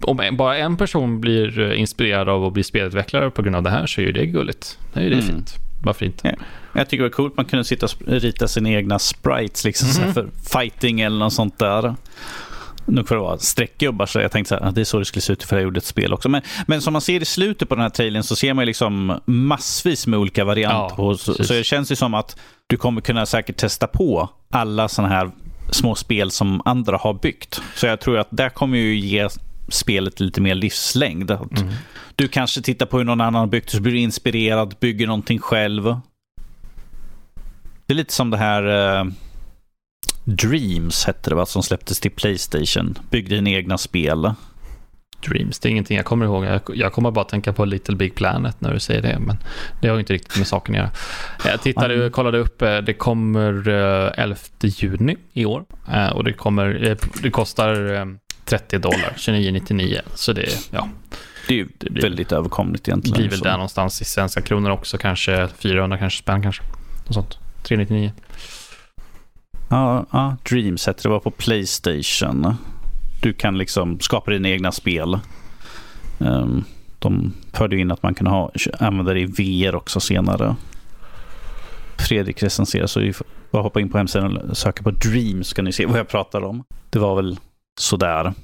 [0.00, 3.86] om bara en person blir inspirerad av att bli spelutvecklare på grund av det här
[3.86, 4.78] så är ju det gulligt.
[4.92, 5.26] Det är ju det mm.
[5.26, 5.54] fint.
[5.82, 6.28] Varför inte?
[6.28, 6.44] Ja.
[6.72, 10.14] Jag tycker det var coolt man kunde sitta och rita sina egna sprites liksom, mm.
[10.14, 11.94] för fighting eller något sånt där.
[12.86, 15.32] Nog för att vara streckgubbar så jag tänkte att det är så det skulle se
[15.32, 16.28] ut för jag gjorde ett spel också.
[16.28, 19.20] Men, men som man ser i slutet på den här trailern så ser man liksom
[19.24, 20.94] massvis med olika varianter.
[20.98, 24.88] Ja, så, så det känns ju som att du kommer kunna säkert testa på alla
[24.88, 25.30] sådana här
[25.70, 27.62] små spel som andra har byggt.
[27.74, 29.28] Så jag tror att det kommer ju ge
[29.68, 31.30] spelet lite mer livslängd.
[31.30, 31.72] Mm.
[32.16, 35.38] Du kanske tittar på hur någon annan har byggt så blir du inspirerad, bygger någonting
[35.38, 35.84] själv.
[37.86, 38.66] Det är lite som det här
[39.00, 39.12] uh,
[40.24, 42.98] Dreams hette det va, som släpptes till Playstation.
[43.10, 44.34] Byggde dina egna spel.
[45.28, 46.44] Dreams, det är ingenting jag kommer ihåg.
[46.44, 49.36] Jag, jag kommer bara tänka på Little Big Planet när du säger det, men
[49.80, 50.90] det har inte riktigt med saken att göra.
[51.52, 55.64] Jag tittade kollade upp, eh, det kommer 11 eh, juni i år
[56.14, 58.04] och det, kommer, det kostar
[58.44, 60.00] 30 dollar, 29,99.
[60.14, 60.88] Så det, ja.
[61.48, 63.14] Det är ju det blir, väldigt överkomligt egentligen.
[63.14, 63.44] Det blir väl så.
[63.44, 66.62] där någonstans i svenska kronor också, kanske 400 kanske spänn kanske.
[67.06, 67.38] Något sånt.
[67.62, 68.12] 399.
[69.70, 72.54] Ja, ja, Dreams heter det var på Playstation.
[73.22, 75.18] Du kan liksom skapa dina egna spel.
[76.18, 76.64] Um,
[76.98, 80.56] de förde in att man kan ha, använda det i VR också senare.
[82.08, 85.54] Fredrik recenserar så vi får bara hoppa in på hemsidan och söka på Dreams så
[85.54, 86.64] kan ni se vad jag pratar om.
[86.90, 87.38] Det var väl
[87.80, 88.34] sådär.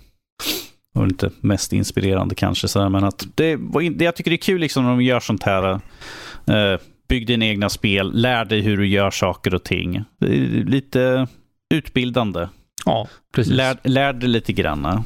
[0.94, 3.56] Var inte mest inspirerande kanske, sådär, men att det,
[3.90, 5.72] det, jag tycker det är kul liksom när de gör sånt här.
[6.50, 10.04] Uh, bygg dina egna spel, lär dig hur du gör saker och ting.
[10.66, 11.28] Lite
[11.74, 12.48] utbildande.
[12.84, 13.52] Ja, precis.
[13.52, 15.04] Lär, lär dig lite grann.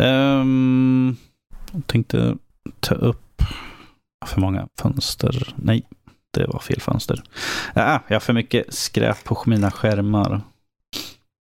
[0.00, 1.16] Um,
[1.72, 2.36] jag tänkte
[2.80, 3.42] ta upp
[4.26, 5.54] för många fönster.
[5.56, 5.82] Nej,
[6.34, 7.22] det var fel fönster.
[7.74, 10.40] Ah, jag har för mycket skräp på mina skärmar.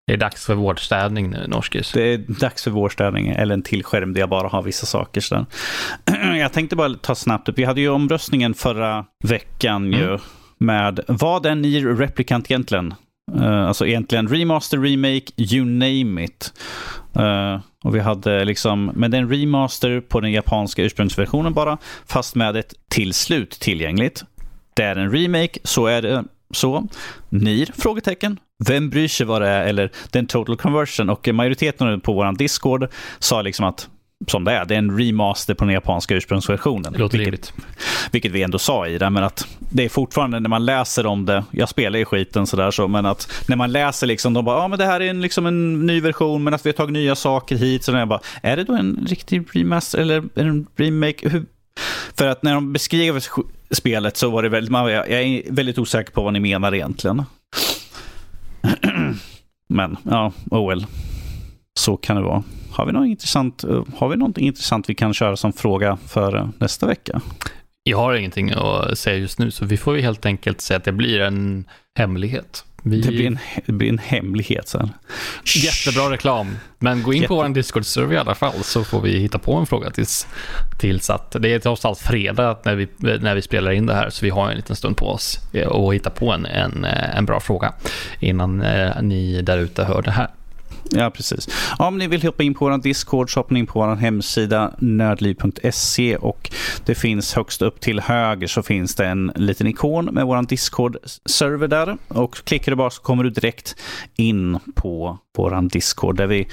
[0.07, 1.91] Det är dags för vårstädning nu, Norskis.
[1.91, 5.21] Det är dags för vårstädning, eller en till skärm där jag bara har vissa saker.
[5.21, 5.45] Så
[6.39, 7.57] jag tänkte bara ta snabbt upp.
[7.57, 9.99] Vi hade ju omröstningen förra veckan mm.
[9.99, 10.19] ju
[10.57, 12.93] med vad är Nier Replicant egentligen?
[13.35, 16.53] Uh, alltså egentligen remaster, remake, you name it.
[17.19, 22.55] Uh, och vi hade liksom, med en remaster på den japanska ursprungsversionen bara, fast med
[22.55, 24.23] ett till slut tillgängligt.
[24.73, 26.87] Det är en remake, så är det så.
[27.29, 27.71] NIR?
[27.77, 28.39] Frågetecken.
[28.67, 29.67] Vem bryr sig vad det är?
[29.67, 31.09] Eller den total conversion.
[31.09, 32.87] Och majoriteten på vår Discord
[33.19, 33.89] sa liksom att
[34.27, 34.65] som det är.
[34.65, 36.93] Det är en remaster på den japanska ursprungsversionen.
[36.93, 37.53] Det låter vilket,
[38.11, 41.25] vilket vi ändå sa i det, men att det är fortfarande när man läser om
[41.25, 44.59] det, jag spelar i skiten sådär så, men att när man läser liksom, de bara,
[44.61, 46.93] ja men det här är en, liksom en ny version, men att vi har tagit
[46.93, 51.29] nya saker hit, så jag bara, är det då en riktig remaster eller en remake?
[51.29, 51.45] Hur?
[52.17, 53.19] För att när de beskrev
[53.71, 57.23] spelet så var det väldigt, jag är väldigt osäker på vad ni menar egentligen.
[59.69, 60.85] Men ja, oh well.
[61.79, 62.43] Så kan det vara.
[62.71, 66.35] Har vi, något intressant, eh, har vi något intressant vi kan köra som fråga för
[66.35, 67.21] eh, nästa vecka?
[67.83, 70.83] Jag har ingenting att säga just nu, så vi får ju helt enkelt säga att
[70.83, 71.65] det blir en
[71.97, 72.65] hemlighet.
[72.89, 73.01] Vi...
[73.01, 74.89] Det, blir en, det blir en hemlighet sen.
[75.55, 76.57] Jättebra reklam.
[76.79, 77.27] Men gå in Jätte...
[77.27, 80.27] på vår Discord-server i alla fall så får vi hitta på en fråga tills,
[80.79, 84.09] tills att det är trots allt fredag när vi, när vi spelar in det här
[84.09, 85.39] så vi har en liten stund på oss
[85.71, 87.73] att hitta på en, en, en bra fråga
[88.19, 90.27] innan eh, ni där ute hör det här.
[90.91, 91.47] Ja, precis.
[91.79, 94.73] Om ni vill hoppa in på vår Discord så hoppar ni in på vår hemsida
[94.79, 96.51] nördliv.se och
[96.85, 101.67] det finns högst upp till höger så finns det en liten ikon med vår Discord-server
[101.67, 103.75] där och klickar du bara så kommer du direkt
[104.15, 106.47] in på vår Discord där vi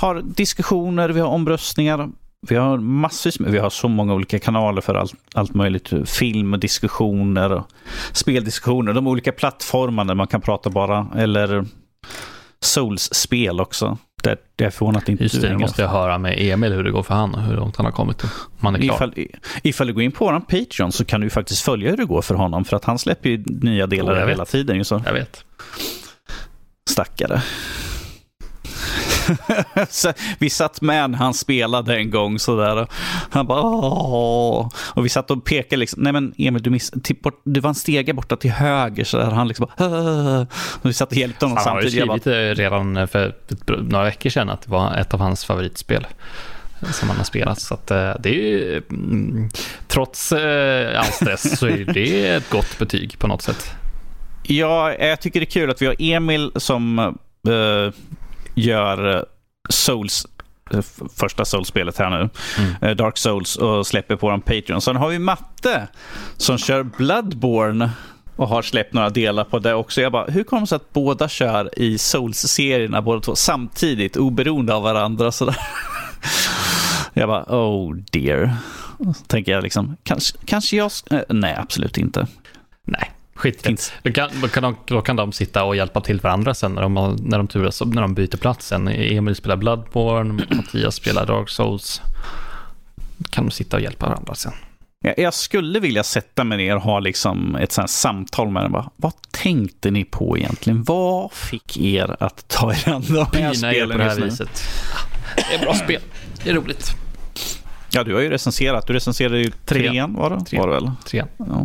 [0.00, 2.08] har diskussioner, vi har omröstningar,
[2.40, 5.92] vi har massvis med, vi har så många olika kanaler för allt, allt möjligt.
[6.04, 7.66] Filmdiskussioner och
[8.12, 8.92] speldiskussioner.
[8.92, 11.06] De olika plattformarna man kan prata bara.
[11.16, 11.64] Eller
[12.60, 13.98] Souls-spel också.
[14.22, 16.84] Det, det är förvånat att inte Just det, nu måste jag höra med Emil hur
[16.84, 18.22] det går för han och hur långt han har kommit.
[18.24, 18.30] Om
[18.60, 18.94] han är klar.
[18.94, 19.14] Ifall,
[19.62, 22.22] ifall du går in på vår Patreon så kan du faktiskt följa hur det går
[22.22, 22.64] för honom.
[22.64, 24.84] För att han släpper ju nya delar oh, hela tiden.
[24.84, 25.02] Så.
[25.06, 25.44] Jag vet.
[26.90, 27.42] Stackare.
[30.38, 32.86] vi satt med när han spelade en gång sådär.
[33.30, 34.68] Han bara Åh.
[34.94, 36.02] Och vi satt och pekade liksom.
[36.02, 39.04] Nej men Emil, du, miss, typ bort, du var en stege borta till höger.
[39.04, 39.30] Så där.
[39.30, 42.00] Han liksom bara Och vi satt och hjälpte honom han samtidigt.
[42.00, 43.34] Han har ju skrivit redan för
[43.82, 46.06] några veckor sedan att det var ett av hans favoritspel
[46.92, 47.60] som han har spelat.
[47.60, 49.48] Så att, eh, det är ju, mm,
[49.88, 53.70] trots eh, allt dess så är det ett gott betyg på något sätt.
[54.42, 56.98] Ja, jag tycker det är kul att vi har Emil som
[58.60, 59.22] gör eh,
[59.68, 60.26] Souls
[60.70, 60.80] eh,
[61.16, 62.28] första Souls-spelet här nu.
[62.58, 62.74] Mm.
[62.82, 64.80] Eh, Dark Souls och släpper på en Patreon.
[64.80, 65.88] Sen har vi Matte
[66.36, 67.90] som kör Bloodborne
[68.36, 70.00] och har släppt några delar på det också.
[70.00, 74.74] Jag bara, hur kommer det sig att båda kör i Souls-serierna båda två samtidigt, oberoende
[74.74, 75.32] av varandra?
[75.32, 75.56] Sådär.
[77.12, 78.56] Jag bara, oh dear.
[78.98, 80.90] Så tänker jag liksom, kanske, kanske jag...
[81.28, 82.26] Nej, absolut inte.
[82.84, 83.92] Nej, Skitfett.
[84.02, 86.82] Då kan, då, kan de, då kan de sitta och hjälpa till varandra sen när
[86.82, 88.88] de, när de turas när de byter plats sen.
[88.88, 92.02] Emil spelar Bloodborne, Mattias spelar Dark Souls.
[93.16, 94.52] Då kan de sitta och hjälpa varandra sen.
[95.16, 98.90] Jag skulle vilja sätta mig ner och ha liksom ett sånt samtal med dem.
[98.96, 100.82] Vad tänkte ni på egentligen?
[100.82, 104.62] Vad fick er att ta er an de här spelen på det här viset?
[105.36, 106.00] Det är bra spel.
[106.44, 106.90] Det är roligt.
[107.90, 108.86] Ja, du har ju recenserat.
[108.86, 110.44] Du recenserade ju trean, var det?
[110.44, 110.68] Trean.
[110.68, 110.92] Var det väl?
[111.04, 111.28] Trean.
[111.38, 111.64] Ja.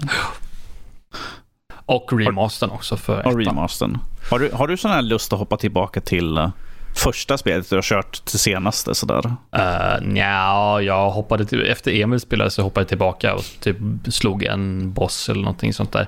[1.86, 3.98] Och remastern också för Och remastern.
[4.30, 6.50] Har du, har du sån här lust att hoppa tillbaka till uh,
[6.96, 9.26] första spelet du har kört till senaste sådär?
[9.26, 13.78] Uh, nja, jag hoppade till, efter Emil spelade så hoppade jag tillbaka och typ
[14.10, 16.08] slog en boss eller någonting sånt där.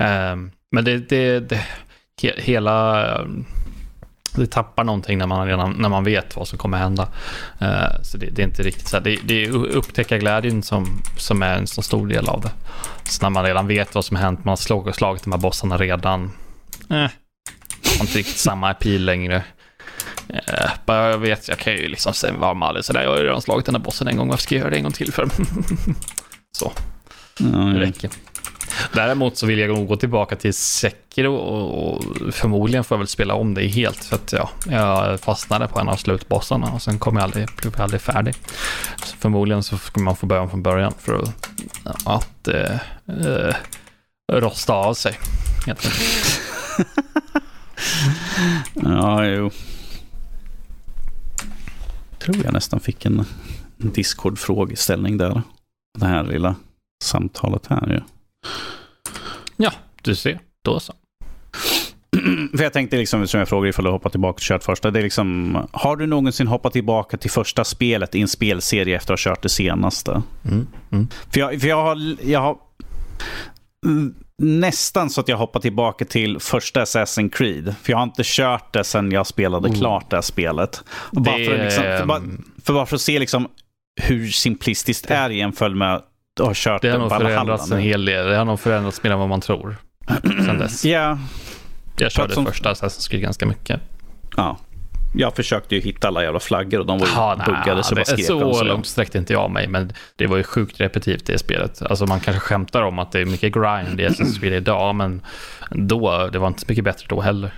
[0.00, 1.66] Uh, men det, det, det
[2.22, 3.06] he, hela
[4.40, 7.08] det tappar någonting när man, redan, när man vet vad som kommer hända.
[7.62, 9.04] Uh, så det, det, är inte riktigt så här.
[9.04, 12.50] Det, det är upptäcka glädjen som, som är en så stor del av det.
[13.04, 15.40] Så när man redan vet vad som har hänt, man har slagit, slagit de här
[15.40, 16.32] bossarna redan.
[16.90, 19.44] Eh, har inte riktigt samma appeal längre.
[20.30, 23.02] Uh, bara jag vet, jag kan ju liksom vara mallig sådär.
[23.02, 24.76] Jag har ju redan slagit den här bossen en gång, varför ska jag göra det
[24.76, 25.28] en gång till för?
[26.52, 26.72] så,
[27.40, 27.74] mm.
[27.74, 28.10] det räcker.
[28.92, 32.04] Däremot så vill jag nog gå tillbaka till Sekiro och, och
[32.34, 35.88] förmodligen får jag väl spela om det helt för att ja, jag fastnade på en
[35.88, 38.34] av slutbossarna och sen kom jag aldrig, blev jag aldrig färdig.
[39.04, 43.54] Så förmodligen så kommer man få börja om från början för att, att eh, eh,
[44.32, 45.18] rosta av sig.
[48.74, 49.50] ja, jo.
[52.18, 53.24] Tror jag nästan fick en
[53.76, 55.42] Discord-frågeställning där.
[55.98, 56.54] Det här lilla
[57.04, 57.94] samtalet här ju.
[57.94, 58.02] Ja,
[60.02, 60.38] du ser.
[60.62, 60.94] Då så.
[62.56, 64.90] För jag tänkte, liksom, som jag frågade ifall du hoppat tillbaka och kört första.
[64.90, 69.14] Det är liksom, har du någonsin hoppat tillbaka till första spelet i en spelserie efter
[69.14, 70.22] att ha kört det senaste?
[70.44, 71.08] Mm, mm.
[71.30, 72.56] För, jag, för jag har, jag har
[74.42, 77.74] nästan så att jag hoppar tillbaka till första Assassin's Creed.
[77.82, 79.74] För jag har inte kört det sedan jag spelade oh.
[79.74, 80.84] klart det här spelet.
[81.12, 81.20] Det...
[81.20, 82.22] Bara för, liksom, för, bara,
[82.64, 83.48] för, bara för att se liksom
[84.02, 86.02] hur simplistiskt det är jämfört med
[86.40, 88.26] har kört det har nog förändrats en hel del.
[88.26, 89.76] Det har nog förändrats mer än vad man tror.
[90.22, 90.84] Sen dess.
[90.84, 91.18] Ja.
[91.96, 92.46] Jag körde som...
[92.46, 93.80] första Assassin's Creed ganska mycket.
[94.36, 94.58] Ja.
[95.14, 98.04] Jag försökte ju hitta alla jävla flaggor och de var ju ja, buggade så bara
[98.04, 101.38] skrek Så så långt sträckte inte jag mig, men det var ju sjukt repetitivt det
[101.38, 101.82] spelet.
[101.82, 105.22] Alltså man kanske skämtar om att det är mycket grind i Assassin's Creed idag, men
[105.70, 107.52] då, det var inte så mycket bättre då heller.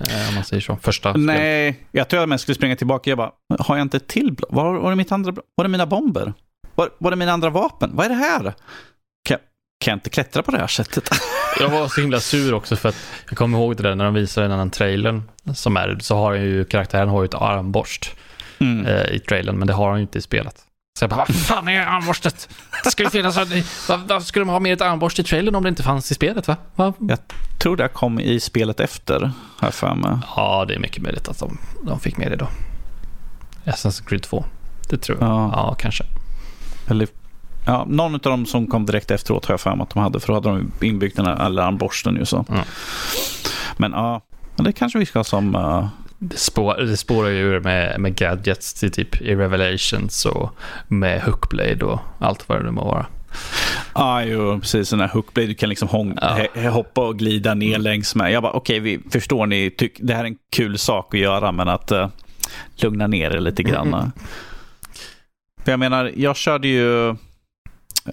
[0.00, 0.76] Eh, om man säger så.
[0.82, 1.88] Första Nej, spelet.
[1.92, 3.10] jag tror jag skulle springa tillbaka.
[3.10, 4.36] Jag bara, har jag inte till?
[4.48, 6.32] Var, var, det mitt andra, var det mina bomber?
[6.78, 7.90] Var, var är mina andra vapen?
[7.94, 8.42] Vad är det här?
[9.24, 9.38] Kan,
[9.80, 11.10] kan jag inte klättra på det här sättet?
[11.60, 12.96] jag var så himla sur också för att
[13.28, 15.22] jag kommer ihåg det där när de visade den här trailern
[15.54, 18.16] som är, så har ju karaktären har ju ett armborst
[18.58, 18.86] mm.
[18.86, 20.54] eh, i trailern, men det har han ju inte i spelet.
[20.98, 22.48] Så jag bara, vad fan är armborstet?
[22.84, 25.82] Det ju finnas, varför skulle de ha med ett armborst i trailern om det inte
[25.82, 26.56] fanns i spelet va?
[26.74, 26.92] va?
[26.98, 27.18] Jag
[27.58, 29.30] tror det kom i spelet efter,
[29.60, 30.18] här för mig.
[30.36, 32.48] Ja, det är mycket möjligt att de, de fick med det då.
[33.64, 34.44] Assassin's Creed 2.
[34.88, 35.28] Det tror jag.
[35.28, 36.04] Ja, ja kanske.
[36.88, 37.08] Eller,
[37.66, 40.20] ja, någon av dem som kom direkt efteråt har jag för mig att de hade.
[40.20, 42.16] För då hade de inbyggt den här alarmborsten.
[42.16, 42.44] Ju så.
[42.48, 42.62] Mm.
[43.76, 44.20] Men ja,
[44.56, 45.86] det kanske vi ska ha som uh,
[46.18, 50.50] det, spår, det spårar ju ur med, med gadgets till typ i Revelations och
[50.88, 53.06] med Hookblade och allt vad det nu må vara.
[53.94, 54.88] Ja, ah, jo, precis.
[54.88, 56.70] Sån här hookblade, du kan liksom ja.
[56.70, 57.82] hoppa och glida ner mm.
[57.82, 58.32] längs med.
[58.32, 61.20] Jag bara, okej, okay, vi förstår ni, tyck, det här är en kul sak att
[61.20, 62.08] göra, men att uh,
[62.76, 63.94] lugna ner det lite grann.
[63.94, 64.10] Mm.
[65.68, 67.16] För jag menar, jag körde ju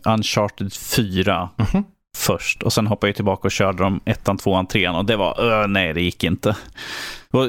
[0.03, 1.83] Uncharted 4 mm -hmm.
[2.17, 5.61] först och sen hoppade jag tillbaka och körde de ettan, tvåan, trean och det var,
[5.61, 6.55] uh, nej, det gick inte.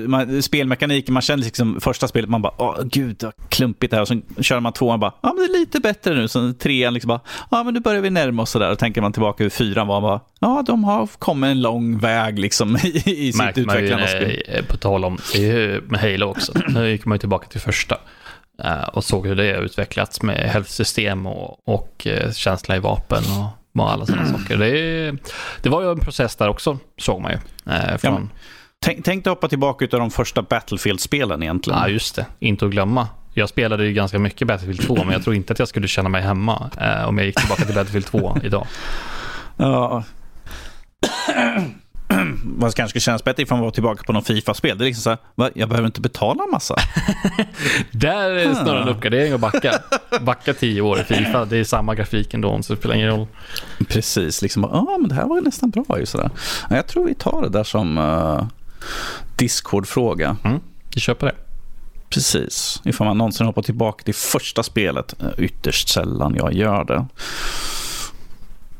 [0.06, 4.02] Man, spelmekaniken, man känner liksom första spelet, man bara, åh gud vad klumpigt det här.
[4.02, 6.28] Och sen kör man tvåan bara, ja men det är lite bättre nu.
[6.28, 7.20] Sen trean liksom bara,
[7.50, 8.70] ja men nu börjar vi närma oss sådär.
[8.70, 12.38] Och tänker man tillbaka hur fyran var, bara, ja de har kommit en lång väg
[12.38, 14.42] liksom i, i sitt utvecklande spel.
[14.48, 15.18] Eh, på tal om,
[15.82, 17.96] med Halo också, nu gick man ju tillbaka till första.
[18.64, 23.80] Eh, och såg hur det utvecklats med health-system och, och eh, känsla i vapen och,
[23.82, 24.56] och alla sådana saker.
[24.56, 25.10] Det,
[25.62, 27.38] det var ju en process där också, såg man ju.
[27.98, 28.38] Från, ja,
[28.80, 31.80] Tänk, tänk dig hoppa tillbaka utav de första Battlefield-spelen egentligen.
[31.80, 32.26] Ja, just det.
[32.38, 33.08] Inte att glömma.
[33.34, 36.08] Jag spelade ju ganska mycket Battlefield 2, men jag tror inte att jag skulle känna
[36.08, 38.66] mig hemma eh, om jag gick tillbaka till Battlefield 2 idag.
[39.56, 40.04] Ja.
[42.44, 44.78] Vad kanske skulle kännas bättre ifall man var tillbaka på någon Fifa-spel.
[44.78, 45.50] Det är liksom så här, va?
[45.54, 46.76] jag behöver inte betala en massa.
[47.90, 49.82] Där är det snarare en uppgradering att backa.
[50.20, 53.26] Backa tio år i Fifa, det är samma grafik ändå, så det spelar ingen roll.
[53.88, 56.06] Precis, liksom, ja men det här var nästan bra ju.
[56.70, 58.44] Jag tror vi tar det där som uh,
[59.36, 60.36] Discord-fråga.
[60.44, 60.60] Mm,
[60.94, 61.34] vi köper det.
[62.10, 62.80] Precis.
[62.84, 65.22] Ifall man någonsin hoppar tillbaka till första spelet.
[65.22, 67.06] Eh, ytterst sällan jag gör det.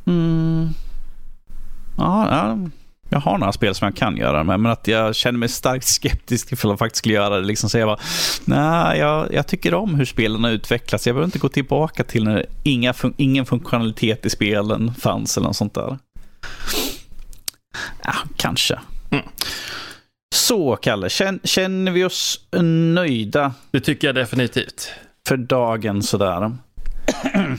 [0.07, 0.69] Mm.
[1.97, 2.59] Ja, ja,
[3.09, 5.87] jag har några spel som jag kan göra med, men att jag känner mig starkt
[5.87, 7.47] skeptisk ifall jag faktiskt skulle göra det.
[7.47, 7.99] Liksom säga bara,
[8.45, 11.07] nej, jag, jag tycker om hur spelen har utvecklats.
[11.07, 15.47] Jag behöver inte gå tillbaka till när inga fun ingen funktionalitet i spelen fanns eller
[15.47, 15.99] något sånt där.
[18.05, 18.79] Ja, kanske.
[19.11, 19.25] Mm.
[20.35, 21.09] Så, Kalle,
[21.45, 22.49] känner vi oss
[22.95, 23.55] nöjda?
[23.71, 24.93] Det tycker jag definitivt.
[25.29, 26.57] För dagen sådär.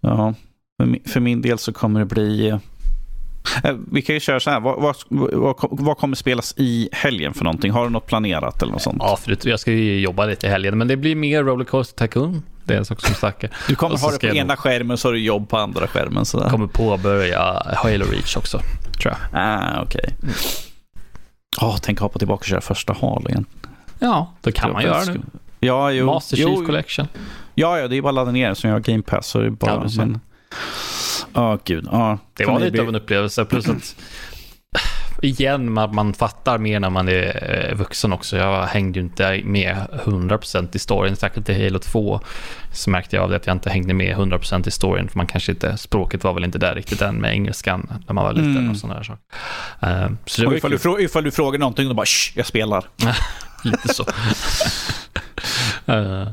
[0.00, 0.34] ja,
[1.06, 2.58] för min del så kommer det bli...
[3.64, 4.60] Eh, vi kan ju köra så här.
[4.60, 7.72] Vad, vad, vad, vad, kommer spelas i helgen för någonting?
[7.72, 8.98] Har du något planerat eller något sånt?
[9.00, 12.42] Ja, förut, jag ska ju jobba lite i helgen, men det blir mer Rollercoaster Tycoon.
[12.64, 13.50] Det är en sak som snackar.
[13.68, 16.24] Du kommer ha det på ena skärmen så har du jobb på andra skärmen.
[16.32, 18.60] Jag kommer påbörja Halo Reach också,
[19.02, 19.40] tror jag.
[19.42, 20.00] Ah, okej.
[20.04, 20.14] Okay.
[20.22, 20.34] Mm.
[21.60, 23.44] Oh, tänk hoppa tillbaka och köra första Halo igen.
[23.98, 25.20] Ja, då kan man göra det.
[25.60, 26.06] Ja, jo.
[26.06, 26.66] Master Chief jo.
[26.66, 27.08] Collection.
[27.54, 29.26] Ja, ja, det är bara att ladda ner som jag har Game Pass.
[29.26, 30.20] Så det är bara, ja, men...
[31.32, 31.88] Ja, oh, gud.
[31.88, 32.80] Oh, det var lite bli...
[32.80, 33.44] av en upplevelse.
[33.44, 33.96] Plus att
[35.22, 38.36] igen, man, man fattar mer när man är eh, vuxen också.
[38.36, 42.20] Jag hängde ju inte med 100% i storyn, särskilt i Halo 2.
[42.72, 45.26] Så märkte jag av det att jag inte hängde med 100% i storyn, för man
[45.26, 48.56] kanske inte, språket var väl inte där riktigt än med engelskan när man var liten
[48.56, 48.70] mm.
[48.70, 49.22] och sådana där saker.
[50.04, 52.84] Uh, så det och ifall, du, ifall du frågar någonting, då bara jag spelar.
[53.64, 54.04] Lite så.
[55.86, 56.28] Eh,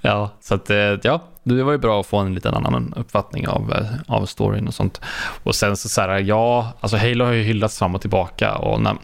[0.00, 3.48] ja, så att eh, ja, det var ju bra att få en liten annan uppfattning
[3.48, 5.00] av, eh, av storyn och sånt.
[5.42, 8.80] Och sen så, så här, ja, alltså Halo har ju hyllats fram och tillbaka och
[8.80, 8.96] när,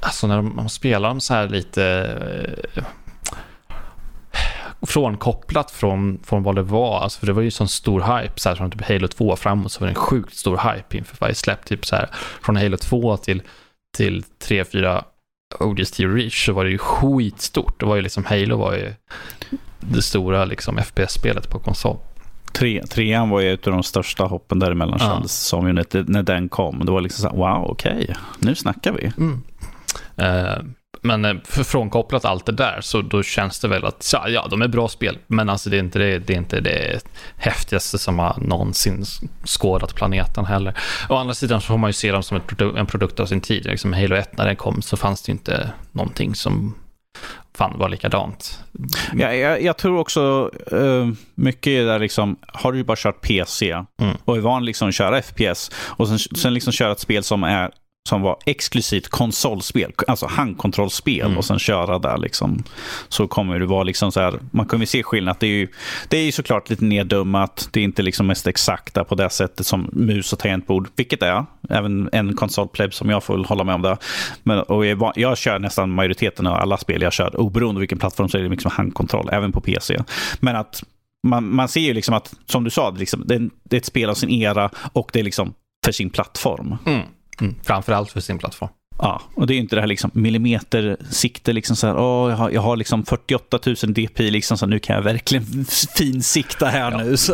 [0.00, 1.84] alltså när man spelar dem så här lite
[2.74, 2.84] eh,
[4.86, 7.00] frånkopplat från, från vad det var.
[7.00, 8.40] Alltså för det var ju sån stor hype.
[8.40, 11.16] Så här, från typ Halo 2 framåt så var det en sjukt stor hype inför
[11.20, 11.64] varje släpp.
[11.64, 12.10] Typ så här,
[12.42, 13.42] från Halo 2 till,
[13.96, 14.24] till
[15.58, 17.80] 3-4 ODST Reach så var det ju skitstort.
[17.80, 18.92] Det var ju liksom Halo var ju
[19.80, 21.96] det stora liksom, FPS-spelet på konsol.
[22.52, 25.06] Tre, trean var ju ett av de största hoppen däremellan ja.
[25.06, 26.86] kändes som ju när, när den kom.
[26.86, 29.12] Det var liksom så här, wow, okej, okay, nu snackar vi.
[29.18, 29.42] Mm.
[30.20, 30.64] Uh,
[31.02, 34.46] men eh, för frånkopplat allt det där så då känns det väl att ja, ja
[34.50, 35.18] de är bra spel.
[35.26, 37.00] Men alltså det är inte det, det, är inte det
[37.36, 39.04] häftigaste som har någonsin
[39.44, 40.78] skådat planeten heller.
[41.08, 43.40] Å andra sidan så får man ju se dem som produ en produkt av sin
[43.40, 43.64] tid.
[43.64, 46.74] Liksom Halo 1 när den kom så fanns det ju inte någonting som
[47.54, 48.64] fan var likadant.
[49.12, 54.16] Ja, jag, jag tror också uh, mycket där liksom, har du bara kört PC mm.
[54.24, 57.44] och är van liksom att köra FPS och sen, sen liksom köra ett spel som
[57.44, 57.70] är
[58.08, 61.38] som var exklusivt konsolspel, alltså handkontrollspel mm.
[61.38, 62.64] och sen köra där liksom.
[63.08, 65.36] Så kommer det vara liksom så här, man kommer se skillnad.
[65.40, 65.68] Det är ju,
[66.08, 67.68] det är ju såklart lite neddummat.
[67.72, 71.44] Det är inte liksom mest exakta på det sättet som mus och tangentbord, vilket är.
[71.68, 73.96] Även en konsolpleb som jag får hålla med om det.
[74.42, 78.28] Men, och jag, jag kör nästan majoriteten av alla spel jag kör, oberoende vilken plattform,
[78.28, 79.98] så är det liksom handkontroll, även på PC.
[80.40, 80.82] Men att
[81.28, 83.80] man, man ser ju liksom att, som du sa, det, liksom, det, är, det är
[83.80, 85.54] ett spel av sin era och det är liksom
[85.84, 86.76] för sin plattform.
[86.86, 87.06] Mm.
[87.42, 88.70] Mm, framförallt för sin plattform.
[88.98, 92.50] Ja, och det är inte det här liksom millimetersikte, liksom så här, åh, jag har,
[92.50, 95.64] jag har liksom 48 000 dpi, liksom, så nu kan jag verkligen
[95.96, 96.98] finsikta här ja.
[96.98, 97.16] nu.
[97.22, 97.32] Så.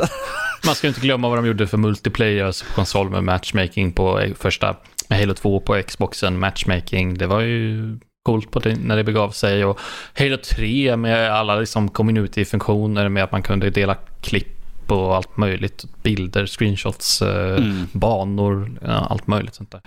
[0.66, 4.20] Man ska inte glömma vad de gjorde för multiplayer, alltså på konsol med matchmaking på
[4.38, 4.76] första,
[5.08, 9.30] med Halo 2 på Xboxen, matchmaking, det var ju coolt på det, när det begav
[9.30, 9.64] sig.
[9.64, 9.80] Och
[10.18, 14.57] Halo 3 med alla liksom community-funktioner med att man kunde dela klipp
[14.90, 15.84] och allt möjligt.
[16.02, 17.88] Bilder, screenshots, eh, mm.
[17.92, 19.80] banor, allt möjligt sånt där.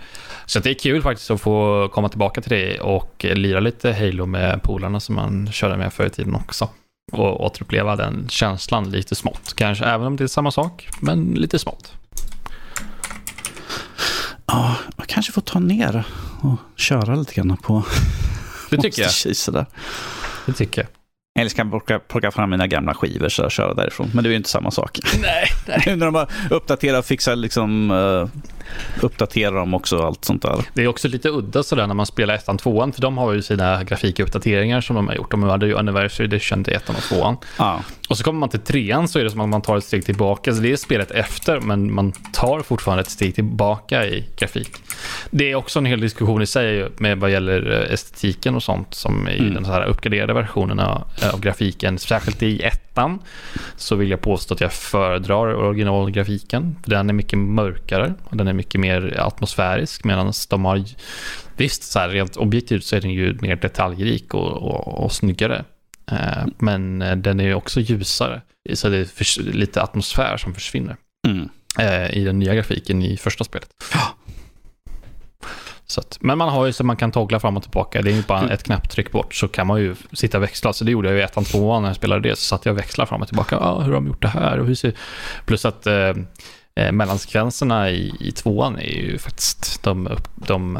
[0.46, 4.26] Så det är kul faktiskt att få komma tillbaka till det och lira lite Halo
[4.26, 6.68] med polarna som man körde med förr i tiden också.
[7.12, 9.52] Och återuppleva den känslan lite smått.
[9.56, 11.92] Kanske även om det är samma sak, men lite smått.
[14.46, 16.04] Ja, man kanske får ta ner
[16.40, 17.82] och köra lite grann på
[18.76, 19.66] det tycker jag.
[20.46, 21.01] Det tycker jag.
[21.38, 24.10] Eller så kan jag plocka, plocka fram mina gamla skivor och köra därifrån.
[24.14, 24.98] Men det är ju inte samma sak.
[25.22, 25.44] Nej.
[25.68, 25.82] nej.
[25.86, 28.28] Nu när de har uppdaterat och fixat liksom, uh,
[29.00, 30.64] uppdatera dem också och allt sånt där.
[30.74, 33.42] Det är också lite udda sådär när man spelar ettan, tvåan, för de har ju
[33.42, 35.30] sina grafikuppdateringar som de har gjort.
[35.30, 37.36] De hade ju Anniversary Edition till ettan och tvåan.
[37.58, 37.80] Ja.
[38.08, 40.04] Och så kommer man till trean så är det som att man tar ett steg
[40.04, 40.54] tillbaka.
[40.54, 44.70] Så det är spelet efter, men man tar fortfarande ett steg tillbaka i grafik.
[45.30, 48.94] Det är också en hel diskussion i sig med vad gäller eh, estetiken och sånt
[48.94, 49.54] som i mm.
[49.54, 53.18] den här uppgraderade versionen av, av grafiken, särskilt i ettan,
[53.76, 56.76] så vill jag påstå att jag föredrar originalgrafiken.
[56.84, 60.84] Den är mycket mörkare och den är mycket mer atmosfärisk medan de har
[61.56, 65.64] Visst, så här, rent objektivt så är den ju mer detaljrik och, och, och snyggare.
[66.10, 68.40] Eh, men eh, den är ju också ljusare.
[68.74, 70.96] Så det är lite atmosfär som försvinner.
[71.28, 71.48] Mm.
[71.78, 73.68] Eh, I den nya grafiken i första spelet.
[75.98, 78.02] Att, men man har ju så man kan togla fram och tillbaka.
[78.02, 78.50] Det är ju bara mm.
[78.50, 80.72] ett knapptryck bort så kan man ju sitta och växla.
[80.72, 82.36] Så det gjorde jag i ettan, tvåan när jag spelade det.
[82.36, 83.58] Så satt jag och växlade fram och tillbaka.
[83.58, 84.58] Ah, hur har de gjort det här?
[84.58, 84.92] Och hur ser...
[85.46, 86.12] Plus att eh,
[86.74, 90.76] mellansekvenserna i, i tvåan är ju faktiskt de, upp, de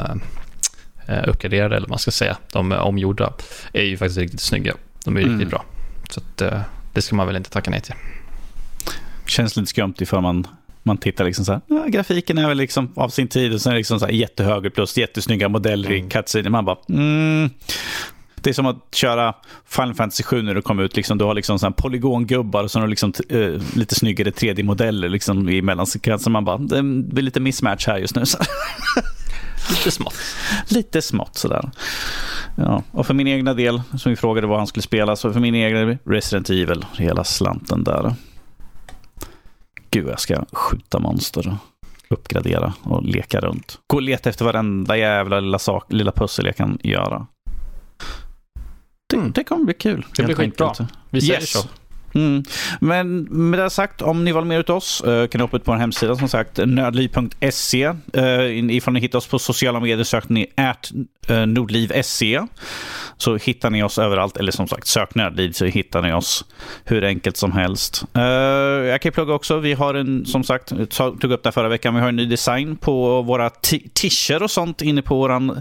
[1.09, 3.32] eh, uppgraderade, eller vad man ska säga, de omgjorda,
[3.73, 4.74] är ju faktiskt riktigt snygga.
[5.05, 5.32] De är mm.
[5.32, 5.64] riktigt bra.
[6.10, 6.60] Så att, eh,
[6.93, 7.94] det ska man väl inte tacka nej till.
[9.27, 10.47] Känns lite skumt ifall man,
[10.82, 13.70] man tittar liksom så här, ja, grafiken är väl liksom av sin tid och sen
[13.70, 16.06] är det liksom så här jättehöger plus jättesnygga modeller mm.
[16.06, 16.51] i cutscene.
[16.51, 17.51] Man bara, mm.
[18.43, 19.35] Det är som att köra
[19.66, 20.97] Final Fantasy 7 när det kom ut.
[20.97, 24.31] Liksom, du har liksom så här polygongubbar och så har du liksom, uh, lite snyggare
[24.31, 26.32] 3D-modeller liksom, i mellansekvensen.
[26.32, 28.23] Man bara, det blir lite mismatch här just nu.
[29.70, 30.14] lite smått.
[30.69, 31.70] Lite smått sådär.
[32.56, 35.40] Ja, och för min egna del, som vi frågade vad han skulle spela, så för
[35.40, 38.14] min egen Resident Evil, hela slanten där.
[39.90, 41.59] Gud, jag ska skjuta monster
[42.12, 43.78] uppgradera och leka runt.
[43.86, 47.27] Gå och leta efter varenda jävla lilla, sak, lilla pussel jag kan göra.
[49.12, 49.32] Det, mm.
[49.32, 50.05] det kommer bli kul.
[50.16, 50.72] Det blir skitbra.
[51.10, 51.51] Vi säger yes.
[51.51, 51.68] så.
[52.14, 52.44] Mm.
[52.80, 55.64] Men med det sagt, om ni vill mer ut oss uh, kan ni hoppa ut
[55.64, 57.86] på vår hemsida som sagt, nördliv.se.
[58.16, 60.47] Uh, ifall ni hittar oss på sociala medier söker ni
[61.30, 62.40] uh, nordliv.se
[63.23, 64.36] så hittar ni oss överallt.
[64.36, 66.44] Eller som sagt, sök Nördliv så hittar ni oss
[66.85, 68.05] hur enkelt som helst.
[68.16, 69.59] Uh, jag kan plugga också.
[69.59, 72.77] Vi har en, som sagt, tog upp det förra veckan, vi har en ny design
[72.77, 75.61] på våra t-shirts och sånt inne på vår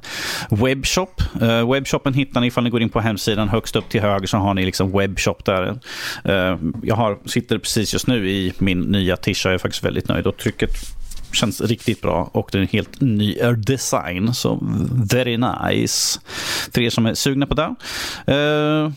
[0.66, 1.22] webbshop.
[1.42, 3.50] Uh, webbshoppen hittar ni ifall ni går in på hemsidan.
[3.50, 5.80] Högst upp till höger så har ni liksom webbshop där.
[6.30, 9.46] Uh, jag har, sitter precis just nu i min nya t-shirt.
[9.46, 11.01] Jag är faktiskt väldigt nöjd och trycket
[11.34, 14.34] känns riktigt bra och det är en helt ny design.
[14.34, 14.60] Så
[15.12, 16.20] very nice.
[16.74, 17.76] För er som är sugna på det.
[18.34, 18.92] Uh,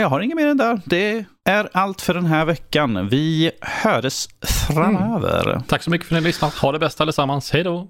[0.00, 0.80] jag har inget mer än det.
[0.84, 3.08] Det är allt för den här veckan.
[3.08, 5.50] Vi hörs framöver.
[5.50, 5.62] Mm.
[5.62, 6.54] Tack så mycket för att ni lyssnat.
[6.54, 7.50] Ha det bästa allesammans.
[7.50, 7.88] Hej då!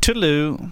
[0.00, 0.70] Toodaloo!